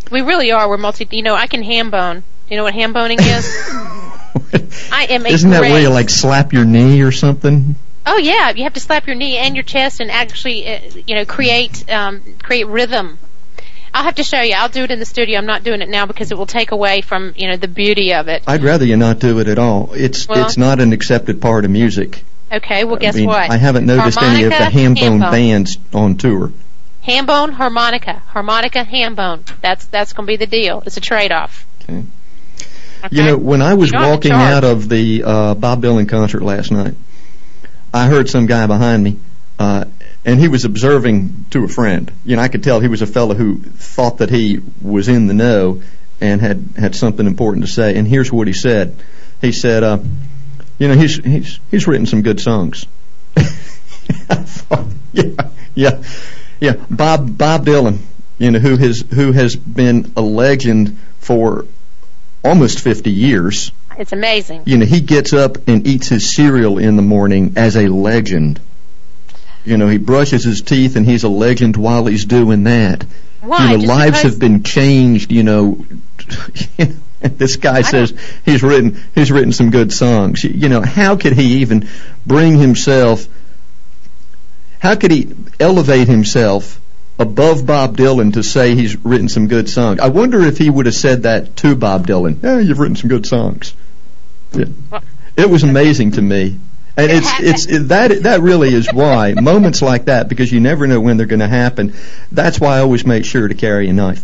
We 0.10 0.22
really 0.22 0.52
are. 0.52 0.68
We're 0.68 0.78
multi. 0.78 1.08
You 1.12 1.24
know, 1.24 1.36
I 1.36 1.48
can 1.48 1.64
ham 1.64 1.90
bone. 1.90 2.24
You 2.50 2.58
know 2.58 2.64
what 2.64 2.74
ham 2.74 2.92
boning 2.92 3.20
is? 3.20 3.48
I 4.92 5.08
am 5.10 5.26
a 5.26 5.30
Isn't 5.30 5.50
that 5.52 5.62
where 5.62 5.82
you 5.82 5.90
like 5.90 6.10
slap 6.10 6.54
your 6.54 6.66
knee 6.66 7.02
or 7.02 7.12
something? 7.12 7.76
Oh 8.06 8.18
yeah, 8.18 8.50
you 8.52 8.64
have 8.64 8.74
to 8.74 8.80
slap 8.80 9.08
your 9.08 9.16
knee 9.16 9.38
and 9.38 9.56
your 9.56 9.64
chest 9.64 10.00
and 10.00 10.12
actually, 10.12 10.68
uh, 10.68 10.80
you 11.08 11.16
know, 11.16 11.26
create 11.26 11.90
um, 11.90 12.22
create 12.42 12.68
rhythm. 12.68 13.20
I'll 13.94 14.04
have 14.04 14.16
to 14.16 14.24
show 14.24 14.42
you. 14.42 14.56
I'll 14.56 14.70
do 14.70 14.84
it 14.84 14.92
in 14.92 15.00
the 15.00 15.06
studio. 15.06 15.38
I'm 15.38 15.46
not 15.46 15.64
doing 15.64 15.82
it 15.82 15.90
now 15.90 16.06
because 16.06 16.32
it 16.32 16.38
will 16.38 16.46
take 16.46 16.72
away 16.72 17.02
from 17.02 17.34
you 17.36 17.48
know 17.48 17.58
the 17.58 17.68
beauty 17.68 18.14
of 18.14 18.28
it. 18.28 18.44
I'd 18.48 18.64
rather 18.64 18.86
you 18.86 18.98
not 18.98 19.20
do 19.20 19.40
it 19.40 19.48
at 19.48 19.60
all. 19.60 19.92
It's 19.94 20.28
Well- 20.28 20.46
it's 20.46 20.58
not 20.58 20.80
an 20.80 20.94
accepted 20.94 21.42
part 21.42 21.66
of 21.66 21.72
music. 21.72 22.24
Okay, 22.52 22.84
well 22.84 22.98
guess 22.98 23.16
I 23.16 23.20
mean, 23.20 23.28
what? 23.28 23.50
I 23.50 23.58
haven't 23.58 23.86
noticed 23.86 24.22
any 24.22 24.44
of 24.44 24.50
the 24.50 24.56
Harmonica, 24.56 24.80
ham 24.80 24.94
bone 24.94 25.22
ham 25.22 25.32
bands 25.32 25.78
on 25.94 26.18
tour. 26.18 26.52
Ham 27.02 27.26
bone, 27.26 27.52
harmonica, 27.52 28.22
harmonica, 28.28 28.84
ham 28.84 29.16
bone. 29.16 29.44
That's 29.62 29.86
that's 29.86 30.14
going 30.14 30.28
to 30.28 30.32
be 30.32 30.38
the 30.38 30.48
deal. 30.48 30.84
It's 30.86 30.98
a 30.98 31.02
trade 31.02 31.32
off. 31.32 31.66
Okay. 31.84 32.04
You 33.10 33.24
know, 33.24 33.38
when 33.38 33.62
I 33.62 33.74
was 33.74 33.90
You 33.90 33.94
don't 33.94 34.02
have 34.02 34.22
to 34.22 34.30
walking 34.30 34.32
out 34.34 34.64
of 34.64 34.88
the 34.88 35.24
uh, 35.26 35.56
Bob 35.56 35.82
Dylan 35.82 36.08
concert 36.08 36.44
last 36.44 36.72
night, 36.72 36.94
I 37.94 38.08
heard 38.08 38.30
some 38.30 38.46
guy 38.46 38.68
behind 38.68 39.04
me, 39.04 39.18
uh, 39.58 39.86
and 40.24 40.40
he 40.40 40.48
was 40.48 40.66
observing 40.66 41.46
to 41.52 41.64
a 41.64 41.68
friend. 41.68 42.12
You 42.24 42.36
know, 42.36 42.44
I 42.44 42.48
could 42.48 42.64
tell 42.64 42.80
he 42.80 42.88
was 42.88 43.02
a 43.02 43.08
fellow 43.08 43.34
who 43.34 43.60
thought 43.60 44.20
that 44.20 44.30
he 44.30 44.60
was 44.82 45.08
in 45.08 45.26
the 45.26 45.34
know, 45.34 45.82
and 46.20 46.40
had 46.40 46.64
had 46.78 46.96
something 46.96 47.26
important 47.26 47.66
to 47.66 47.72
say. 47.72 47.96
And 47.96 48.08
here's 48.08 48.32
what 48.32 48.48
he 48.48 48.54
said. 48.54 48.96
He 49.42 49.52
said, 49.52 49.84
uh, 49.84 49.98
"You 50.82 50.88
know, 50.88 50.96
he's 50.96 51.24
he's 51.24 51.60
he's 51.70 51.86
written 51.86 52.08
some 52.08 52.24
good 52.24 52.40
songs." 52.40 52.88
Thought, 53.36 54.88
yeah, 55.14 55.24
yeah, 55.76 56.04
yeah. 56.60 56.74
Bob 56.90 57.38
Bob 57.38 57.68
Dylan, 57.68 58.00
you 58.40 58.50
know, 58.50 58.58
who 58.58 58.78
has 58.78 59.02
who 59.14 59.32
has 59.32 59.56
been 59.56 60.12
a 60.18 60.22
legend 60.22 60.98
for 61.20 61.68
almost 62.44 62.80
50 62.80 63.12
years. 63.12 63.72
It's 63.96 64.12
amazing. 64.12 64.64
You 64.66 64.78
know, 64.78 64.86
he 64.88 65.02
gets 65.02 65.34
up 65.34 65.68
and 65.68 65.86
eats 65.86 66.08
his 66.08 66.34
cereal 66.34 66.80
in 66.80 66.96
the 66.96 67.04
morning 67.04 67.54
as 67.58 67.78
a 67.78 67.88
legend. 67.88 68.60
You 69.64 69.78
know, 69.78 69.88
he 69.88 70.00
brushes 70.00 70.44
his 70.44 70.64
teeth 70.64 70.96
and 70.96 71.06
he's 71.06 71.24
a 71.24 71.30
legend 71.30 71.78
while 71.78 72.08
he's 72.08 72.26
doing 72.26 72.64
that. 72.64 73.06
Why? 73.42 73.58
You 73.74 73.78
know, 73.78 73.84
Just 73.84 73.88
lives 73.88 74.18
because- 74.18 74.24
have 74.24 74.40
been 74.40 74.64
changed, 74.64 75.32
you 75.32 75.44
know. 75.44 75.86
this 77.38 77.58
guy 77.58 77.82
says 77.82 78.14
he's 78.44 78.64
written 78.64 79.02
he's 79.14 79.32
written 79.32 79.52
some 79.52 79.70
good 79.70 79.94
songs. 79.94 80.44
You 80.44 80.70
know, 80.70 80.82
how 80.82 81.16
could 81.16 81.34
he 81.34 81.62
even 81.62 81.88
bring 82.26 82.58
himself 82.58 83.28
how 84.80 84.96
could 84.96 85.12
he 85.12 85.32
elevate 85.60 86.08
himself 86.08 86.82
above 87.20 87.68
Bob 87.68 87.98
Dylan 87.98 88.34
to 88.34 88.42
say 88.42 88.74
he's 88.74 88.98
written 89.06 89.30
some 89.30 89.48
good 89.48 89.70
songs? 89.70 90.00
I 90.00 90.08
wonder 90.08 90.42
if 90.42 90.58
he 90.58 90.70
would 90.70 90.88
have 90.88 90.96
said 90.96 91.24
that 91.24 91.56
to 91.58 91.76
Bob 91.76 92.08
Dylan. 92.08 92.42
Yeah, 92.42 92.60
you've 92.60 92.80
written 92.80 92.96
some 92.96 93.10
good 93.10 93.28
songs. 93.28 93.76
Yeah. 94.54 94.66
It 95.38 95.50
was 95.50 95.64
amazing 95.64 96.12
to 96.12 96.22
me. 96.22 96.60
And 96.98 97.12
it's 97.12 97.40
it's 97.40 97.66
it, 97.68 97.88
that 97.90 98.24
that 98.24 98.42
really 98.42 98.74
is 98.74 98.92
why 98.92 99.34
moments 99.34 99.82
like 99.82 100.06
that 100.06 100.28
because 100.28 100.52
you 100.52 100.60
never 100.60 100.88
know 100.88 101.00
when 101.00 101.18
they're 101.18 101.26
going 101.26 101.40
to 101.40 101.48
happen. 101.48 101.94
That's 102.32 102.60
why 102.60 102.78
I 102.78 102.80
always 102.80 103.06
make 103.06 103.24
sure 103.24 103.48
to 103.48 103.56
carry 103.56 103.88
a 103.88 103.94
knife. 103.94 104.24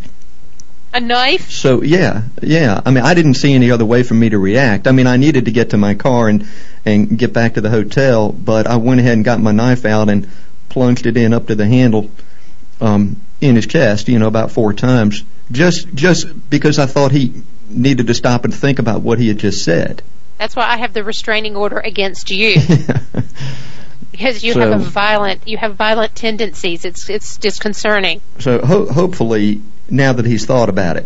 A 0.98 1.00
knife? 1.00 1.52
So 1.52 1.84
yeah, 1.84 2.24
yeah. 2.42 2.82
I 2.84 2.90
mean, 2.90 3.04
I 3.04 3.14
didn't 3.14 3.36
see 3.36 3.54
any 3.54 3.70
other 3.70 3.86
way 3.86 4.02
for 4.02 4.16
me 4.16 4.30
to 4.30 4.40
react. 4.40 4.88
I 4.88 4.92
mean, 4.92 5.06
I 5.06 5.18
needed 5.18 5.46
to 5.46 5.52
get 5.52 5.70
to 5.70 5.78
my 5.78 5.94
car 5.94 6.28
and 6.28 6.48
and 6.86 7.20
get 7.20 7.34
back 7.34 7.54
to 7.54 7.62
the 7.62 7.70
hotel, 7.70 8.32
but 8.32 8.66
I 8.66 8.78
went 8.78 9.00
ahead 9.00 9.14
and 9.14 9.24
got 9.24 9.40
my 9.40 9.52
knife 9.52 9.86
out 9.86 10.10
and 10.10 10.28
plunged 10.70 11.06
it 11.06 11.16
in 11.16 11.34
up 11.34 11.48
to 11.48 11.56
the 11.56 11.68
handle 11.68 12.10
um, 12.82 13.22
in 13.42 13.56
his 13.56 13.68
chest. 13.68 14.08
You 14.10 14.18
know, 14.18 14.28
about 14.28 14.52
four 14.52 14.74
times, 14.74 15.24
just 15.52 15.88
just 15.94 16.50
because 16.50 16.80
I 16.80 16.88
thought 16.88 17.12
he 17.12 17.44
needed 17.70 18.08
to 18.08 18.16
stop 18.16 18.44
and 18.46 18.52
think 18.54 18.80
about 18.80 19.02
what 19.02 19.20
he 19.20 19.28
had 19.28 19.38
just 19.38 19.64
said. 19.64 20.02
That's 20.40 20.56
why 20.56 20.68
I 20.68 20.78
have 20.78 20.94
the 20.94 21.04
restraining 21.04 21.56
order 21.56 21.78
against 21.80 22.32
you. 22.32 22.56
because 24.12 24.44
you 24.44 24.54
So- 24.54 24.60
have 24.62 24.72
a 24.72 24.84
violent 24.84 25.48
you 25.48 25.58
have 25.58 25.76
violent 25.76 26.16
tendencies. 26.16 26.86
It's 26.86 27.08
it's 27.08 27.38
disconcerting. 27.38 28.22
So 28.40 28.60
ho- 28.66 28.92
hopefully, 28.92 29.62
now 29.90 30.14
that 30.14 30.26
he's 30.26 30.46
thought 30.46 30.70
about 30.70 30.98
it, 30.98 31.06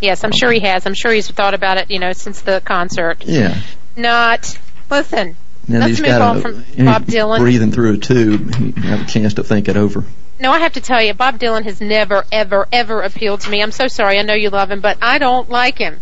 Yes, 0.00 0.24
I'm 0.24 0.32
sure 0.32 0.50
he 0.50 0.58
has. 0.60 0.84
I'm 0.84 0.94
sure 0.94 1.12
he's 1.12 1.30
thought 1.30 1.54
about 1.54 1.78
it, 1.78 1.88
you 1.88 2.00
know, 2.00 2.12
since 2.12 2.40
the 2.40 2.60
concert. 2.64 3.24
yeah. 3.24 3.60
Not 3.96 4.58
listen. 4.90 5.36
Now 5.68 5.78
let's 5.86 6.00
move 6.00 6.10
on 6.10 6.36
a, 6.38 6.40
from 6.40 6.64
Bob 6.84 7.04
Dylan. 7.06 7.38
breathing 7.38 7.70
through 7.70 7.94
a 7.94 7.96
tube, 7.98 8.52
he 8.56 8.72
have 8.80 9.02
a 9.02 9.04
chance 9.06 9.34
to 9.34 9.44
think 9.44 9.68
it 9.68 9.76
over. 9.76 10.04
No, 10.40 10.50
I 10.50 10.58
have 10.58 10.72
to 10.72 10.80
tell 10.80 11.00
you, 11.00 11.14
Bob 11.14 11.38
Dylan 11.38 11.62
has 11.64 11.80
never, 11.80 12.24
ever, 12.32 12.66
ever 12.72 13.02
appealed 13.02 13.42
to 13.42 13.50
me. 13.50 13.62
I'm 13.62 13.70
so 13.70 13.86
sorry. 13.86 14.18
I 14.18 14.22
know 14.22 14.34
you 14.34 14.50
love 14.50 14.72
him, 14.72 14.80
but 14.80 14.98
I 15.00 15.18
don't 15.18 15.48
like 15.48 15.78
him. 15.78 16.00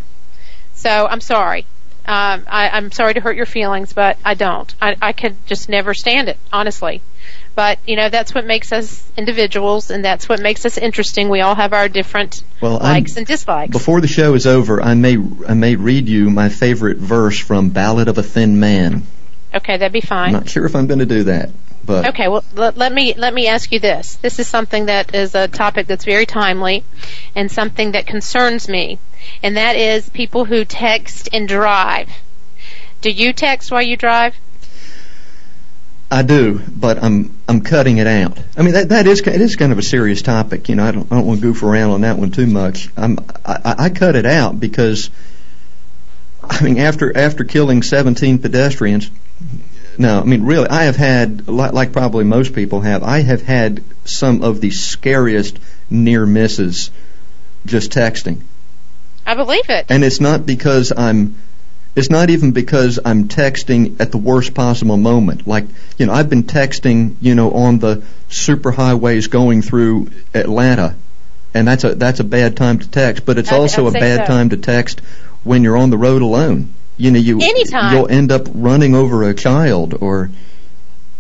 So 0.73 1.07
I'm 1.07 1.21
sorry. 1.21 1.67
Um, 2.07 2.45
I, 2.49 2.71
I'm 2.73 2.91
sorry 2.91 3.13
to 3.15 3.21
hurt 3.21 3.37
your 3.37 3.45
feelings, 3.45 3.93
but 3.93 4.17
I 4.25 4.33
don't. 4.33 4.75
I, 4.81 4.97
I 5.03 5.13
could 5.13 5.37
just 5.47 5.69
never 5.69 5.93
stand 5.93 6.31
it, 6.31 6.39
honestly. 6.51 7.03
But 7.55 7.79
you 7.87 7.97
know, 7.97 8.09
that's 8.09 8.35
what 8.35 8.47
makes 8.47 8.73
us 8.73 9.11
individuals, 9.17 9.91
and 9.91 10.05
that's 10.05 10.29
what 10.29 10.41
makes 10.41 10.65
us 10.65 10.79
interesting. 10.79 11.29
We 11.29 11.41
all 11.41 11.55
have 11.55 11.73
our 11.73 11.89
different 11.89 12.43
Well, 12.61 12.83
I'm- 12.83 12.95
likes 12.95 13.17
and 13.17 13.27
dislikes. 13.27 13.73
Before 13.73 14.01
the 14.01 14.09
show 14.09 14.35
is 14.35 14.47
over, 14.47 14.83
I 14.83 14.95
may 14.95 15.17
I 15.49 15.55
may 15.55 15.77
read 15.77 16.09
you 16.09 16.31
my 16.31 16.49
favorite 16.49 16.99
verse 16.99 17.39
from 17.39 17.71
Ballad 17.71 18.09
of 18.09 18.19
a 18.19 18.23
Thin 18.23 18.61
Man. 18.61 19.03
Okay, 19.55 19.77
that'd 19.77 19.93
be 19.93 20.01
fine. 20.01 20.29
I'm 20.29 20.33
not 20.33 20.49
sure 20.49 20.65
if 20.65 20.77
I'm 20.77 20.87
going 20.87 21.01
to 21.01 21.07
do 21.07 21.25
that, 21.25 21.51
but 21.85 22.07
Okay, 22.07 22.29
well, 22.29 22.45
let, 22.55 22.77
let 22.79 22.93
me 22.93 23.15
let 23.15 23.35
me 23.35 23.49
ask 23.49 23.73
you 23.73 23.81
this. 23.81 24.15
This 24.23 24.39
is 24.39 24.47
something 24.47 24.87
that 24.87 25.13
is 25.15 25.35
a 25.35 25.49
topic 25.49 25.89
that's 25.89 26.05
very 26.05 26.25
timely, 26.27 26.85
and 27.35 27.51
something 27.51 27.93
that 27.93 28.07
concerns 28.07 28.69
me, 28.69 29.01
and 29.43 29.57
that 29.57 29.75
is 29.75 30.09
people 30.09 30.45
who 30.45 30.65
text 30.65 31.29
and 31.33 31.49
drive. 31.49 32.09
Do 33.01 33.11
you 33.11 33.33
text 33.33 33.73
while 33.73 33.83
you 33.83 33.97
drive? 33.97 34.37
I 36.11 36.23
do. 36.23 36.59
But 36.59 37.03
I'm 37.03 37.39
I'm 37.49 37.61
cutting 37.61 37.99
it 37.99 38.07
out. 38.07 38.39
I 38.57 38.63
mean 38.63 38.75
that 38.75 38.89
that 38.89 39.07
is 39.07 39.21
it 39.21 39.41
is 39.41 39.57
kind 39.57 39.73
of 39.73 39.79
a 39.79 39.83
serious 39.83 40.23
topic. 40.23 40.69
You 40.69 40.75
know, 40.75 40.85
I 40.85 40.91
don't 40.91 41.11
I 41.13 41.17
don't 41.17 41.27
want 41.27 41.41
to 41.41 41.47
goof 41.47 41.63
around 41.63 41.91
on 41.91 42.01
that 42.01 42.19
one 42.19 42.31
too 42.31 42.47
much. 42.47 42.89
I'm 42.97 43.19
I, 43.45 43.59
I 43.65 43.75
I 43.85 43.91
cut 43.91 44.17
it 44.17 44.27
out 44.27 44.59
because 44.59 45.11
I 46.43 46.63
mean 46.63 46.79
after 46.79 47.17
after 47.17 47.45
killing 47.45 47.83
17 47.83 48.39
pedestrians. 48.39 49.11
No, 49.99 50.21
I 50.21 50.25
mean 50.25 50.45
really, 50.45 50.69
I 50.69 50.85
have 50.85 50.97
had 50.97 51.47
like, 51.47 51.73
like 51.73 51.93
probably 51.93 52.25
most 52.25 52.55
people 52.55 52.81
have. 52.81 53.03
I 53.03 53.21
have 53.21 53.43
had 53.43 53.85
some 54.05 54.43
of 54.43 54.61
the 54.61 54.71
scariest 54.71 55.59
near 55.91 56.27
misses 56.27 56.91
just 57.67 57.93
texting. 57.93 58.43
I 59.27 59.35
believe 59.35 59.69
it. 59.69 59.87
And 59.91 60.03
it's 60.03 60.21
not 60.21 60.47
because 60.47 60.93
I'm 60.97 61.37
it's 61.97 62.11
not 62.11 62.31
even 62.31 62.53
because 62.53 62.99
I'm 63.05 63.29
texting 63.29 64.01
at 64.01 64.11
the 64.13 64.19
worst 64.19 64.55
possible 64.55 64.97
moment. 64.97 65.47
Like, 65.47 65.65
you 65.99 66.07
know, 66.07 66.13
I've 66.13 66.31
been 66.31 66.45
texting, 66.45 67.17
you 67.21 67.35
know, 67.35 67.51
on 67.53 67.79
the 67.79 68.03
super 68.29 68.71
highways 68.71 69.27
going 69.27 69.63
through 69.63 70.11
Atlanta. 70.35 70.95
And 71.53 71.67
that's 71.67 71.83
a 71.83 71.97
that's 71.97 72.21
a 72.21 72.25
bad 72.25 72.57
time 72.57 72.79
to 72.79 72.89
text, 72.89 73.27
but 73.27 73.37
it's 73.39 73.51
I'd- 73.51 73.61
also 73.61 73.87
I'd 73.89 73.97
a 73.97 73.99
bad 74.01 74.21
so. 74.21 74.33
time 74.33 74.51
to 74.51 74.57
text 74.57 75.01
when 75.43 75.65
you're 75.65 75.77
on 75.77 75.91
the 75.91 75.99
road 75.99 76.23
alone. 76.23 76.73
You 76.97 77.11
know, 77.11 77.19
you 77.19 77.41
Anytime. 77.43 77.93
you'll 77.97 78.09
end 78.09 78.31
up 78.31 78.47
running 78.55 78.95
over 78.95 79.25
a 79.29 79.35
child 79.35 79.95
or 80.01 80.31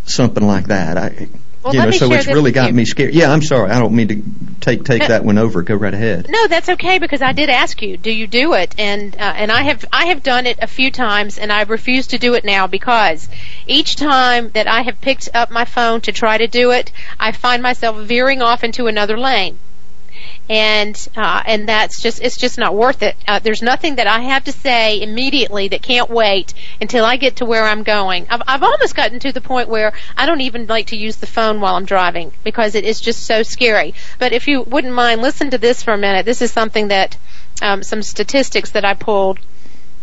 something 0.04 0.46
like 0.46 0.66
that. 0.68 0.96
I 0.98 1.28
Well, 1.62 1.74
you 1.74 1.80
know, 1.80 1.90
so 1.90 2.10
it's 2.12 2.26
really 2.26 2.52
got 2.52 2.72
me 2.72 2.84
scared. 2.86 3.12
Yeah, 3.14 3.30
I'm 3.30 3.42
sorry. 3.42 3.70
I 3.70 3.78
don't 3.78 3.94
mean 3.94 4.08
to 4.08 4.22
take 4.60 4.84
take 4.84 5.02
No. 5.02 5.08
that 5.08 5.24
one 5.24 5.36
over. 5.36 5.62
Go 5.62 5.74
right 5.74 5.92
ahead. 5.92 6.26
No, 6.30 6.46
that's 6.46 6.70
okay 6.70 6.98
because 6.98 7.20
I 7.20 7.32
did 7.32 7.50
ask 7.50 7.82
you, 7.82 7.98
do 7.98 8.10
you 8.10 8.26
do 8.26 8.54
it? 8.54 8.74
And 8.78 9.14
uh, 9.14 9.18
and 9.18 9.52
I 9.52 9.62
have 9.64 9.84
I 9.92 10.06
have 10.06 10.22
done 10.22 10.46
it 10.46 10.58
a 10.62 10.66
few 10.66 10.90
times, 10.90 11.36
and 11.38 11.52
I 11.52 11.62
refuse 11.62 12.06
to 12.08 12.18
do 12.18 12.34
it 12.34 12.44
now 12.44 12.66
because 12.66 13.28
each 13.66 13.96
time 13.96 14.50
that 14.50 14.66
I 14.68 14.82
have 14.82 15.00
picked 15.00 15.28
up 15.34 15.50
my 15.50 15.66
phone 15.66 16.00
to 16.02 16.12
try 16.12 16.38
to 16.38 16.46
do 16.46 16.70
it, 16.70 16.92
I 17.18 17.32
find 17.32 17.62
myself 17.62 17.96
veering 17.98 18.40
off 18.40 18.64
into 18.64 18.86
another 18.86 19.18
lane. 19.18 19.58
And 20.50 21.08
uh, 21.16 21.44
and 21.46 21.68
that's 21.68 22.02
just 22.02 22.20
it's 22.20 22.36
just 22.36 22.58
not 22.58 22.74
worth 22.74 23.04
it. 23.04 23.14
Uh, 23.28 23.38
there's 23.38 23.62
nothing 23.62 23.96
that 23.96 24.08
I 24.08 24.18
have 24.18 24.42
to 24.44 24.52
say 24.52 25.00
immediately 25.00 25.68
that 25.68 25.80
can't 25.80 26.10
wait 26.10 26.54
until 26.80 27.04
I 27.04 27.18
get 27.18 27.36
to 27.36 27.44
where 27.46 27.62
I'm 27.62 27.84
going. 27.84 28.26
I've 28.28 28.42
I've 28.48 28.62
almost 28.64 28.96
gotten 28.96 29.20
to 29.20 29.32
the 29.32 29.40
point 29.40 29.68
where 29.68 29.92
I 30.16 30.26
don't 30.26 30.40
even 30.40 30.66
like 30.66 30.88
to 30.88 30.96
use 30.96 31.16
the 31.16 31.28
phone 31.28 31.60
while 31.60 31.76
I'm 31.76 31.84
driving 31.84 32.32
because 32.42 32.74
it 32.74 32.84
is 32.84 33.00
just 33.00 33.24
so 33.24 33.44
scary. 33.44 33.94
But 34.18 34.32
if 34.32 34.48
you 34.48 34.62
wouldn't 34.62 34.92
mind, 34.92 35.22
listen 35.22 35.50
to 35.50 35.58
this 35.58 35.84
for 35.84 35.94
a 35.94 35.98
minute. 35.98 36.26
This 36.26 36.42
is 36.42 36.50
something 36.50 36.88
that 36.88 37.16
um, 37.62 37.84
some 37.84 38.02
statistics 38.02 38.70
that 38.70 38.84
I 38.84 38.94
pulled, 38.94 39.38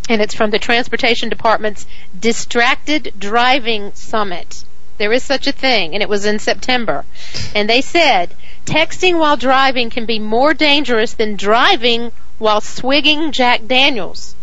and 0.07 0.21
it's 0.21 0.33
from 0.33 0.51
the 0.51 0.59
Transportation 0.59 1.27
Department's 1.27 1.85
Distracted 2.17 3.13
Driving 3.19 3.91
Summit. 3.95 4.63
There 4.97 5.11
is 5.11 5.23
such 5.23 5.45
a 5.45 5.51
thing, 5.51 5.93
and 5.93 6.01
it 6.01 6.09
was 6.09 6.25
in 6.25 6.39
September. 6.39 7.05
And 7.53 7.69
they 7.69 7.81
said 7.81 8.33
texting 8.68 9.18
while 9.20 9.38
driving 9.38 9.89
can 9.89 10.05
be 10.05 10.20
more 10.20 10.53
dangerous 10.53 11.13
than 11.13 11.36
driving 11.36 12.11
while 12.38 12.61
swigging 12.61 13.32
Jack 13.32 13.65
Daniels. 13.65 14.36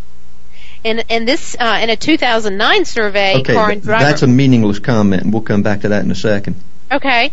In, 0.83 0.99
in 1.09 1.25
this, 1.25 1.57
uh, 1.59 1.79
in 1.83 1.89
a 1.91 1.97
2009 1.97 2.85
survey, 2.85 3.37
Okay, 3.41 3.55
car 3.55 3.71
and 3.71 3.83
driver. 3.83 4.05
that's 4.05 4.23
a 4.23 4.27
meaningless 4.27 4.79
comment. 4.81 5.31
We'll 5.31 5.43
come 5.43 5.63
back 5.63 5.81
to 5.83 5.89
that 5.91 6.05
in 6.05 6.11
a 6.11 6.15
second. 6.15 6.57
Okay. 6.91 7.33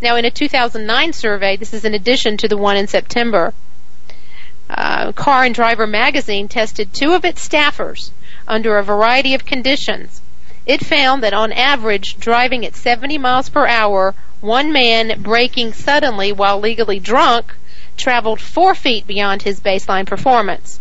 Now, 0.00 0.16
in 0.16 0.24
a 0.24 0.30
2009 0.30 1.12
survey, 1.12 1.56
this 1.56 1.74
is 1.74 1.84
in 1.84 1.94
addition 1.94 2.36
to 2.38 2.48
the 2.48 2.56
one 2.56 2.76
in 2.76 2.86
September, 2.86 3.52
uh, 4.68 5.12
Car 5.12 5.44
and 5.44 5.54
Driver 5.54 5.86
magazine 5.86 6.48
tested 6.48 6.92
two 6.92 7.12
of 7.12 7.24
its 7.24 7.46
staffers 7.46 8.10
under 8.48 8.78
a 8.78 8.82
variety 8.82 9.34
of 9.34 9.44
conditions. 9.46 10.20
It 10.66 10.84
found 10.84 11.22
that 11.22 11.32
on 11.32 11.52
average, 11.52 12.18
driving 12.18 12.66
at 12.66 12.74
70 12.74 13.18
miles 13.18 13.48
per 13.48 13.66
hour, 13.66 14.14
one 14.40 14.72
man 14.72 15.22
braking 15.22 15.72
suddenly 15.72 16.32
while 16.32 16.60
legally 16.60 16.98
drunk 16.98 17.54
traveled 17.96 18.40
four 18.40 18.74
feet 18.74 19.06
beyond 19.06 19.42
his 19.42 19.60
baseline 19.60 20.06
performance. 20.06 20.78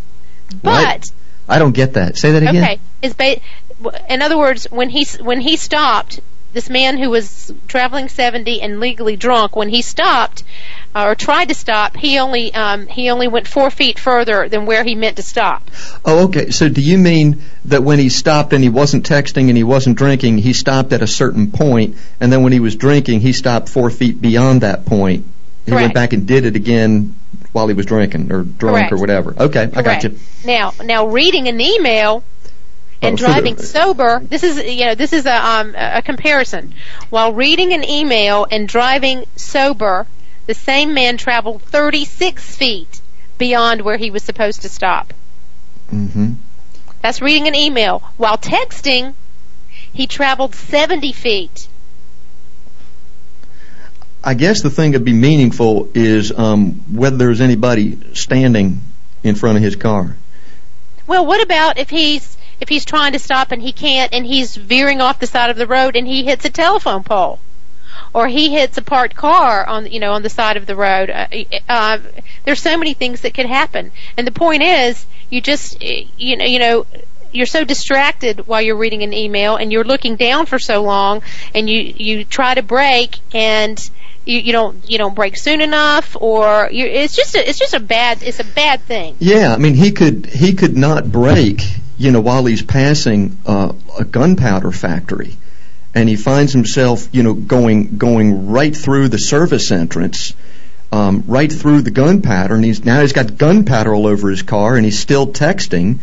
But 0.62 0.86
What? 0.86 1.12
I 1.48 1.60
don't 1.60 1.74
get 1.76 1.94
that. 1.94 2.18
Say 2.18 2.32
that 2.32 2.44
again. 2.44 2.64
Okay. 2.64 2.80
His 3.02 3.14
ba- 3.14 3.40
in 4.10 4.22
other 4.22 4.38
words, 4.38 4.66
when 4.72 4.90
he 4.90 5.06
when 5.22 5.42
he 5.42 5.58
stopped, 5.58 6.20
this 6.56 6.70
man 6.70 6.98
who 6.98 7.10
was 7.10 7.54
traveling 7.68 8.08
70 8.08 8.62
and 8.62 8.80
legally 8.80 9.18
drunk, 9.18 9.58
when 9.58 9.68
he 9.68 9.82
stopped 9.82 10.44
uh, 10.96 11.04
or 11.04 11.14
tried 11.14 11.50
to 11.50 11.54
stop, 11.54 11.98
he 11.98 12.18
only 12.18 12.54
um, 12.54 12.88
he 12.88 13.10
only 13.10 13.28
went 13.28 13.46
four 13.46 13.70
feet 13.70 14.00
further 14.00 14.48
than 14.48 14.66
where 14.66 14.86
he 14.86 14.96
meant 14.96 15.18
to 15.18 15.22
stop. 15.22 15.70
Oh, 16.06 16.26
okay. 16.28 16.52
So 16.52 16.70
do 16.70 16.80
you 16.80 16.98
mean 16.98 17.44
that 17.66 17.84
when 17.84 18.00
he 18.00 18.08
stopped 18.08 18.54
and 18.54 18.64
he 18.64 18.70
wasn't 18.70 19.06
texting 19.06 19.50
and 19.50 19.58
he 19.58 19.66
wasn't 19.66 19.98
drinking, 19.98 20.38
he 20.38 20.54
stopped 20.54 20.94
at 20.94 21.02
a 21.02 21.08
certain 21.08 21.52
point, 21.52 21.98
and 22.22 22.32
then 22.32 22.42
when 22.42 22.54
he 22.54 22.62
was 22.62 22.78
drinking, 22.78 23.20
he 23.20 23.34
stopped 23.34 23.68
four 23.68 23.90
feet 23.90 24.22
beyond 24.22 24.62
that 24.62 24.86
point? 24.86 25.26
He 25.66 25.72
Correct. 25.72 25.84
went 25.84 25.94
back 25.94 26.14
and 26.14 26.26
did 26.26 26.46
it 26.46 26.56
again 26.56 27.16
while 27.52 27.68
he 27.68 27.74
was 27.74 27.86
drinking 27.86 28.32
or 28.32 28.44
drunk 28.44 28.78
Correct. 28.78 28.94
or 28.94 28.98
whatever. 28.98 29.36
Okay, 29.38 29.70
I 29.76 29.82
got 29.82 30.04
you. 30.06 30.18
Now, 30.46 30.72
now 30.82 31.08
reading 31.08 31.50
an 31.50 31.60
email 31.60 32.24
and 33.02 33.18
driving 33.18 33.58
sober. 33.58 34.20
This 34.20 34.44
is 34.44 34.64
you 34.64 34.86
know 34.86 34.96
this 34.96 35.14
is 35.14 35.26
a 35.26 35.36
um, 35.36 35.76
a 35.78 36.02
comparison. 36.02 36.74
While 37.10 37.34
reading 37.34 37.74
an 37.74 37.84
email 37.84 38.48
and 38.50 38.68
driving 38.68 39.26
sober, 39.36 40.08
the 40.46 40.54
same 40.54 40.94
man 40.94 41.18
traveled 41.18 41.62
36 41.64 42.56
feet 42.56 43.02
beyond 43.38 43.82
where 43.82 43.98
he 43.98 44.12
was 44.12 44.24
supposed 44.24 44.62
to 44.62 44.70
stop. 44.70 45.14
mm-hmm. 45.92 46.34
That's 47.02 47.22
reading 47.22 47.48
an 47.48 47.56
email. 47.56 48.00
While 48.18 48.38
texting, 48.38 49.14
he 49.94 50.08
traveled 50.08 50.56
70 50.56 51.12
feet. 51.12 51.68
I 54.24 54.34
guess 54.34 54.64
the 54.64 54.72
thing 54.72 54.92
that'd 54.92 55.06
be 55.06 55.14
meaningful 55.14 55.90
is 55.94 56.32
um, 56.36 56.74
whether 56.96 57.16
there's 57.16 57.42
anybody 57.42 58.16
standing 58.16 58.82
in 59.24 59.36
front 59.36 59.58
of 59.58 59.64
his 59.64 59.76
car. 59.76 60.18
Well, 61.06 61.28
what 61.28 61.44
about 61.44 61.78
if 61.78 61.92
he's 61.92 62.35
if 62.60 62.70
he's 62.70 62.86
trying 62.86 63.14
to 63.14 63.20
stop 63.20 63.52
and 63.52 63.62
he 63.62 63.72
can't 63.72 64.14
and 64.14 64.26
he's 64.26 64.56
veering 64.56 65.02
off 65.02 65.20
the 65.20 65.28
side 65.28 65.50
of 65.50 65.58
the 65.58 65.68
road 65.68 65.96
and 65.96 66.08
he 66.08 66.24
hits 66.24 66.46
a 66.46 66.50
telephone 66.50 67.04
pole? 67.04 67.40
Or 68.14 68.28
he 68.28 68.50
hits 68.50 68.78
a 68.78 68.82
parked 68.82 69.16
car 69.16 69.66
on 69.66 69.92
you 69.92 70.00
know 70.00 70.14
on 70.14 70.22
the 70.22 70.30
side 70.30 70.58
of 70.58 70.66
the 70.66 70.76
road. 70.76 71.10
Uh, 71.10 71.28
uh, 71.68 72.00
there's 72.46 72.62
so 72.62 72.78
many 72.78 72.94
things 72.94 73.22
that 73.22 73.34
could 73.34 73.46
happen, 73.46 73.92
and 74.18 74.26
the 74.26 74.32
point 74.32 74.64
is, 74.64 75.06
you 75.30 75.42
just 75.42 75.84
uh, 75.84 75.88
you 76.18 76.38
know 76.38 76.46
you 76.46 76.60
know 76.60 76.86
you're 77.36 77.46
so 77.46 77.64
distracted 77.64 78.48
while 78.48 78.62
you're 78.62 78.78
reading 78.78 79.04
an 79.04 79.14
email, 79.14 79.58
and 79.58 79.72
you're 79.72 79.84
looking 79.84 80.16
down 80.16 80.46
for 80.46 80.60
so 80.60 80.82
long, 80.82 81.24
and 81.54 81.70
you 81.70 81.82
you 81.82 82.26
try 82.26 82.54
to 82.54 82.64
break 82.64 83.18
and 83.34 83.90
you, 84.26 84.40
you 84.40 84.52
don't 84.52 84.90
you 84.90 84.98
don't 84.98 85.16
break 85.16 85.38
soon 85.38 85.62
enough, 85.62 86.16
or 86.20 86.70
you, 86.72 86.86
it's 86.86 87.16
just 87.16 87.36
a, 87.36 87.48
it's 87.48 87.60
just 87.60 87.74
a 87.74 87.80
bad 87.80 88.24
it's 88.24 88.40
a 88.40 88.44
bad 88.44 88.82
thing. 88.82 89.16
Yeah, 89.20 89.54
I 89.54 89.58
mean 89.58 89.76
he 89.76 89.92
could 89.92 90.26
he 90.26 90.54
could 90.54 90.76
not 90.76 91.12
brake, 91.12 91.62
you 91.98 92.12
know, 92.12 92.22
while 92.22 92.46
he's 92.46 92.62
passing 92.62 93.38
uh, 93.46 93.74
a 93.98 94.04
gunpowder 94.04 94.72
factory, 94.72 95.38
and 95.94 96.10
he 96.10 96.16
finds 96.16 96.52
himself, 96.52 97.08
you 97.14 97.24
know, 97.24 97.34
going 97.34 97.98
going 97.98 98.48
right 98.50 98.76
through 98.76 99.08
the 99.08 99.18
service 99.18 99.72
entrance, 99.72 100.34
um, 100.92 101.24
right 101.28 101.52
through 101.52 101.82
the 101.82 101.92
gunpowder, 101.92 102.56
and 102.56 102.66
he's 102.66 102.84
now 102.84 103.02
he's 103.02 103.14
got 103.14 103.38
gunpowder 103.38 103.94
all 103.94 104.08
over 104.08 104.30
his 104.30 104.42
car, 104.42 104.76
and 104.76 104.84
he's 104.84 105.00
still 105.00 105.28
texting, 105.28 106.00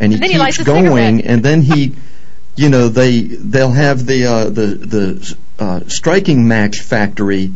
and 0.00 0.12
he 0.12 0.18
And 0.18 0.22
then 0.22 0.30
he 0.30 0.38
keeps 0.38 0.62
going, 0.62 1.22
and 1.22 1.42
then 1.42 1.60
he, 1.60 1.94
you 2.56 2.70
know, 2.70 2.88
they 2.88 3.20
they'll 3.22 3.72
have 3.72 4.06
the 4.06 4.24
uh, 4.26 4.44
the 4.44 4.66
the 4.66 5.36
uh, 5.58 5.80
striking 5.88 6.48
match 6.48 6.80
factory 6.80 7.52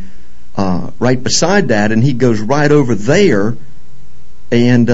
uh, 0.56 0.90
right 0.98 1.22
beside 1.22 1.68
that, 1.68 1.92
and 1.92 2.04
he 2.04 2.12
goes 2.12 2.40
right 2.40 2.70
over 2.70 2.94
there 2.94 3.56
and 4.52 4.90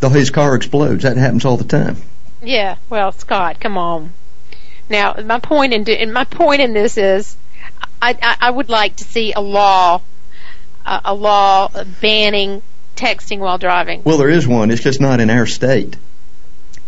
the, 0.00 0.08
his 0.08 0.30
car 0.30 0.54
explodes. 0.54 1.02
That 1.02 1.16
happens 1.16 1.44
all 1.44 1.56
the 1.56 1.64
time. 1.64 1.96
Yeah, 2.42 2.76
well, 2.88 3.12
Scott, 3.12 3.60
come 3.60 3.76
on. 3.76 4.12
Now, 4.88 5.14
my 5.24 5.38
point 5.38 5.72
in 5.72 5.88
and 5.88 6.12
my 6.12 6.24
point 6.24 6.60
in 6.60 6.72
this 6.72 6.96
is, 6.96 7.36
I, 8.02 8.16
I, 8.20 8.36
I 8.40 8.50
would 8.50 8.68
like 8.68 8.96
to 8.96 9.04
see 9.04 9.32
a 9.32 9.40
law, 9.40 10.00
a, 10.84 11.00
a 11.06 11.14
law 11.14 11.70
banning 12.00 12.62
texting 12.96 13.38
while 13.38 13.58
driving. 13.58 14.02
Well, 14.04 14.18
there 14.18 14.28
is 14.30 14.46
one. 14.48 14.70
It's 14.70 14.82
just 14.82 15.00
not 15.00 15.20
in 15.20 15.30
our 15.30 15.46
state. 15.46 15.96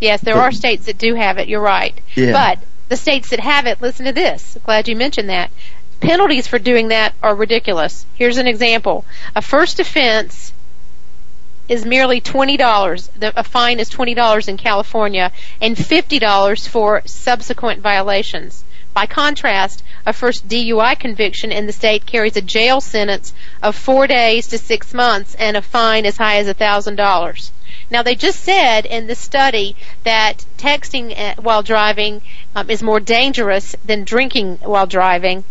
Yes, 0.01 0.21
there 0.21 0.35
But- 0.35 0.41
are 0.41 0.53
states 0.53 0.87
that 0.87 0.99
do 0.99 1.15
have 1.15 1.39
it. 1.39 1.49
You're 1.49 1.61
right. 1.61 1.95
Yeah. 2.17 2.33
But 2.33 2.65
the 2.89 2.97
states 2.97 3.31
that 3.31 3.41
have 3.41 3.67
it, 3.67 3.81
listen 3.81 4.07
to 4.07 4.13
this. 4.13 4.57
Glad 4.65 4.89
you 4.89 4.97
mentioned 4.97 5.29
that. 5.29 5.51
Penalties 6.01 6.49
for 6.49 6.59
doing 6.59 6.89
that 6.89 7.15
are 7.23 7.35
ridiculous. 7.35 8.05
Here's 8.15 8.37
an 8.39 8.49
example. 8.49 9.05
A 9.37 9.43
first 9.43 9.79
offense 9.79 10.53
is 11.69 11.85
merely 11.85 12.21
twenty 12.21 12.57
dollars. 12.57 13.11
A 13.21 13.45
fine 13.45 13.81
is 13.81 13.89
twenty 13.89 14.15
dollars 14.15 14.49
in 14.49 14.57
California, 14.57 15.33
and 15.61 15.79
fifty 15.79 16.19
dollars 16.19 16.67
for 16.67 17.03
subsequent 17.07 17.81
violations. 17.81 18.65
By 18.95 19.07
contrast, 19.07 19.83
a 20.05 20.13
first 20.13 20.49
DUI 20.49 20.99
conviction 20.99 21.51
in 21.51 21.67
the 21.67 21.73
state 21.73 22.05
carries 22.05 22.37
a 22.37 22.43
jail 22.43 22.81
sentence 22.83 23.33
of 23.63 23.75
four 23.75 24.07
days 24.07 24.49
to 24.49 24.59
six 24.59 24.93
months 24.93 25.35
and 25.37 25.57
a 25.57 25.63
fine 25.63 26.05
as 26.05 26.19
high 26.19 26.37
as 26.37 26.49
a 26.49 26.53
thousand 26.53 26.97
dollars. 26.97 27.53
Now, 27.91 28.03
they 28.03 28.15
just 28.15 28.41
said 28.41 28.85
in 28.85 29.07
the 29.07 29.15
study 29.15 29.77
that 30.05 30.45
texting 30.59 31.19
uh, 31.19 31.41
while 31.41 31.63
driving 31.63 32.21
um, 32.55 32.69
is 32.69 32.83
more 32.83 33.01
dangerous 33.01 33.75
than 33.85 34.05
drinking 34.05 34.59
while 34.59 34.87
driving, 34.87 35.45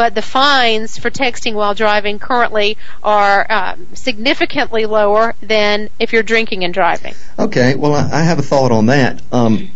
but 0.00 0.14
the 0.14 0.22
fines 0.22 0.96
for 0.96 1.10
texting 1.10 1.52
while 1.52 1.74
driving 1.74 2.18
currently 2.18 2.78
are 3.02 3.46
um, 3.52 3.86
significantly 3.92 4.86
lower 4.86 5.34
than 5.42 5.90
if 5.98 6.14
you're 6.14 6.22
drinking 6.22 6.64
and 6.64 6.72
driving. 6.72 7.14
Okay. 7.38 7.74
Well, 7.74 7.94
I, 7.94 8.08
I 8.10 8.22
have 8.22 8.38
a 8.38 8.42
thought 8.42 8.72
on 8.72 8.86
that. 8.86 9.20
Um, 9.30 9.70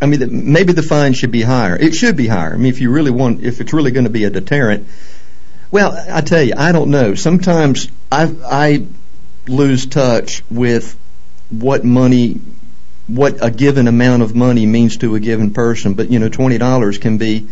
I 0.00 0.06
mean, 0.06 0.50
maybe 0.54 0.72
the 0.72 0.82
fine 0.82 1.12
should 1.12 1.32
be 1.32 1.42
higher. 1.42 1.76
It 1.76 1.94
should 1.94 2.16
be 2.16 2.26
higher. 2.26 2.54
I 2.54 2.56
mean, 2.56 2.72
if 2.72 2.80
you 2.80 2.90
really 2.90 3.10
want, 3.10 3.42
if 3.42 3.60
it's 3.60 3.74
really 3.74 3.90
going 3.90 4.04
to 4.04 4.10
be 4.10 4.24
a 4.24 4.30
deterrent. 4.30 4.88
Well, 5.70 5.92
I 6.10 6.22
tell 6.22 6.42
you, 6.42 6.54
I 6.56 6.72
don't 6.72 6.90
know. 6.90 7.14
Sometimes 7.14 7.88
I 8.10 8.34
I 8.42 8.86
lose 9.46 9.84
touch 9.84 10.42
with 10.50 10.98
what 11.50 11.84
money, 11.84 12.40
what 13.06 13.44
a 13.44 13.50
given 13.50 13.86
amount 13.86 14.22
of 14.22 14.34
money 14.34 14.64
means 14.64 14.96
to 14.96 15.14
a 15.14 15.20
given 15.20 15.52
person. 15.52 15.92
But 15.92 16.10
you 16.10 16.20
know, 16.20 16.30
twenty 16.30 16.56
dollars 16.56 16.96
can 16.96 17.18
be 17.18 17.48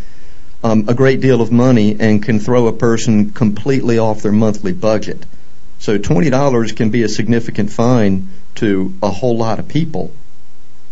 um, 0.64 0.88
a 0.88 0.94
great 0.94 1.20
deal 1.20 1.40
of 1.40 1.52
money 1.52 1.96
and 2.00 2.22
can 2.22 2.40
throw 2.40 2.66
a 2.66 2.72
person 2.72 3.30
completely 3.30 3.98
off 3.98 4.22
their 4.22 4.32
monthly 4.32 4.72
budget. 4.72 5.24
So 5.78 5.98
twenty 5.98 6.30
dollars 6.30 6.72
can 6.72 6.90
be 6.90 7.02
a 7.02 7.08
significant 7.08 7.70
fine 7.70 8.30
to 8.56 8.94
a 9.02 9.10
whole 9.10 9.36
lot 9.36 9.58
of 9.58 9.68
people, 9.68 10.10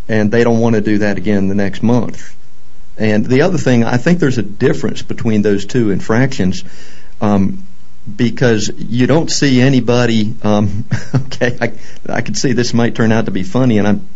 and 0.09 0.31
they 0.31 0.45
don't 0.45 0.61
want 0.61 0.75
to 0.75 0.83
do 0.83 0.99
that 0.99 1.17
again 1.17 1.49
the 1.49 1.55
next 1.55 1.83
month. 1.83 2.37
And 2.99 3.25
the 3.25 3.43
other 3.43 3.57
thing, 3.57 3.83
I 3.83 3.97
think 3.97 4.19
there's 4.21 4.39
a 4.39 4.43
difference 4.43 5.01
between 5.03 5.43
those 5.43 5.65
two 5.65 5.91
infractions. 5.91 6.63
Um, 7.21 7.65
because 8.17 8.71
you 8.77 9.07
don't 9.07 9.31
see 9.31 9.61
anybody. 9.61 10.35
Um, 10.43 10.85
okay, 11.15 11.57
I, 11.61 11.73
I 12.09 12.21
can 12.21 12.35
see 12.35 12.53
this 12.53 12.75
might 12.75 12.95
turn 12.95 13.13
out 13.13 13.27
to 13.27 13.31
be 13.31 13.45
funny, 13.45 13.79
and 13.79 13.87
I'm 13.87 14.09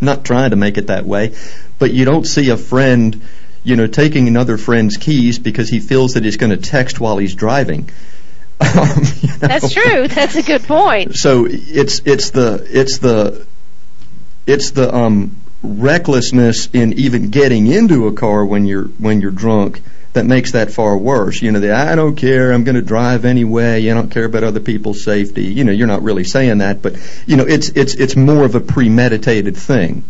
not 0.00 0.24
trying 0.24 0.50
to 0.50 0.56
make 0.56 0.76
it 0.76 0.88
that 0.88 1.06
way, 1.06 1.34
but 1.78 1.92
you 1.92 2.04
don't 2.04 2.26
see 2.26 2.50
a 2.50 2.56
friend, 2.56 3.22
you 3.64 3.76
know, 3.76 3.86
taking 3.86 4.28
another 4.28 4.58
friend's 4.58 4.96
keys 4.96 5.38
because 5.38 5.68
he 5.68 5.80
feels 5.80 6.14
that 6.14 6.24
he's 6.24 6.36
going 6.36 6.50
to 6.50 6.56
text 6.56 7.00
while 7.00 7.18
he's 7.18 7.34
driving. 7.34 7.90
Um, 8.60 8.88
you 9.20 9.28
know? 9.28 9.36
That's 9.38 9.72
true. 9.72 10.08
That's 10.08 10.36
a 10.36 10.42
good 10.42 10.62
point. 10.62 11.16
So 11.16 11.46
it's 11.48 12.00
it's 12.04 12.30
the 12.30 12.64
it's 12.70 12.98
the 12.98 13.44
it's 14.46 14.70
the 14.70 14.94
um, 14.94 15.36
recklessness 15.62 16.68
in 16.72 16.92
even 16.94 17.30
getting 17.30 17.66
into 17.66 18.06
a 18.06 18.12
car 18.12 18.44
when 18.44 18.66
you're 18.66 18.84
when 18.84 19.20
you're 19.20 19.32
drunk 19.32 19.82
that 20.12 20.26
makes 20.26 20.52
that 20.52 20.70
far 20.70 20.96
worse. 20.96 21.40
You 21.40 21.52
know, 21.52 21.60
the 21.60 21.72
I 21.72 21.94
don't 21.94 22.16
care, 22.16 22.52
I'm 22.52 22.64
going 22.64 22.74
to 22.74 22.82
drive 22.82 23.24
anyway. 23.24 23.88
I 23.88 23.94
don't 23.94 24.10
care 24.10 24.24
about 24.24 24.44
other 24.44 24.60
people's 24.60 25.02
safety. 25.04 25.44
You 25.44 25.64
know, 25.64 25.72
you're 25.72 25.86
not 25.86 26.02
really 26.02 26.24
saying 26.24 26.58
that, 26.58 26.82
but 26.82 26.96
you 27.26 27.36
know, 27.36 27.46
it's 27.46 27.70
it's 27.70 27.94
it's 27.94 28.16
more 28.16 28.44
of 28.44 28.54
a 28.54 28.60
premeditated 28.60 29.56
thing. 29.56 30.04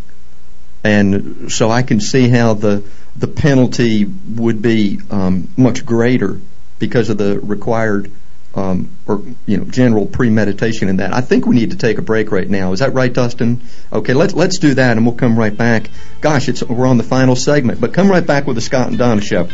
And 0.85 1.53
so 1.53 1.71
I 1.71 1.83
can 1.83 2.01
see 2.01 2.29
how 2.29 2.55
the 2.55 2.83
the 3.17 3.29
penalty 3.29 4.05
would 4.05 4.63
be 4.63 5.01
um, 5.11 5.49
much 5.57 5.85
greater 5.85 6.41
because 6.79 7.11
of 7.11 7.19
the 7.19 7.39
required 7.41 8.11
um, 8.55 8.91
or 9.07 9.23
you 9.47 9.57
know 9.57 9.65
general 9.65 10.07
premeditation 10.07 10.89
in 10.89 10.97
that. 10.97 11.15
I 11.15 11.21
think 11.21 11.47
we 11.47 11.57
need 11.57 11.71
to 11.71 11.77
take 11.77 11.99
a 11.99 12.03
break 12.03 12.31
right 12.31 12.49
now. 12.49 12.73
Is 12.73 12.81
that 12.81 12.93
right, 12.93 13.13
Dustin? 13.13 13.63
Okay, 13.93 14.15
let's 14.15 14.35
let's 14.35 14.59
do 14.59 14.75
that, 14.75 14.97
and 14.97 15.07
we'll 15.07 15.15
come 15.15 15.39
right 15.39 15.57
back. 15.57 15.91
Gosh, 16.21 16.49
it's 16.49 16.63
we're 16.63 16.87
on 16.87 16.99
the 16.99 17.05
final 17.05 17.37
segment, 17.37 17.81
but 17.81 17.95
come 17.95 18.11
right 18.11 18.27
back 18.27 18.47
with 18.47 18.57
the 18.57 18.63
Scott 18.63 18.89
and 18.89 18.99
Donna 18.99 19.23
show. 19.23 19.49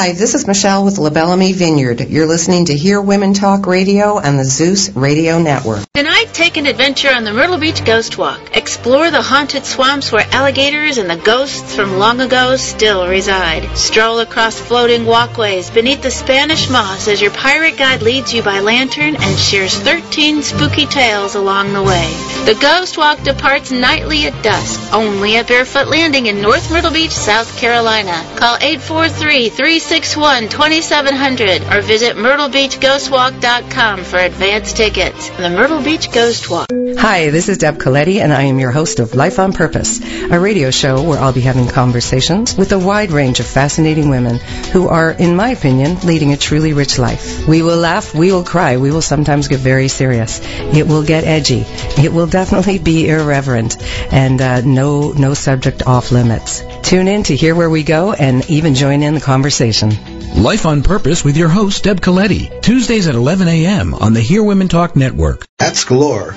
Hi, 0.00 0.12
this 0.12 0.36
is 0.36 0.46
Michelle 0.46 0.84
with 0.84 0.98
La 0.98 1.10
Belle 1.10 1.32
Amie 1.32 1.52
Vineyard. 1.52 2.08
You're 2.08 2.28
listening 2.28 2.66
to 2.66 2.72
Hear 2.72 3.02
Women 3.02 3.34
Talk 3.34 3.66
Radio 3.66 4.20
on 4.20 4.36
the 4.36 4.44
Zeus 4.44 4.90
Radio 4.90 5.40
Network. 5.40 5.82
Tonight, 5.92 6.26
take 6.32 6.56
an 6.56 6.66
adventure 6.66 7.10
on 7.12 7.24
the 7.24 7.32
Myrtle 7.32 7.58
Beach 7.58 7.84
Ghost 7.84 8.16
Walk. 8.16 8.56
Explore 8.56 9.10
the 9.10 9.22
haunted 9.22 9.64
swamps 9.64 10.12
where 10.12 10.24
alligators 10.30 10.98
and 10.98 11.10
the 11.10 11.16
ghosts 11.16 11.74
from 11.74 11.98
long 11.98 12.20
ago 12.20 12.54
still 12.54 13.08
reside. 13.08 13.76
Stroll 13.76 14.20
across 14.20 14.56
floating 14.56 15.04
walkways 15.04 15.68
beneath 15.68 16.02
the 16.02 16.12
Spanish 16.12 16.70
moss 16.70 17.08
as 17.08 17.20
your 17.20 17.32
pirate 17.32 17.76
guide 17.76 18.00
leads 18.00 18.32
you 18.32 18.44
by 18.44 18.60
lantern 18.60 19.16
and 19.16 19.36
shares 19.36 19.74
13 19.80 20.42
spooky 20.42 20.86
tales 20.86 21.34
along 21.34 21.72
the 21.72 21.82
way. 21.82 22.06
The 22.44 22.56
Ghost 22.60 22.98
Walk 22.98 23.24
departs 23.24 23.72
nightly 23.72 24.28
at 24.28 24.44
dusk, 24.44 24.94
only 24.94 25.38
at 25.38 25.48
Barefoot 25.48 25.88
Landing 25.88 26.26
in 26.26 26.40
North 26.40 26.70
Myrtle 26.70 26.92
Beach, 26.92 27.10
South 27.10 27.58
Carolina. 27.58 28.24
Call 28.36 28.54
843 28.60 29.48
360 29.48 29.87
661-2700 29.88 31.72
or 31.74 31.80
visit 31.80 32.16
myrtlebeachghostwalk.com 32.16 34.04
for 34.04 34.18
advance 34.18 34.74
tickets. 34.74 35.30
The 35.30 35.48
Myrtle 35.48 35.82
Beach 35.82 36.12
Ghost 36.12 36.50
Walk. 36.50 36.66
Hi, 36.98 37.30
this 37.30 37.48
is 37.48 37.56
Deb 37.58 37.78
Coletti, 37.78 38.20
and 38.20 38.30
I 38.32 38.42
am 38.42 38.58
your 38.58 38.70
host 38.70 38.98
of 38.98 39.14
Life 39.14 39.38
on 39.38 39.54
Purpose, 39.54 40.00
a 40.30 40.38
radio 40.38 40.70
show 40.70 41.02
where 41.02 41.18
I'll 41.18 41.32
be 41.32 41.40
having 41.40 41.68
conversations 41.68 42.54
with 42.54 42.72
a 42.72 42.78
wide 42.78 43.12
range 43.12 43.40
of 43.40 43.46
fascinating 43.46 44.10
women 44.10 44.36
who 44.72 44.88
are, 44.88 45.12
in 45.12 45.36
my 45.36 45.50
opinion, 45.50 45.98
leading 46.00 46.32
a 46.32 46.36
truly 46.36 46.74
rich 46.74 46.98
life. 46.98 47.46
We 47.48 47.62
will 47.62 47.78
laugh, 47.78 48.14
we 48.14 48.30
will 48.30 48.44
cry, 48.44 48.76
we 48.76 48.90
will 48.90 49.00
sometimes 49.00 49.48
get 49.48 49.60
very 49.60 49.88
serious. 49.88 50.40
It 50.42 50.86
will 50.86 51.04
get 51.04 51.24
edgy. 51.24 51.64
It 52.02 52.12
will 52.12 52.26
definitely 52.26 52.78
be 52.78 53.08
irreverent, 53.08 53.76
and 54.12 54.40
uh, 54.40 54.60
no 54.62 55.12
no 55.12 55.32
subject 55.34 55.86
off 55.86 56.10
limits. 56.12 56.62
Tune 56.82 57.08
in 57.08 57.22
to 57.24 57.36
hear 57.36 57.54
where 57.54 57.70
we 57.70 57.84
go, 57.84 58.12
and 58.12 58.44
even 58.50 58.74
join 58.74 59.02
in 59.02 59.14
the 59.14 59.20
conversation. 59.20 59.77
Life 59.82 60.66
on 60.66 60.82
Purpose 60.82 61.24
with 61.24 61.36
your 61.36 61.48
host, 61.48 61.84
Deb 61.84 62.00
Coletti. 62.00 62.62
Tuesdays 62.62 63.06
at 63.06 63.14
11 63.14 63.48
a.m. 63.48 63.94
on 63.94 64.12
the 64.12 64.20
Hear 64.20 64.42
Women 64.42 64.68
Talk 64.68 64.96
Network. 64.96 65.46
That's 65.58 65.84
Galore. 65.84 66.34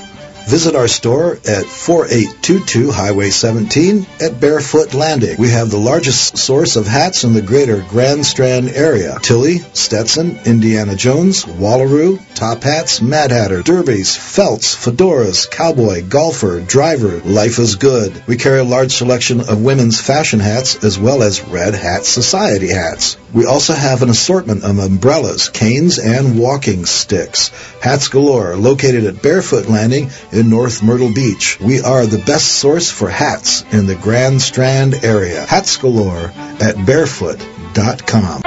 Visit 0.48 0.76
our 0.76 0.88
store 0.88 1.34
at 1.48 1.66
4822 1.66 2.92
Highway 2.92 3.30
17 3.30 4.06
at 4.20 4.40
Barefoot 4.42 4.94
Landing. 4.94 5.38
We 5.38 5.50
have 5.50 5.70
the 5.70 5.78
largest 5.78 6.38
source 6.38 6.76
of 6.76 6.88
hats 6.88 7.24
in 7.24 7.34
the 7.34 7.42
greater 7.42 7.86
Grand 7.90 8.26
Strand 8.26 8.70
area. 8.70 9.18
Tilley, 9.22 9.60
Stetson, 9.74 10.40
Indiana 10.46 10.96
Jones, 10.96 11.46
Wallaroo, 11.46 12.20
Top 12.36 12.64
Hats, 12.64 13.02
Mad 13.02 13.32
Hatter, 13.32 13.62
Derbies, 13.62 14.18
Felts, 14.18 14.76
Fedoras, 14.76 15.50
Cowboy, 15.50 16.04
Golfer, 16.04 16.60
Driver, 16.60 17.20
Life 17.20 17.60
is 17.60 17.76
Good. 17.76 18.24
We 18.28 18.36
carry 18.36 18.60
a 18.60 18.64
large 18.66 18.92
selection 18.92 19.40
of 19.42 19.62
women's 19.64 20.02
fashion 20.02 20.40
hats 20.40 20.84
as 20.84 21.00
well 21.00 21.24
as 21.24 21.48
Red 21.48 21.76
Hat 21.76 22.04
Society 22.04 22.70
hats. 22.70 23.18
We 23.34 23.46
also 23.46 23.74
have 23.74 24.02
an 24.04 24.10
assortment 24.10 24.64
of 24.66 24.78
umbrellas, 24.80 25.48
canes, 25.48 26.00
and 26.00 26.38
walking 26.38 26.86
sticks. 26.86 27.50
Hats 27.82 28.10
Galore, 28.10 28.58
located 28.58 29.06
at 29.06 29.22
Barefoot 29.22 29.70
Landing 29.70 30.10
in 30.32 30.50
North 30.50 30.82
Myrtle 30.82 31.14
Beach. 31.14 31.60
We 31.60 31.82
are 31.82 32.06
the 32.06 32.18
best 32.18 32.48
source 32.48 32.90
for 32.90 33.10
hats 33.10 33.64
in 33.72 33.86
the 33.86 33.96
Grand 33.96 34.42
Strand 34.42 35.04
area. 35.04 35.46
Hats 35.46 35.78
Galore 35.78 36.32
at 36.60 36.86
barefoot.com. 36.86 38.42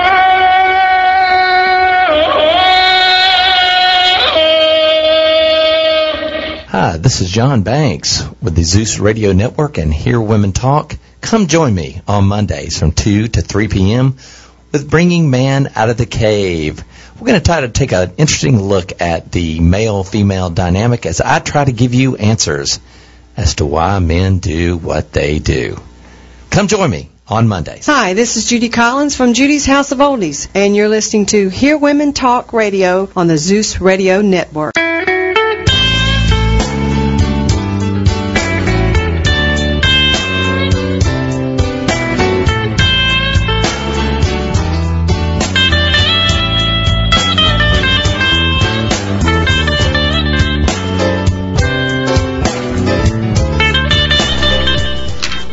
Hi, 6.76 6.97
this 6.97 7.20
is 7.20 7.30
John 7.30 7.62
Banks 7.62 8.24
with 8.43 8.57
the 8.57 8.64
Zeus 8.64 8.99
Radio 8.99 9.32
Network 9.32 9.78
and 9.78 9.95
Hear 9.95 10.20
Women 10.20 10.53
Talk. 10.53 10.97
Come 11.20 11.47
join 11.47 11.74
me 11.74 12.03
on 12.09 12.24
Mondays 12.24 12.78
from 12.78 12.91
2 12.91 13.28
to 13.28 13.41
3 13.43 13.68
p.m. 13.68 14.16
with 14.72 14.91
Bringing 14.91 15.30
Man 15.30 15.70
Out 15.76 15.89
of 15.89 15.97
the 15.97 16.05
Cave. 16.05 16.82
We're 17.19 17.29
going 17.29 17.41
to 17.41 17.45
try 17.45 17.61
to 17.61 17.69
take 17.69 17.93
an 17.93 18.12
interesting 18.17 18.61
look 18.61 19.01
at 19.01 19.31
the 19.31 19.61
male-female 19.61 20.51
dynamic 20.51 21.07
as 21.07 21.21
I 21.21 21.39
try 21.39 21.65
to 21.65 21.73
give 21.73 21.95
you 21.95 22.17
answers 22.17 22.81
as 23.37 23.55
to 23.57 23.67
why 23.67 23.99
men 24.01 24.39
do 24.39 24.77
what 24.77 25.12
they 25.12 25.39
do. 25.39 25.81
Come 26.51 26.69
join 26.69 26.91
me 26.91 27.09
on 27.29 27.49
Mondays. 27.49 27.87
Hi, 27.87 28.15
this 28.15 28.37
is 28.37 28.49
Judy 28.49 28.69
Collins 28.69 29.17
from 29.17 29.33
Judy's 29.33 29.65
House 29.65 29.93
of 29.93 29.99
Oldies, 29.99 30.49
and 30.55 30.77
you're 30.77 30.89
listening 30.89 31.27
to 31.27 31.49
Hear 31.49 31.79
Women 31.79 32.12
Talk 32.12 32.53
Radio 32.53 33.09
on 33.17 33.29
the 33.29 33.39
Zeus 33.39 33.81
Radio 33.81 34.21
Network. 34.21 34.75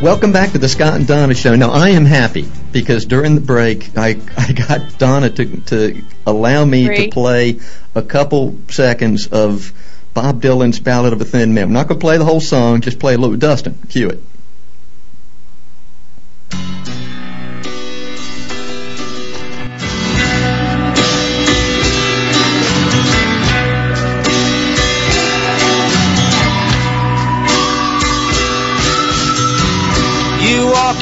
Welcome 0.02 0.32
back 0.32 0.50
to 0.50 0.58
the 0.58 0.68
Scott 0.68 0.96
and 0.96 1.06
Donna 1.06 1.32
Show. 1.32 1.54
Now, 1.54 1.70
I 1.70 1.90
am 1.90 2.04
happy 2.04 2.44
because 2.72 3.06
during 3.06 3.36
the 3.36 3.40
break, 3.40 3.96
I, 3.96 4.18
I 4.36 4.52
got 4.52 4.98
Donna 4.98 5.30
to, 5.30 5.60
to 5.60 6.02
allow 6.26 6.64
me 6.64 6.88
to 6.88 7.08
play 7.12 7.60
a 7.94 8.02
couple 8.02 8.58
seconds 8.66 9.28
of 9.28 9.72
Bob 10.12 10.42
Dylan's 10.42 10.80
Ballad 10.80 11.12
of 11.12 11.20
a 11.20 11.24
Thin 11.24 11.54
Man. 11.54 11.68
I'm 11.68 11.72
not 11.72 11.86
going 11.86 12.00
to 12.00 12.04
play 12.04 12.18
the 12.18 12.24
whole 12.24 12.40
song, 12.40 12.80
just 12.80 12.98
play 12.98 13.14
a 13.14 13.16
little. 13.16 13.36
Dustin, 13.36 13.78
cue 13.88 14.08
it. 14.08 14.20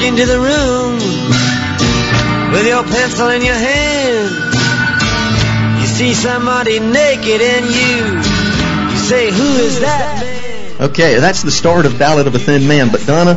Into 0.03 0.25
the 0.25 0.39
room 0.39 0.95
with 2.51 2.67
your 2.67 2.83
pencil 2.83 3.29
in 3.29 3.41
your 3.41 3.55
hand. 3.55 4.51
You 5.79 5.87
see 5.87 6.13
somebody 6.13 6.79
naked 6.79 7.41
and 7.41 7.65
you, 7.65 8.91
you 8.91 8.97
say, 8.97 9.31
Who 9.31 9.59
is 9.59 9.79
that? 9.81 10.77
Okay, 10.81 11.19
that's 11.19 11.43
the 11.43 11.51
start 11.51 11.85
of 11.85 11.99
Ballad 11.99 12.25
of 12.25 12.33
a 12.33 12.39
Thin 12.39 12.67
Man. 12.67 12.89
But 12.91 13.05
Donna, 13.05 13.35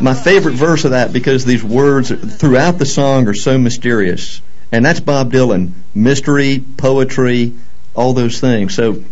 my 0.00 0.14
favorite 0.14 0.54
verse 0.54 0.84
of 0.84 0.90
that 0.90 1.12
because 1.12 1.44
these 1.44 1.64
words 1.64 2.10
throughout 2.10 2.78
the 2.78 2.86
song 2.86 3.28
are 3.28 3.34
so 3.34 3.56
mysterious, 3.56 4.42
and 4.70 4.84
that's 4.84 5.00
Bob 5.00 5.32
Dylan, 5.32 5.72
mystery, 5.94 6.62
poetry, 6.76 7.54
all 7.94 8.12
those 8.12 8.40
things. 8.40 8.74
So 8.74 9.02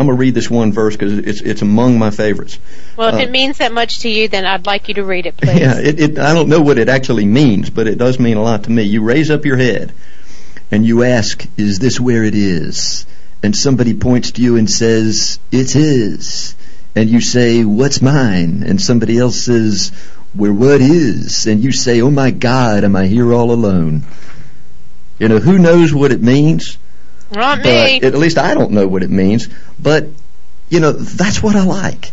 I'm 0.00 0.06
gonna 0.06 0.16
read 0.16 0.34
this 0.34 0.48
one 0.48 0.72
verse 0.72 0.96
because 0.96 1.18
it's 1.18 1.42
it's 1.42 1.60
among 1.60 1.98
my 1.98 2.10
favorites. 2.10 2.58
Well, 2.96 3.08
if 3.08 3.14
Uh, 3.16 3.18
it 3.18 3.30
means 3.30 3.58
that 3.58 3.72
much 3.72 4.00
to 4.00 4.08
you, 4.08 4.28
then 4.28 4.46
I'd 4.46 4.64
like 4.64 4.88
you 4.88 4.94
to 4.94 5.04
read 5.04 5.26
it, 5.26 5.36
please. 5.36 5.60
Yeah, 5.60 5.78
it, 5.78 6.00
it, 6.00 6.18
I 6.18 6.32
don't 6.32 6.48
know 6.48 6.62
what 6.62 6.78
it 6.78 6.88
actually 6.88 7.26
means, 7.26 7.68
but 7.68 7.86
it 7.86 7.98
does 7.98 8.18
mean 8.18 8.38
a 8.38 8.42
lot 8.42 8.64
to 8.64 8.70
me. 8.70 8.84
You 8.84 9.02
raise 9.02 9.30
up 9.30 9.44
your 9.44 9.58
head 9.58 9.92
and 10.70 10.86
you 10.86 11.02
ask, 11.04 11.46
Is 11.58 11.78
this 11.78 12.00
where 12.00 12.24
it 12.24 12.34
is? 12.34 13.04
And 13.42 13.54
somebody 13.54 13.92
points 13.92 14.32
to 14.32 14.42
you 14.42 14.56
and 14.56 14.70
says, 14.70 15.38
It's 15.52 15.74
his. 15.74 16.54
And 16.96 17.10
you 17.10 17.20
say, 17.20 17.64
What's 17.64 18.00
mine? 18.00 18.62
And 18.66 18.80
somebody 18.80 19.18
else 19.18 19.44
says, 19.44 19.90
Where 20.32 20.52
what 20.52 20.80
is? 20.80 21.46
And 21.46 21.62
you 21.62 21.72
say, 21.72 22.00
Oh 22.00 22.10
my 22.10 22.30
God, 22.30 22.84
am 22.84 22.96
I 22.96 23.06
here 23.06 23.34
all 23.34 23.50
alone? 23.52 24.04
You 25.18 25.28
know, 25.28 25.38
who 25.40 25.58
knows 25.58 25.92
what 25.92 26.10
it 26.10 26.22
means? 26.22 26.78
Not 27.30 27.58
but 27.58 27.64
me. 27.64 28.00
at 28.02 28.14
least 28.14 28.38
I 28.38 28.54
don't 28.54 28.72
know 28.72 28.86
what 28.88 29.02
it 29.02 29.10
means. 29.10 29.48
But 29.78 30.08
you 30.68 30.80
know, 30.80 30.92
that's 30.92 31.42
what 31.42 31.56
I 31.56 31.64
like. 31.64 32.12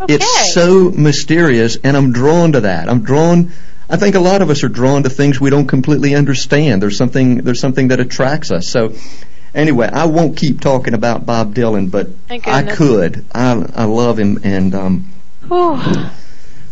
Okay. 0.00 0.14
It's 0.14 0.54
so 0.54 0.90
mysterious, 0.90 1.76
and 1.82 1.96
I'm 1.96 2.12
drawn 2.12 2.52
to 2.52 2.60
that. 2.60 2.88
I'm 2.88 3.02
drawn. 3.02 3.52
I 3.90 3.96
think 3.96 4.14
a 4.14 4.20
lot 4.20 4.42
of 4.42 4.50
us 4.50 4.62
are 4.62 4.68
drawn 4.68 5.02
to 5.02 5.10
things 5.10 5.40
we 5.40 5.50
don't 5.50 5.66
completely 5.66 6.14
understand. 6.14 6.82
There's 6.82 6.96
something. 6.96 7.38
There's 7.38 7.60
something 7.60 7.88
that 7.88 7.98
attracts 8.00 8.50
us. 8.50 8.68
So, 8.68 8.94
anyway, 9.54 9.88
I 9.92 10.06
won't 10.06 10.36
keep 10.36 10.60
talking 10.60 10.94
about 10.94 11.26
Bob 11.26 11.54
Dylan, 11.54 11.90
but 11.90 12.08
I 12.30 12.62
could. 12.62 13.24
I 13.34 13.52
I 13.74 13.84
love 13.84 14.18
him, 14.18 14.38
and 14.44 14.74
um, 14.74 15.12
Whew. 15.48 15.80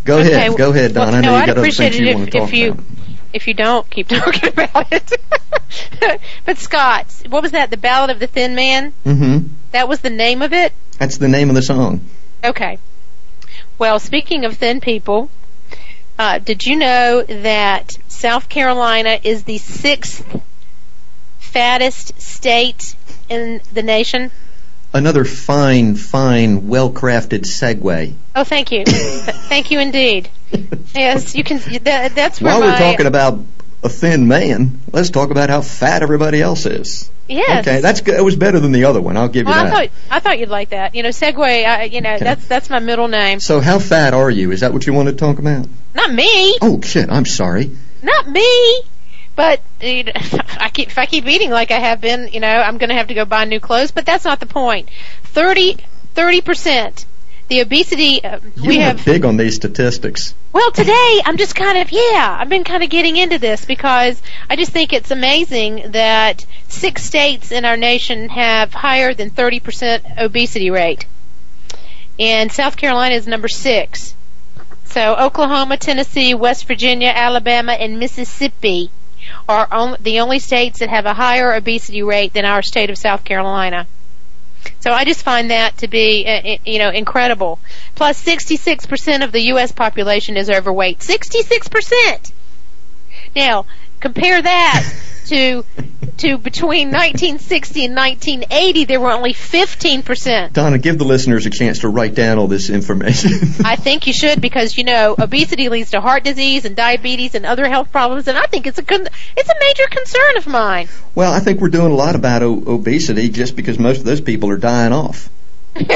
go 0.05 0.19
Okay, 0.19 0.33
ahead, 0.35 0.57
go 0.57 0.71
ahead, 0.71 0.95
Don. 0.95 1.07
Well, 1.09 1.15
I 1.17 1.21
know 1.21 1.29
no, 1.31 1.37
you 1.37 1.43
I'd 1.43 1.47
got 1.47 1.51
other 1.53 1.61
appreciate 1.63 1.95
things 1.95 2.01
it 2.01 2.05
you 2.05 2.11
if, 2.11 2.17
want 2.17 2.31
to 2.33 2.39
talk 2.39 2.49
if 2.49 2.55
you 2.55 2.71
about. 2.73 2.85
If 3.37 3.47
you 3.47 3.55
don't 3.55 3.89
keep 3.89 4.09
talking 4.09 4.49
about 4.49 4.93
it. 4.93 5.13
but 6.45 6.59
Scott, 6.59 7.07
what 7.29 7.43
was 7.43 7.53
that? 7.53 7.71
The 7.71 7.77
Ballad 7.77 8.11
of 8.11 8.19
the 8.19 8.27
Thin 8.27 8.55
Man? 8.55 8.93
Mm-hmm. 9.05 9.49
That 9.73 9.89
was 9.89 10.01
the 10.01 10.11
name 10.11 10.43
of 10.43 10.53
it. 10.53 10.73
That's 10.99 11.19
the 11.19 11.29
name 11.29 11.49
of 11.49 11.55
the 11.55 11.63
song. 11.63 12.01
Okay. 12.43 12.79
Well, 13.79 13.99
speaking 13.99 14.45
of 14.45 14.57
thin 14.57 14.81
people, 14.81 15.31
uh, 16.19 16.39
did 16.39 16.65
you 16.65 16.77
know 16.77 17.23
that 17.23 17.95
South 18.09 18.49
Carolina 18.49 19.19
is 19.23 19.45
the 19.45 19.59
sixth 19.59 20.25
fattest 21.39 22.19
state 22.21 22.97
in 23.29 23.61
the 23.73 23.83
nation? 23.83 24.31
Another 24.95 25.25
fine, 25.25 25.95
fine, 25.95 26.69
well-crafted 26.69 27.45
segue. 27.45 28.15
Oh, 28.35 28.45
thank 28.45 28.73
you. 28.73 28.85
thank 28.87 29.71
you 29.71 29.79
indeed. 29.79 30.31
Yes, 30.95 31.35
you 31.35 31.45
can. 31.45 31.59
That, 31.85 32.15
that's 32.15 32.41
where 32.41 32.53
While 32.53 32.61
my, 32.61 32.67
we're 32.67 32.79
talking 32.79 33.07
about 33.07 33.41
a 33.83 33.89
thin 33.89 34.29
man, 34.29 34.81
let's 34.93 35.11
talk 35.11 35.31
about 35.31 35.51
how 35.51 35.61
fat 35.61 36.03
everybody 36.03 36.41
else 36.41 36.67
is. 36.67 37.11
Yes. 37.29 37.67
Okay, 37.67 37.81
that's 37.81 38.01
good. 38.03 38.15
It 38.15 38.23
was 38.23 38.37
better 38.37 38.61
than 38.61 38.73
the 38.73 38.85
other 38.85 39.01
one. 39.01 39.17
I'll 39.17 39.29
give 39.29 39.47
you 39.47 39.53
Well, 39.53 39.67
I 39.67 39.71
thought 39.71 39.91
I 40.11 40.21
thought 40.21 40.39
you'd 40.39 40.49
like 40.49 40.71
that. 40.71 40.95
You 40.95 41.03
know, 41.03 41.09
segue. 41.09 41.41
I, 41.67 41.85
you 41.85 42.01
know, 42.01 42.15
Okay. 42.15 42.25
that's 42.25 42.47
that's 42.47 42.71
my 42.71 42.79
middle 42.79 43.09
name. 43.09 43.41
So 43.41 43.61
how 43.61 43.79
fat 43.79 44.15
are 44.15 44.31
you? 44.31 44.53
Is 44.53 44.61
that 44.61 44.73
what 44.73 44.87
you 44.87 44.93
want 44.93 45.09
to 45.09 45.15
talk 45.15 45.39
about? 45.39 45.67
Not 45.95 46.13
me. 46.13 46.57
Oh 46.63 46.81
shit! 46.83 47.11
I'm 47.11 47.27
sorry. 47.27 47.77
Not 48.03 48.29
me. 48.29 48.83
But 49.35 49.61
you 49.81 50.05
know, 50.05 50.13
I 50.61 50.71
keep, 50.73 50.89
if 50.89 50.99
I 50.99 51.07
keep 51.07 51.27
eating 51.27 51.51
like 51.51 51.71
I 51.71 51.79
have 51.79 52.01
been, 52.01 52.29
you 52.33 52.41
know, 52.41 52.49
I'm 52.49 52.79
going 52.79 52.89
to 52.89 52.95
have 52.95 53.09
to 53.09 53.15
go 53.15 53.25
buy 53.25 53.45
new 53.45 53.61
clothes. 53.61 53.91
But 53.91 54.07
that's 54.07 54.25
not 54.25 54.41
the 54.41 54.47
point. 54.47 54.89
Thirty 55.25 55.77
percent 56.41 57.05
the 57.49 57.61
obesity. 57.61 58.23
Uh, 58.25 58.41
we 58.65 58.79
have 58.79 59.05
big 59.05 59.25
on 59.25 59.37
these 59.37 59.55
statistics. 59.55 60.35
Well, 60.53 60.71
today 60.71 61.21
I'm 61.25 61.37
just 61.37 61.55
kind 61.55 61.79
of 61.79 61.91
yeah. 61.91 62.37
I've 62.41 62.49
been 62.49 62.65
kind 62.65 62.83
of 62.83 62.91
getting 62.91 63.17
into 63.17 63.39
this 63.39 63.65
because 63.65 64.21
I 64.49 64.57
just 64.57 64.73
think 64.73 64.93
it's 64.93 65.11
amazing 65.11 65.93
that 65.93 66.45
six 66.69 67.05
states 67.05 67.53
in 67.53 67.65
our 67.65 67.77
nation 67.77 68.29
have 68.29 68.73
higher 68.73 69.15
than 69.15 69.31
30% 69.31 70.19
obesity 70.19 70.71
rate, 70.71 71.07
and 72.19 72.51
South 72.51 72.77
Carolina 72.77 73.15
is 73.15 73.27
number 73.27 73.49
six. 73.49 74.15
So 74.85 75.15
Oklahoma, 75.15 75.77
Tennessee, 75.77 76.35
West 76.35 76.67
Virginia, 76.67 77.13
Alabama, 77.15 77.73
and 77.73 77.99
Mississippi 77.99 78.91
are 79.49 79.69
on, 79.71 79.97
the 80.01 80.21
only 80.21 80.39
states 80.39 80.79
that 80.79 80.89
have 80.89 81.07
a 81.07 81.15
higher 81.15 81.53
obesity 81.53 82.03
rate 82.03 82.33
than 82.33 82.45
our 82.45 82.63
state 82.63 82.91
of 82.91 82.97
South 82.97 83.25
Carolina. 83.25 83.87
So 84.87 84.93
I 84.93 85.05
just 85.05 85.25
find 85.25 85.51
that 85.51 85.79
to 85.79 85.89
be, 85.89 86.25
uh, 86.25 86.59
you 86.65 86.79
know, 86.79 86.91
incredible. 86.91 87.59
Plus, 87.97 88.25
66% 88.25 89.25
of 89.25 89.33
the 89.33 89.41
U.S. 89.47 89.73
population 89.73 90.37
is 90.37 90.49
overweight. 90.49 91.01
66%. 91.01 92.31
Now, 93.35 93.67
compare 93.99 94.41
that 94.41 94.85
to 95.29 95.65
to 96.19 96.39
between 96.39 96.89
1960 96.89 97.85
and 97.85 97.95
1980, 97.95 98.85
there 98.87 99.01
were 99.01 99.11
only 99.13 99.35
15%. 99.35 100.53
Donna, 100.55 100.79
give 100.79 100.97
the 100.99 101.05
listeners 101.05 101.45
a 101.45 101.51
chance 101.51 101.81
to 101.81 101.89
write 101.89 102.15
down 102.15 102.39
all 102.39 102.47
this 102.47 102.71
information. 102.71 103.33
I 103.65 103.77
think 103.77 104.07
you 104.07 104.15
should 104.15 104.41
because 104.41 104.79
you 104.79 104.85
know 104.85 105.15
obesity 105.19 105.69
leads 105.69 105.91
to 105.91 106.01
heart 106.01 106.25
disease 106.25 106.65
and 106.65 106.75
diabetes 106.75 107.35
and 107.35 107.45
other 107.45 107.69
health 107.69 107.93
problems, 107.93 108.29
and 108.29 108.39
I 108.39 108.47
think 108.47 108.67
it's 108.67 108.79
a 108.79 108.83
con- 108.83 109.09
it's 109.37 109.51
a 109.51 109.55
major 109.61 109.87
concern 109.91 110.37
of 110.39 110.47
mine. 110.47 110.89
well, 111.15 111.33
I 111.33 111.41
think 111.41 111.61
we're 111.61 111.69
doing 111.69 111.93
a 111.93 111.97
lot 111.97 112.15
about 112.15 112.43
o- 112.43 112.63
obesity 112.67 113.29
just 113.29 113.55
because 113.57 113.79
most 113.79 113.99
of 113.99 114.05
those 114.05 114.21
people 114.21 114.51
are 114.51 114.59
dying 114.59 114.93
off. 114.93 115.29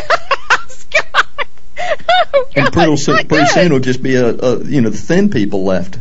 Oh, 2.32 2.46
and 2.54 2.72
pretty, 2.72 2.96
soon, 2.96 3.26
pretty 3.26 3.46
soon 3.46 3.66
it'll 3.66 3.80
just 3.80 4.02
be 4.02 4.14
a, 4.14 4.28
a 4.28 4.64
you 4.64 4.80
know 4.80 4.90
the 4.90 4.96
thin 4.96 5.30
people 5.30 5.64
left. 5.64 5.98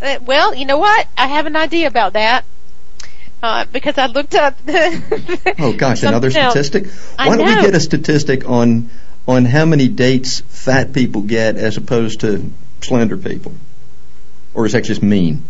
Uh, 0.00 0.18
well, 0.24 0.54
you 0.54 0.64
know 0.64 0.78
what? 0.78 1.06
I 1.16 1.26
have 1.26 1.46
an 1.46 1.56
idea 1.56 1.86
about 1.86 2.14
that. 2.14 2.44
Uh, 3.42 3.64
because 3.72 3.96
I 3.96 4.06
looked 4.06 4.34
up. 4.34 4.58
Oh 5.58 5.72
gosh, 5.72 6.02
another 6.02 6.30
Something 6.30 6.42
else. 6.42 6.52
statistic. 6.52 6.86
Why 7.16 7.36
don't 7.36 7.46
we 7.46 7.54
get 7.62 7.74
a 7.74 7.80
statistic 7.80 8.48
on 8.48 8.90
on 9.26 9.44
how 9.44 9.64
many 9.64 9.88
dates 9.88 10.40
fat 10.40 10.92
people 10.92 11.22
get 11.22 11.56
as 11.56 11.76
opposed 11.76 12.20
to 12.20 12.50
slender 12.80 13.16
people? 13.16 13.52
Or 14.54 14.66
is 14.66 14.72
that 14.72 14.84
just 14.84 15.02
mean? 15.02 15.44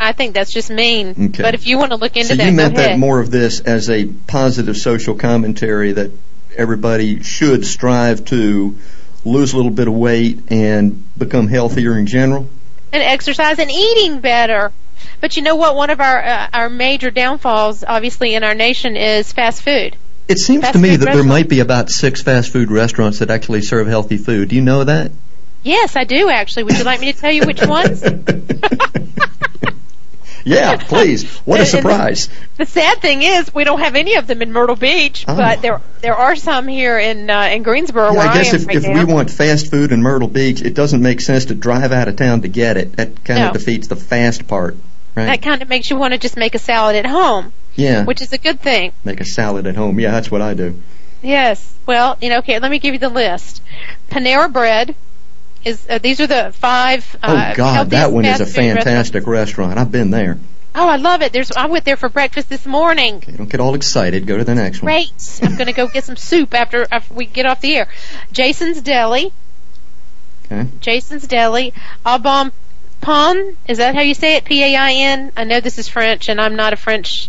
I 0.00 0.12
think 0.12 0.34
that's 0.34 0.52
just 0.52 0.70
mean. 0.70 1.10
Okay. 1.10 1.42
But 1.42 1.54
if 1.54 1.66
you 1.66 1.78
want 1.78 1.92
to 1.92 1.96
look 1.96 2.16
into 2.16 2.30
so 2.30 2.34
that, 2.36 2.46
you 2.46 2.52
meant 2.52 2.74
that 2.76 2.98
more 2.98 3.20
of 3.20 3.30
this 3.30 3.60
as 3.60 3.88
a 3.88 4.06
positive 4.06 4.76
social 4.76 5.14
commentary 5.14 5.92
that 5.92 6.10
everybody 6.56 7.22
should 7.22 7.64
strive 7.64 8.24
to 8.26 8.76
lose 9.24 9.52
a 9.52 9.56
little 9.56 9.70
bit 9.70 9.86
of 9.88 9.94
weight 9.94 10.40
and 10.48 11.04
become 11.16 11.46
healthier 11.46 11.96
in 11.96 12.06
general? 12.06 12.48
And 12.92 13.02
exercise 13.02 13.58
and 13.58 13.70
eating 13.70 14.20
better. 14.20 14.72
But 15.20 15.36
you 15.36 15.42
know 15.42 15.56
what? 15.56 15.76
One 15.76 15.90
of 15.90 16.00
our 16.00 16.22
uh, 16.22 16.48
our 16.52 16.68
major 16.68 17.10
downfalls, 17.10 17.84
obviously, 17.86 18.34
in 18.34 18.44
our 18.44 18.54
nation 18.54 18.96
is 18.96 19.32
fast 19.32 19.62
food. 19.62 19.96
It 20.28 20.38
seems 20.38 20.62
Fast 20.62 20.74
to 20.74 20.78
me 20.78 20.96
that 20.96 21.12
there 21.12 21.24
might 21.24 21.48
be 21.48 21.60
about 21.60 21.90
six 21.90 22.22
fast 22.22 22.52
food 22.52 22.70
restaurants 22.70 23.18
that 23.18 23.30
actually 23.30 23.62
serve 23.62 23.86
healthy 23.86 24.16
food. 24.16 24.48
Do 24.48 24.56
you 24.56 24.62
know 24.62 24.84
that? 24.84 25.10
Yes, 25.62 25.96
I 25.96 26.04
do 26.04 26.28
actually. 26.28 26.64
Would 26.64 26.78
you 26.78 26.84
like 26.84 27.00
me 27.00 27.12
to 27.12 27.18
tell 27.18 27.32
you 27.32 27.44
which 27.44 27.62
ones? 27.64 28.02
Yeah, 30.44 30.76
please. 30.88 31.28
What 31.40 31.56
a 31.60 31.62
and 31.62 31.66
the- 31.66 31.70
surprise. 31.70 32.28
The 32.56 32.66
sad 32.66 33.00
thing 33.00 33.22
is, 33.22 33.52
we 33.54 33.64
don't 33.64 33.80
have 33.80 33.94
any 33.96 34.14
of 34.16 34.26
them 34.26 34.42
in 34.42 34.52
Myrtle 34.52 34.76
Beach, 34.76 35.24
Oh. 35.28 35.36
but 35.36 35.62
there 35.62 35.80
there 36.00 36.14
are 36.16 36.36
some 36.36 36.68
here 36.68 36.98
in 36.98 37.28
uh, 37.30 37.42
in 37.52 37.62
Greensboro 37.62 38.12
Yeah, 38.12 38.18
where 38.18 38.28
I 38.28 38.34
guess 38.34 38.52
am 38.54 38.60
if, 38.60 38.66
right 38.66 38.76
if 38.76 38.82
now. 38.84 38.92
we 38.94 39.04
want 39.12 39.30
fast 39.30 39.70
food 39.70 39.92
in 39.92 40.02
Myrtle 40.02 40.28
Beach, 40.28 40.62
it 40.62 40.74
doesn't 40.74 41.02
make 41.02 41.20
sense 41.20 41.46
to 41.46 41.54
drive 41.54 41.92
out 41.92 42.08
of 42.08 42.16
town 42.16 42.42
to 42.42 42.48
get 42.48 42.76
it. 42.76 42.96
That 42.96 43.24
kind 43.24 43.40
No. 43.40 43.46
of 43.48 43.52
defeats 43.54 43.88
the 43.88 43.96
fast 43.96 44.46
part, 44.48 44.76
right? 45.16 45.26
That 45.26 45.42
kind 45.42 45.62
of 45.62 45.68
makes 45.68 45.90
you 45.90 45.96
want 45.96 46.12
to 46.12 46.18
just 46.18 46.36
make 46.36 46.54
a 46.54 46.58
salad 46.58 46.96
at 46.96 47.06
home, 47.06 47.52
yeah, 47.74 48.04
which 48.04 48.20
is 48.22 48.32
a 48.32 48.38
good 48.38 48.60
thing. 48.60 48.92
make 49.04 49.20
a 49.20 49.24
salad 49.24 49.66
at 49.66 49.76
home. 49.76 49.98
Yeah, 50.00 50.10
that's 50.12 50.30
what 50.30 50.42
I 50.42 50.54
do. 50.54 50.80
Yes. 51.22 51.72
Well, 51.86 52.16
you 52.20 52.28
know, 52.30 52.38
okay. 52.38 52.58
Let 52.58 52.70
me 52.70 52.78
give 52.78 52.94
you 52.94 53.00
the 53.00 53.08
list. 53.08 53.62
Panera 54.10 54.52
Bread 54.52 54.94
is. 55.64 55.86
Uh, 55.88 55.98
these 55.98 56.20
are 56.20 56.26
the 56.26 56.52
five. 56.54 57.16
Oh 57.22 57.34
Uh, 57.36 57.54
God, 57.54 57.90
that 57.90 58.12
one 58.12 58.24
is 58.24 58.40
a 58.40 58.44
fast 58.46 58.54
food 58.54 58.60
restaurants. 58.62 58.84
fantastic 58.84 59.26
restaurant. 59.26 59.78
I've 59.78 59.92
been 59.92 60.10
there. 60.10 60.38
Oh, 60.74 60.88
I 60.88 60.96
love 60.96 61.20
it. 61.22 61.32
There's. 61.32 61.50
I 61.52 61.66
went 61.66 61.84
there 61.84 61.96
for 61.98 62.08
breakfast 62.08 62.48
this 62.48 62.64
morning. 62.64 63.20
Don't 63.20 63.48
get 63.50 63.60
all 63.60 63.74
excited. 63.74 64.26
Go 64.26 64.38
to 64.38 64.44
the 64.44 64.54
next 64.54 64.80
one. 64.82 64.86
Great. 64.92 65.40
I'm 65.42 65.54
going 65.56 65.66
to 65.66 65.72
go 65.74 65.86
get 65.86 66.04
some 66.04 66.16
soup 66.16 66.54
after, 66.54 66.86
after 66.90 67.12
we 67.12 67.26
get 67.26 67.44
off 67.44 67.60
the 67.60 67.76
air. 67.76 67.88
Jason's 68.32 68.80
Deli. 68.80 69.32
Okay. 70.50 70.68
Jason's 70.80 71.26
Deli. 71.26 71.74
Aubon 72.06 72.52
Pon. 73.02 73.56
Is 73.68 73.78
that 73.78 73.94
how 73.94 74.00
you 74.00 74.14
say 74.14 74.36
it? 74.36 74.44
P 74.44 74.62
A 74.64 74.76
I 74.76 74.92
N. 74.92 75.32
I 75.36 75.44
know 75.44 75.60
this 75.60 75.78
is 75.78 75.88
French, 75.88 76.28
and 76.30 76.40
I'm 76.40 76.56
not 76.56 76.72
a 76.72 76.76
French 76.76 77.28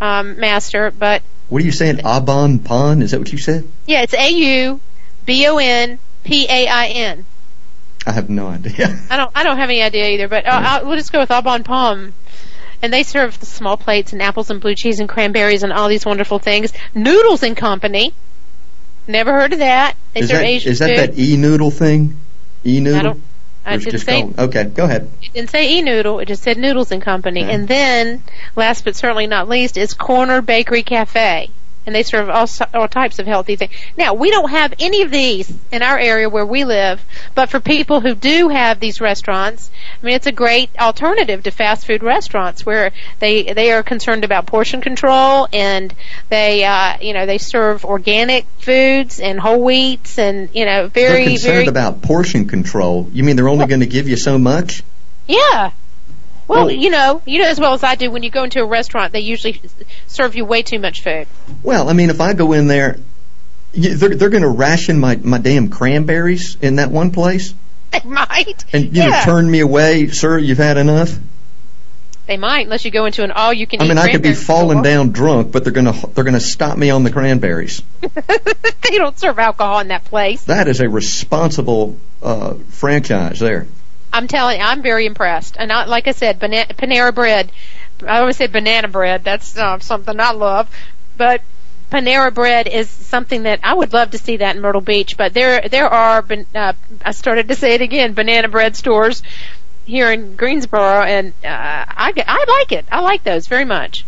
um, 0.00 0.38
master, 0.38 0.90
but 0.90 1.22
What 1.48 1.62
are 1.62 1.64
you 1.64 1.72
saying? 1.72 2.00
Aubon 2.04 2.58
Pon? 2.58 3.00
Is 3.02 3.12
that 3.12 3.18
what 3.20 3.32
you 3.32 3.38
said? 3.38 3.66
yeah, 3.86 4.02
it's 4.02 4.14
A 4.14 4.30
U 4.30 4.80
B 5.24 5.46
O 5.48 5.56
N 5.58 5.98
P 6.24 6.46
A 6.48 6.66
I 6.68 6.86
N. 6.88 7.24
I 8.06 8.12
have 8.12 8.28
no 8.30 8.48
idea. 8.48 8.98
I 9.10 9.16
don't. 9.16 9.30
I 9.34 9.44
don't 9.44 9.56
have 9.58 9.70
any 9.70 9.82
idea 9.82 10.08
either. 10.10 10.28
But 10.28 10.46
uh, 10.46 10.50
I'll, 10.52 10.86
we'll 10.86 10.96
just 10.96 11.12
go 11.12 11.20
with 11.20 11.30
Aubon 11.30 11.64
Palm. 11.64 12.14
And 12.82 12.92
they 12.92 13.04
serve 13.04 13.38
the 13.38 13.46
small 13.46 13.76
plates 13.76 14.12
and 14.12 14.20
apples 14.20 14.50
and 14.50 14.60
blue 14.60 14.74
cheese 14.74 14.98
and 14.98 15.08
cranberries 15.08 15.62
and 15.62 15.72
all 15.72 15.88
these 15.88 16.04
wonderful 16.04 16.40
things. 16.40 16.72
Noodles 16.94 17.44
and 17.44 17.56
Company. 17.56 18.12
Never 19.06 19.32
heard 19.32 19.52
of 19.52 19.60
that. 19.60 19.94
They 20.14 20.20
is 20.20 20.28
serve 20.28 20.38
that 20.38 20.46
Asian 20.46 20.72
is 20.72 20.78
that 20.80 20.88
food. 20.88 20.98
that 21.16 21.18
e 21.18 21.36
noodle 21.36 21.70
thing? 21.70 22.18
E 22.66 22.80
noodle. 22.80 22.98
I 22.98 23.02
don't. 23.02 23.22
I 23.64 23.76
didn't 23.76 23.92
just 23.92 24.06
say. 24.06 24.22
called- 24.22 24.38
okay, 24.38 24.64
go 24.64 24.84
ahead. 24.84 25.08
It 25.22 25.32
didn't 25.32 25.50
say 25.50 25.78
e 25.78 25.82
noodle. 25.82 26.18
It 26.18 26.26
just 26.26 26.42
said 26.42 26.58
Noodles 26.58 26.90
and 26.90 27.00
Company. 27.00 27.42
And 27.42 27.68
then, 27.68 28.24
last 28.56 28.84
but 28.84 28.96
certainly 28.96 29.28
not 29.28 29.48
least, 29.48 29.76
is 29.76 29.94
Corner 29.94 30.42
Bakery 30.42 30.82
Cafe. 30.82 31.50
And 31.84 31.94
they 31.94 32.02
serve 32.02 32.28
all, 32.30 32.48
all 32.74 32.88
types 32.88 33.18
of 33.18 33.26
healthy 33.26 33.56
things. 33.56 33.72
Now, 33.96 34.14
we 34.14 34.30
don't 34.30 34.50
have 34.50 34.74
any 34.78 35.02
of 35.02 35.10
these 35.10 35.52
in 35.72 35.82
our 35.82 35.98
area 35.98 36.28
where 36.28 36.46
we 36.46 36.64
live, 36.64 37.04
but 37.34 37.48
for 37.48 37.58
people 37.60 38.00
who 38.00 38.14
do 38.14 38.48
have 38.48 38.78
these 38.78 39.00
restaurants, 39.00 39.70
I 40.00 40.06
mean, 40.06 40.14
it's 40.14 40.26
a 40.26 40.32
great 40.32 40.70
alternative 40.78 41.42
to 41.44 41.50
fast 41.50 41.86
food 41.86 42.02
restaurants 42.02 42.64
where 42.64 42.92
they 43.18 43.42
they 43.42 43.72
are 43.72 43.82
concerned 43.82 44.24
about 44.24 44.46
portion 44.46 44.80
control 44.80 45.48
and 45.52 45.94
they 46.28 46.64
uh, 46.64 46.98
you 47.00 47.12
know 47.12 47.26
they 47.26 47.38
serve 47.38 47.84
organic 47.84 48.46
foods 48.58 49.20
and 49.20 49.40
whole 49.40 49.62
wheats 49.62 50.18
and 50.18 50.54
you 50.54 50.64
know 50.64 50.88
very 50.88 50.92
They're 50.92 51.12
very 51.12 51.24
concerned 51.24 51.54
very 51.54 51.66
about 51.66 52.02
portion 52.02 52.46
control. 52.46 53.08
You 53.12 53.24
mean 53.24 53.36
they're 53.36 53.48
only 53.48 53.66
going 53.66 53.80
to 53.80 53.86
give 53.86 54.08
you 54.08 54.16
so 54.16 54.38
much? 54.38 54.82
Yeah. 55.26 55.72
Well, 56.52 56.70
you 56.70 56.90
know, 56.90 57.22
you 57.26 57.40
know 57.40 57.48
as 57.48 57.58
well 57.58 57.72
as 57.74 57.82
I 57.82 57.94
do. 57.94 58.10
When 58.10 58.22
you 58.22 58.30
go 58.30 58.44
into 58.44 58.60
a 58.60 58.66
restaurant, 58.66 59.12
they 59.12 59.20
usually 59.20 59.60
serve 60.06 60.34
you 60.34 60.44
way 60.44 60.62
too 60.62 60.78
much 60.78 61.02
food. 61.02 61.26
Well, 61.62 61.88
I 61.88 61.92
mean, 61.92 62.10
if 62.10 62.20
I 62.20 62.34
go 62.34 62.52
in 62.52 62.66
there, 62.66 62.98
they're 63.72 64.14
they're 64.14 64.30
going 64.30 64.42
to 64.42 64.48
ration 64.48 64.98
my 64.98 65.16
my 65.16 65.38
damn 65.38 65.68
cranberries 65.68 66.56
in 66.60 66.76
that 66.76 66.90
one 66.90 67.10
place, 67.10 67.54
They 67.92 68.00
might. 68.04 68.64
and 68.72 68.96
you 68.96 69.08
know 69.08 69.20
turn 69.24 69.50
me 69.50 69.60
away, 69.60 70.08
sir. 70.08 70.38
You've 70.38 70.58
had 70.58 70.76
enough. 70.76 71.18
They 72.26 72.36
might, 72.36 72.66
unless 72.66 72.84
you 72.84 72.92
go 72.92 73.04
into 73.06 73.24
an 73.24 73.32
all-you-can-eat. 73.32 73.84
I 73.84 73.88
mean, 73.88 73.98
I 73.98 74.12
could 74.12 74.22
be 74.22 74.32
falling 74.32 74.78
store. 74.78 74.84
down 74.84 75.10
drunk, 75.10 75.50
but 75.50 75.64
they're 75.64 75.72
going 75.72 75.92
to 75.92 76.06
they're 76.08 76.24
going 76.24 76.34
to 76.34 76.40
stop 76.40 76.78
me 76.78 76.88
on 76.90 77.02
the 77.02 77.10
cranberries. 77.10 77.82
they 78.00 78.96
don't 78.98 79.18
serve 79.18 79.38
alcohol 79.40 79.80
in 79.80 79.88
that 79.88 80.04
place. 80.04 80.44
That 80.44 80.68
is 80.68 80.80
a 80.80 80.88
responsible 80.88 81.96
uh, 82.22 82.54
franchise 82.68 83.40
there. 83.40 83.66
I'm 84.12 84.28
telling 84.28 84.58
you, 84.58 84.64
I'm 84.64 84.82
very 84.82 85.06
impressed. 85.06 85.56
And 85.58 85.72
I, 85.72 85.84
like 85.86 86.08
I 86.08 86.12
said, 86.12 86.38
bana- 86.38 86.66
Panera 86.66 87.14
Bread. 87.14 87.50
I 88.06 88.18
always 88.20 88.36
say 88.36 88.46
banana 88.48 88.88
bread. 88.88 89.24
That's 89.24 89.56
uh, 89.56 89.78
something 89.78 90.18
I 90.18 90.32
love. 90.32 90.68
But 91.16 91.40
Panera 91.90 92.32
Bread 92.34 92.66
is 92.66 92.90
something 92.90 93.44
that 93.44 93.60
I 93.62 93.74
would 93.74 93.92
love 93.92 94.10
to 94.10 94.18
see 94.18 94.38
that 94.38 94.56
in 94.56 94.62
Myrtle 94.62 94.80
Beach. 94.80 95.16
But 95.16 95.34
there, 95.34 95.68
there 95.68 95.88
are. 95.88 96.24
Uh, 96.54 96.72
I 97.04 97.12
started 97.12 97.48
to 97.48 97.54
say 97.54 97.74
it 97.74 97.80
again. 97.80 98.14
Banana 98.14 98.48
bread 98.48 98.76
stores 98.76 99.22
here 99.84 100.10
in 100.10 100.36
Greensboro, 100.36 101.02
and 101.02 101.32
uh, 101.44 101.48
I, 101.48 102.12
I 102.26 102.44
like 102.60 102.72
it. 102.72 102.86
I 102.90 103.00
like 103.00 103.24
those 103.24 103.46
very 103.46 103.64
much. 103.64 104.04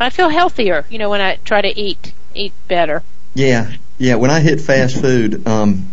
I 0.00 0.10
feel 0.10 0.28
healthier, 0.28 0.84
you 0.90 0.98
know, 0.98 1.10
when 1.10 1.20
I 1.20 1.36
try 1.36 1.60
to 1.60 1.68
eat 1.68 2.12
eat 2.34 2.52
better. 2.68 3.02
Yeah, 3.34 3.72
yeah. 3.98 4.14
When 4.14 4.30
I 4.30 4.40
hit 4.40 4.60
fast 4.60 5.00
food, 5.00 5.46
um, 5.46 5.90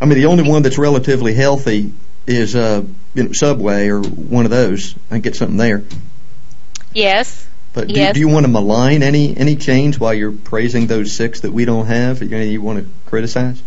I 0.00 0.06
mean, 0.06 0.18
the 0.18 0.26
only 0.26 0.48
one 0.48 0.62
that's 0.62 0.78
relatively 0.78 1.34
healthy 1.34 1.92
is 2.26 2.56
uh, 2.56 2.84
you 3.14 3.24
know, 3.24 3.32
Subway 3.32 3.88
or 3.88 4.02
one 4.02 4.44
of 4.44 4.50
those. 4.50 4.94
I 5.10 5.14
can 5.14 5.20
get 5.20 5.36
something 5.36 5.56
there. 5.56 5.82
Yes. 6.92 7.46
But 7.72 7.88
do, 7.88 7.94
Yes. 7.94 8.14
do 8.14 8.20
you 8.20 8.28
want 8.28 8.46
to 8.46 8.50
malign 8.52 9.02
any 9.02 9.36
any 9.36 9.56
chains 9.56 9.98
while 9.98 10.14
you're 10.14 10.32
praising 10.32 10.86
those 10.86 11.12
six 11.12 11.40
that 11.40 11.52
we 11.52 11.64
don't 11.64 11.86
have? 11.86 12.22
You, 12.22 12.36
you 12.38 12.62
want 12.62 12.80
to 12.80 12.90
criticize? 13.06 13.62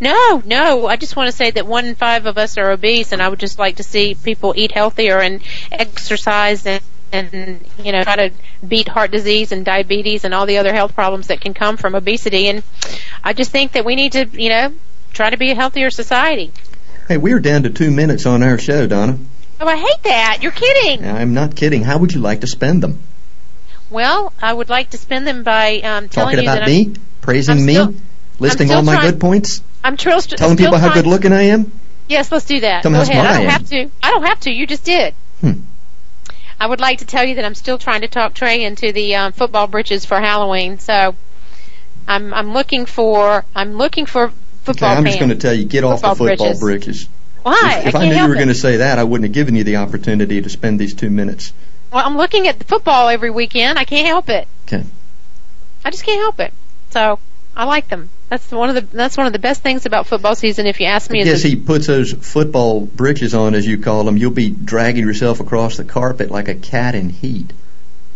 No, 0.00 0.42
no. 0.44 0.86
I 0.86 0.96
just 0.96 1.16
want 1.16 1.30
to 1.30 1.36
say 1.36 1.50
that 1.50 1.66
one 1.66 1.86
in 1.86 1.94
five 1.94 2.26
of 2.26 2.38
us 2.38 2.58
are 2.58 2.70
obese, 2.70 3.12
and 3.12 3.22
I 3.22 3.28
would 3.28 3.38
just 3.38 3.58
like 3.58 3.76
to 3.76 3.82
see 3.82 4.14
people 4.14 4.52
eat 4.56 4.72
healthier 4.72 5.18
and 5.18 5.40
exercise 5.70 6.66
and 6.66 6.82
and 7.12 7.64
you 7.82 7.92
know 7.92 8.02
try 8.02 8.16
to 8.16 8.30
beat 8.66 8.88
heart 8.88 9.10
disease 9.10 9.52
and 9.52 9.64
diabetes 9.64 10.24
and 10.24 10.32
all 10.32 10.46
the 10.46 10.58
other 10.58 10.72
health 10.72 10.94
problems 10.94 11.28
that 11.28 11.40
can 11.40 11.54
come 11.54 11.76
from 11.76 11.94
obesity. 11.94 12.48
And 12.48 12.62
I 13.22 13.32
just 13.32 13.50
think 13.50 13.72
that 13.72 13.84
we 13.84 13.96
need 13.96 14.12
to 14.12 14.26
you 14.26 14.48
know 14.50 14.72
try 15.12 15.30
to 15.30 15.36
be 15.36 15.50
a 15.50 15.54
healthier 15.54 15.90
society. 15.90 16.52
Hey, 17.08 17.16
we're 17.16 17.40
down 17.40 17.64
to 17.64 17.70
two 17.70 17.90
minutes 17.90 18.26
on 18.26 18.42
our 18.42 18.58
show, 18.58 18.86
Donna. 18.86 19.18
Oh, 19.60 19.66
I 19.66 19.76
hate 19.76 20.02
that. 20.04 20.38
You're 20.42 20.52
kidding. 20.52 21.04
I'm 21.06 21.34
not 21.34 21.54
kidding. 21.56 21.82
How 21.82 21.98
would 21.98 22.12
you 22.12 22.20
like 22.20 22.40
to 22.40 22.46
spend 22.46 22.82
them? 22.82 23.00
Well, 23.90 24.32
I 24.40 24.52
would 24.52 24.68
like 24.70 24.90
to 24.90 24.98
spend 24.98 25.26
them 25.26 25.42
by 25.42 25.76
um, 25.80 26.08
telling 26.08 26.36
Talking 26.36 26.38
you 26.38 26.50
about 26.50 26.60
that 26.60 26.68
me? 26.68 26.86
I'm, 26.86 26.96
Praising 27.20 27.58
I'm 27.58 27.66
me? 27.66 27.74
still- 27.74 27.94
listing 28.38 28.70
all 28.72 28.82
my 28.82 28.94
trying- 28.96 29.10
good 29.12 29.20
points? 29.20 29.62
I'm 29.84 29.96
tr- 29.96 30.10
st- 30.18 30.38
Telling 30.38 30.56
people 30.56 30.78
how 30.78 30.94
good 30.94 31.06
looking 31.06 31.32
I 31.32 31.42
am? 31.42 31.70
Yes, 32.08 32.30
let's 32.32 32.44
do 32.44 32.60
that. 32.60 32.82
Tell 32.82 32.90
me 32.92 32.98
Go 32.98 33.02
ahead. 33.02 33.16
I 33.26 33.30
I 33.30 33.32
don't 33.38 33.46
am. 33.46 33.50
have 33.50 33.68
to. 33.68 33.90
I 34.02 34.10
don't 34.10 34.22
have 34.24 34.40
to. 34.40 34.50
You 34.52 34.66
just 34.66 34.84
did. 34.84 35.14
Hmm. 35.40 35.52
I 36.60 36.66
would 36.66 36.80
like 36.80 36.98
to 36.98 37.04
tell 37.04 37.24
you 37.24 37.34
that 37.36 37.44
I'm 37.44 37.54
still 37.56 37.78
trying 37.78 38.02
to 38.02 38.08
talk 38.08 38.34
Trey 38.34 38.64
into 38.64 38.92
the 38.92 39.16
um, 39.16 39.32
football 39.32 39.66
britches 39.66 40.04
for 40.04 40.20
Halloween. 40.20 40.78
So 40.78 41.14
I'm 42.06 42.32
I'm 42.32 42.52
looking 42.52 42.86
for 42.86 43.44
I'm 43.56 43.72
looking 43.74 44.06
for 44.06 44.32
Okay, 44.68 44.86
I'm 44.86 45.04
just 45.04 45.18
going 45.18 45.30
to 45.30 45.36
tell 45.36 45.52
you, 45.54 45.64
get 45.64 45.84
off 45.84 46.00
the 46.02 46.08
Football 46.08 46.28
football 46.28 46.58
britches. 46.58 46.60
britches. 46.60 47.08
Why? 47.42 47.80
If, 47.80 47.86
if 47.88 47.94
I 47.96 48.04
I, 48.04 48.08
knew 48.08 48.14
you 48.16 48.28
were 48.28 48.34
going 48.34 48.48
to 48.48 48.54
say 48.54 48.76
that, 48.78 48.98
I 48.98 49.04
wouldn't 49.04 49.24
have 49.26 49.34
given 49.34 49.56
you 49.56 49.64
the 49.64 49.76
opportunity 49.76 50.40
to 50.40 50.48
spend 50.48 50.78
these 50.78 50.94
two 50.94 51.10
minutes. 51.10 51.52
Well, 51.92 52.04
I'm 52.06 52.16
looking 52.16 52.46
at 52.46 52.58
the 52.58 52.64
football 52.64 53.08
every 53.08 53.30
weekend. 53.30 53.78
I 53.78 53.84
can't 53.84 54.06
help 54.06 54.28
it. 54.28 54.46
Okay. 54.66 54.84
I 55.84 55.90
just 55.90 56.04
can't 56.04 56.20
help 56.20 56.38
it. 56.40 56.52
So 56.90 57.18
I 57.56 57.64
like 57.64 57.88
them. 57.88 58.08
That's 58.28 58.50
one 58.50 58.70
of 58.70 58.74
the 58.76 58.96
that's 58.96 59.16
one 59.16 59.26
of 59.26 59.34
the 59.34 59.38
best 59.38 59.62
things 59.62 59.84
about 59.84 60.06
football 60.06 60.34
season. 60.34 60.66
If 60.66 60.80
you 60.80 60.86
ask 60.86 61.10
me, 61.10 61.22
Yes, 61.22 61.42
he 61.42 61.56
puts 61.56 61.86
those 61.86 62.12
football 62.12 62.80
britches 62.80 63.34
on, 63.34 63.54
as 63.54 63.66
you 63.66 63.76
call 63.76 64.04
them. 64.04 64.16
You'll 64.16 64.30
be 64.30 64.48
dragging 64.48 65.04
yourself 65.04 65.40
across 65.40 65.76
the 65.76 65.84
carpet 65.84 66.30
like 66.30 66.48
a 66.48 66.54
cat 66.54 66.94
in 66.94 67.10
heat. 67.10 67.52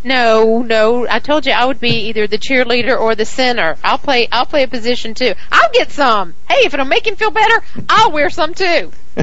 No, 0.06 0.62
no. 0.62 1.04
I 1.08 1.18
told 1.18 1.46
you 1.46 1.52
I 1.52 1.64
would 1.64 1.80
be 1.80 2.08
either 2.08 2.28
the 2.28 2.38
cheerleader 2.38 2.96
or 2.96 3.16
the 3.16 3.24
center. 3.24 3.76
I'll 3.82 3.98
play. 3.98 4.28
I'll 4.30 4.46
play 4.46 4.62
a 4.62 4.68
position 4.68 5.14
too. 5.14 5.34
I'll 5.50 5.72
get 5.72 5.90
some. 5.90 6.34
Hey, 6.48 6.64
if 6.64 6.74
it'll 6.74 6.86
make 6.86 7.04
him 7.04 7.16
feel 7.16 7.32
better, 7.32 7.60
I'll 7.88 8.12
wear 8.12 8.30
some 8.30 8.54
too. 8.54 8.92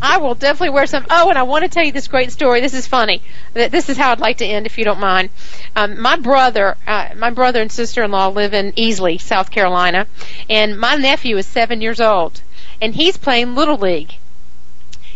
I 0.00 0.16
will 0.18 0.34
definitely 0.34 0.70
wear 0.70 0.86
some. 0.86 1.04
Oh, 1.10 1.28
and 1.28 1.36
I 1.36 1.42
want 1.42 1.64
to 1.64 1.68
tell 1.68 1.84
you 1.84 1.92
this 1.92 2.08
great 2.08 2.32
story. 2.32 2.62
This 2.62 2.72
is 2.72 2.86
funny. 2.86 3.20
This 3.52 3.90
is 3.90 3.98
how 3.98 4.12
I'd 4.12 4.20
like 4.20 4.38
to 4.38 4.46
end, 4.46 4.64
if 4.64 4.78
you 4.78 4.84
don't 4.84 5.00
mind. 5.00 5.28
Um, 5.74 6.00
my 6.00 6.16
brother, 6.16 6.76
uh, 6.86 7.10
my 7.14 7.30
brother 7.30 7.60
and 7.60 7.70
sister-in-law 7.70 8.28
live 8.28 8.54
in 8.54 8.72
Easley, 8.72 9.20
South 9.20 9.50
Carolina, 9.50 10.06
and 10.48 10.78
my 10.78 10.94
nephew 10.96 11.36
is 11.36 11.44
seven 11.46 11.82
years 11.82 12.00
old, 12.00 12.40
and 12.80 12.94
he's 12.94 13.18
playing 13.18 13.54
little 13.54 13.76
league. 13.76 14.14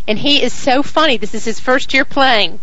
And 0.07 0.19
he 0.19 0.43
is 0.43 0.53
so 0.53 0.83
funny. 0.83 1.17
This 1.17 1.35
is 1.35 1.45
his 1.47 1.61
first 1.61 1.95
year 1.95 2.05
playing. 2.05 2.59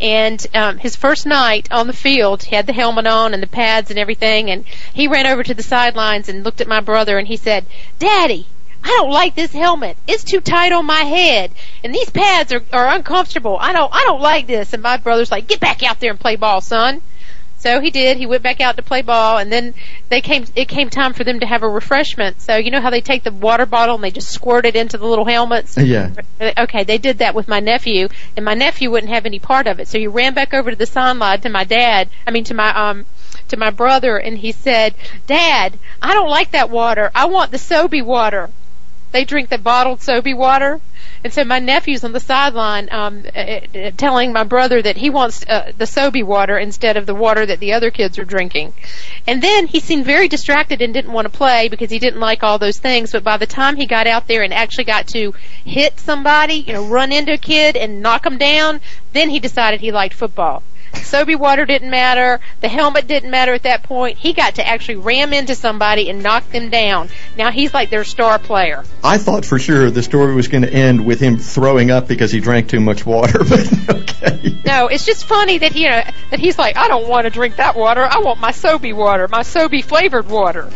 And 0.00 0.44
um, 0.54 0.78
his 0.78 0.96
first 0.96 1.26
night 1.26 1.68
on 1.70 1.86
the 1.86 1.92
field, 1.92 2.42
he 2.42 2.56
had 2.56 2.66
the 2.66 2.72
helmet 2.72 3.06
on 3.06 3.34
and 3.34 3.42
the 3.42 3.46
pads 3.46 3.90
and 3.90 3.98
everything. 3.98 4.50
And 4.50 4.64
he 4.92 5.08
ran 5.08 5.26
over 5.26 5.42
to 5.42 5.54
the 5.54 5.62
sidelines 5.62 6.28
and 6.28 6.44
looked 6.44 6.60
at 6.60 6.68
my 6.68 6.80
brother 6.80 7.18
and 7.18 7.28
he 7.28 7.36
said, 7.36 7.66
"Daddy, 7.98 8.46
I 8.84 8.88
don't 8.88 9.10
like 9.10 9.34
this 9.34 9.52
helmet. 9.52 9.96
It's 10.06 10.24
too 10.24 10.40
tight 10.40 10.72
on 10.72 10.86
my 10.86 11.02
head, 11.02 11.52
and 11.84 11.94
these 11.94 12.10
pads 12.10 12.52
are, 12.52 12.64
are 12.72 12.88
uncomfortable. 12.88 13.56
I 13.60 13.72
don't 13.72 13.92
I 13.92 14.04
don't 14.04 14.20
like 14.20 14.46
this." 14.46 14.72
And 14.72 14.82
my 14.82 14.96
brother's 14.96 15.30
like, 15.30 15.46
"Get 15.46 15.60
back 15.60 15.82
out 15.82 16.00
there 16.00 16.10
and 16.10 16.18
play 16.20 16.36
ball, 16.36 16.60
son." 16.60 17.00
So 17.62 17.80
he 17.80 17.92
did. 17.92 18.16
He 18.16 18.26
went 18.26 18.42
back 18.42 18.60
out 18.60 18.76
to 18.76 18.82
play 18.82 19.02
ball, 19.02 19.38
and 19.38 19.52
then 19.52 19.74
they 20.08 20.20
came. 20.20 20.44
It 20.56 20.66
came 20.66 20.90
time 20.90 21.12
for 21.12 21.22
them 21.22 21.38
to 21.38 21.46
have 21.46 21.62
a 21.62 21.68
refreshment. 21.68 22.40
So 22.40 22.56
you 22.56 22.72
know 22.72 22.80
how 22.80 22.90
they 22.90 23.00
take 23.00 23.22
the 23.22 23.30
water 23.30 23.66
bottle 23.66 23.94
and 23.94 24.02
they 24.02 24.10
just 24.10 24.32
squirt 24.32 24.66
it 24.66 24.74
into 24.74 24.98
the 24.98 25.06
little 25.06 25.24
helmets. 25.24 25.76
Yeah. 25.76 26.10
Okay, 26.58 26.82
they 26.82 26.98
did 26.98 27.18
that 27.18 27.36
with 27.36 27.46
my 27.46 27.60
nephew, 27.60 28.08
and 28.36 28.44
my 28.44 28.54
nephew 28.54 28.90
wouldn't 28.90 29.12
have 29.12 29.26
any 29.26 29.38
part 29.38 29.68
of 29.68 29.78
it. 29.78 29.86
So 29.86 29.96
he 29.96 30.08
ran 30.08 30.34
back 30.34 30.52
over 30.52 30.72
to 30.72 30.76
the 30.76 30.86
sideline 30.86 31.40
to 31.42 31.48
my 31.50 31.62
dad. 31.62 32.08
I 32.26 32.32
mean, 32.32 32.42
to 32.44 32.54
my 32.54 32.74
um, 32.74 33.06
to 33.46 33.56
my 33.56 33.70
brother, 33.70 34.16
and 34.16 34.38
he 34.38 34.50
said, 34.50 34.96
"Dad, 35.28 35.78
I 36.02 36.14
don't 36.14 36.30
like 36.30 36.50
that 36.50 36.68
water. 36.68 37.12
I 37.14 37.26
want 37.26 37.52
the 37.52 37.58
Sobe 37.58 38.04
water." 38.04 38.50
They 39.12 39.24
drink 39.24 39.50
the 39.50 39.58
bottled 39.58 40.00
Sobe 40.00 40.36
water. 40.36 40.80
And 41.24 41.32
so 41.32 41.44
my 41.44 41.60
nephew's 41.60 42.02
on 42.02 42.12
the 42.12 42.20
sideline 42.20 42.88
um, 42.90 43.24
uh, 43.34 43.38
uh, 43.38 43.90
telling 43.96 44.32
my 44.32 44.42
brother 44.42 44.82
that 44.82 44.96
he 44.96 45.08
wants 45.08 45.44
uh, 45.48 45.70
the 45.76 45.84
Sobe 45.84 46.24
water 46.24 46.58
instead 46.58 46.96
of 46.96 47.06
the 47.06 47.14
water 47.14 47.46
that 47.46 47.60
the 47.60 47.74
other 47.74 47.92
kids 47.92 48.18
are 48.18 48.24
drinking. 48.24 48.74
And 49.26 49.40
then 49.40 49.68
he 49.68 49.78
seemed 49.78 50.04
very 50.04 50.26
distracted 50.26 50.82
and 50.82 50.92
didn't 50.92 51.12
want 51.12 51.26
to 51.26 51.36
play 51.36 51.68
because 51.68 51.90
he 51.90 52.00
didn't 52.00 52.18
like 52.18 52.42
all 52.42 52.58
those 52.58 52.78
things. 52.78 53.12
But 53.12 53.22
by 53.22 53.36
the 53.36 53.46
time 53.46 53.76
he 53.76 53.86
got 53.86 54.08
out 54.08 54.26
there 54.26 54.42
and 54.42 54.52
actually 54.52 54.84
got 54.84 55.06
to 55.08 55.32
hit 55.64 56.00
somebody, 56.00 56.54
you 56.54 56.72
know, 56.72 56.86
run 56.86 57.12
into 57.12 57.32
a 57.32 57.38
kid 57.38 57.76
and 57.76 58.02
knock 58.02 58.26
him 58.26 58.38
down, 58.38 58.80
then 59.12 59.30
he 59.30 59.38
decided 59.38 59.80
he 59.80 59.92
liked 59.92 60.14
football. 60.14 60.64
Sobe 60.92 61.38
water 61.38 61.66
didn't 61.66 61.90
matter. 61.90 62.40
The 62.60 62.68
helmet 62.68 63.06
didn't 63.06 63.30
matter 63.30 63.52
at 63.52 63.64
that 63.64 63.82
point. 63.82 64.18
He 64.18 64.32
got 64.32 64.56
to 64.56 64.66
actually 64.66 64.96
ram 64.96 65.32
into 65.32 65.54
somebody 65.54 66.08
and 66.08 66.22
knock 66.22 66.50
them 66.50 66.70
down. 66.70 67.08
Now 67.36 67.50
he's 67.50 67.74
like 67.74 67.90
their 67.90 68.04
star 68.04 68.38
player. 68.38 68.84
I 69.02 69.18
thought 69.18 69.44
for 69.44 69.58
sure 69.58 69.90
the 69.90 70.02
story 70.02 70.34
was 70.34 70.48
going 70.48 70.62
to 70.62 70.72
end 70.72 71.04
with 71.04 71.20
him 71.20 71.38
throwing 71.38 71.90
up 71.90 72.08
because 72.08 72.30
he 72.30 72.40
drank 72.40 72.68
too 72.68 72.80
much 72.80 73.04
water, 73.04 73.38
but 73.48 73.88
okay. 73.90 74.58
No, 74.64 74.86
it's 74.86 75.04
just 75.04 75.24
funny 75.24 75.58
that 75.58 75.74
you 75.74 75.90
know 75.90 76.02
that 76.30 76.38
he's 76.38 76.58
like, 76.58 76.76
I 76.76 76.88
don't 76.88 77.08
want 77.08 77.24
to 77.24 77.30
drink 77.30 77.56
that 77.56 77.76
water. 77.76 78.02
I 78.02 78.18
want 78.18 78.40
my 78.40 78.52
Sobe 78.52 78.94
water, 78.94 79.28
my 79.28 79.42
Sobe 79.42 79.84
flavored 79.84 80.28
water. 80.28 80.70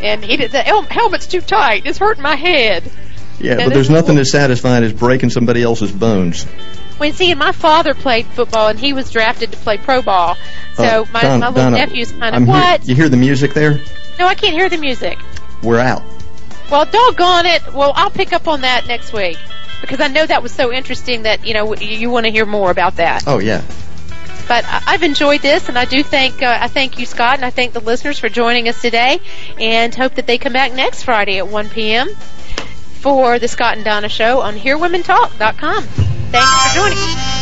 And 0.00 0.24
he 0.24 0.36
did 0.36 0.52
the 0.52 0.62
hel- 0.62 0.82
helmet's 0.82 1.26
too 1.26 1.42
tight. 1.42 1.84
It's 1.84 1.98
hurting 1.98 2.22
my 2.22 2.36
head. 2.36 2.90
Yeah, 3.38 3.52
And 3.52 3.64
but 3.64 3.74
there's 3.74 3.90
nothing 3.90 4.18
as 4.18 4.30
satisfying 4.30 4.84
as 4.84 4.92
breaking 4.92 5.30
somebody 5.30 5.62
else's 5.62 5.92
bones. 5.92 6.46
When 7.00 7.14
see, 7.14 7.34
my 7.34 7.52
father 7.52 7.94
played 7.94 8.26
football 8.26 8.68
and 8.68 8.78
he 8.78 8.92
was 8.92 9.10
drafted 9.10 9.52
to 9.52 9.56
play 9.58 9.78
pro 9.78 10.02
ball. 10.02 10.36
So 10.74 10.84
Uh, 10.84 11.04
my, 11.12 11.22
Don- 11.22 11.40
my 11.40 11.48
little 11.48 11.70
Donna, 11.70 11.78
nephew's 11.86 12.12
kind 12.12 12.36
of 12.36 12.42
hear- 12.42 12.52
what? 12.52 12.86
you 12.86 12.94
hear 12.94 13.08
the 13.08 13.16
music 13.16 13.54
there? 13.54 13.80
No, 14.18 14.26
I 14.26 14.34
can't 14.34 14.52
hear 14.52 14.68
the 14.68 14.76
music. 14.76 15.18
We're 15.62 15.78
out. 15.78 16.02
Well, 16.70 16.84
doggone 16.84 17.46
it. 17.46 17.72
Well, 17.72 17.92
I'll 17.96 18.10
pick 18.10 18.34
up 18.34 18.46
on 18.46 18.60
that 18.60 18.86
next 18.86 19.14
week 19.14 19.38
because 19.80 19.98
I 20.00 20.08
know 20.08 20.26
that 20.26 20.42
was 20.42 20.52
so 20.52 20.70
interesting 20.70 21.22
that 21.22 21.46
you 21.46 21.54
know 21.54 21.74
you 21.74 22.10
want 22.10 22.26
to 22.26 22.32
hear 22.32 22.44
more 22.44 22.70
about 22.70 22.96
that. 22.96 23.24
Oh 23.26 23.38
yeah. 23.38 23.62
But 24.46 24.64
I've 24.86 25.02
enjoyed 25.02 25.40
this, 25.40 25.68
and 25.70 25.78
I 25.78 25.86
do 25.86 26.02
thank 26.02 26.42
uh, 26.42 26.58
I 26.60 26.68
thank 26.68 26.98
you, 26.98 27.06
Scott, 27.06 27.36
and 27.36 27.44
I 27.46 27.50
thank 27.50 27.72
the 27.72 27.80
listeners 27.80 28.18
for 28.18 28.28
joining 28.28 28.68
us 28.68 28.82
today, 28.82 29.20
and 29.58 29.94
hope 29.94 30.16
that 30.16 30.26
they 30.26 30.36
come 30.38 30.52
back 30.52 30.74
next 30.74 31.04
Friday 31.04 31.38
at 31.38 31.48
1 31.48 31.68
p.m. 31.70 32.08
for 33.00 33.38
the 33.38 33.48
Scott 33.48 33.76
and 33.76 33.84
Donna 33.84 34.08
Show 34.10 34.40
on 34.40 34.56
HearWomenTalk.com. 34.56 35.86
Thanks 36.32 36.62
for 36.62 36.78
joining. 36.78 37.39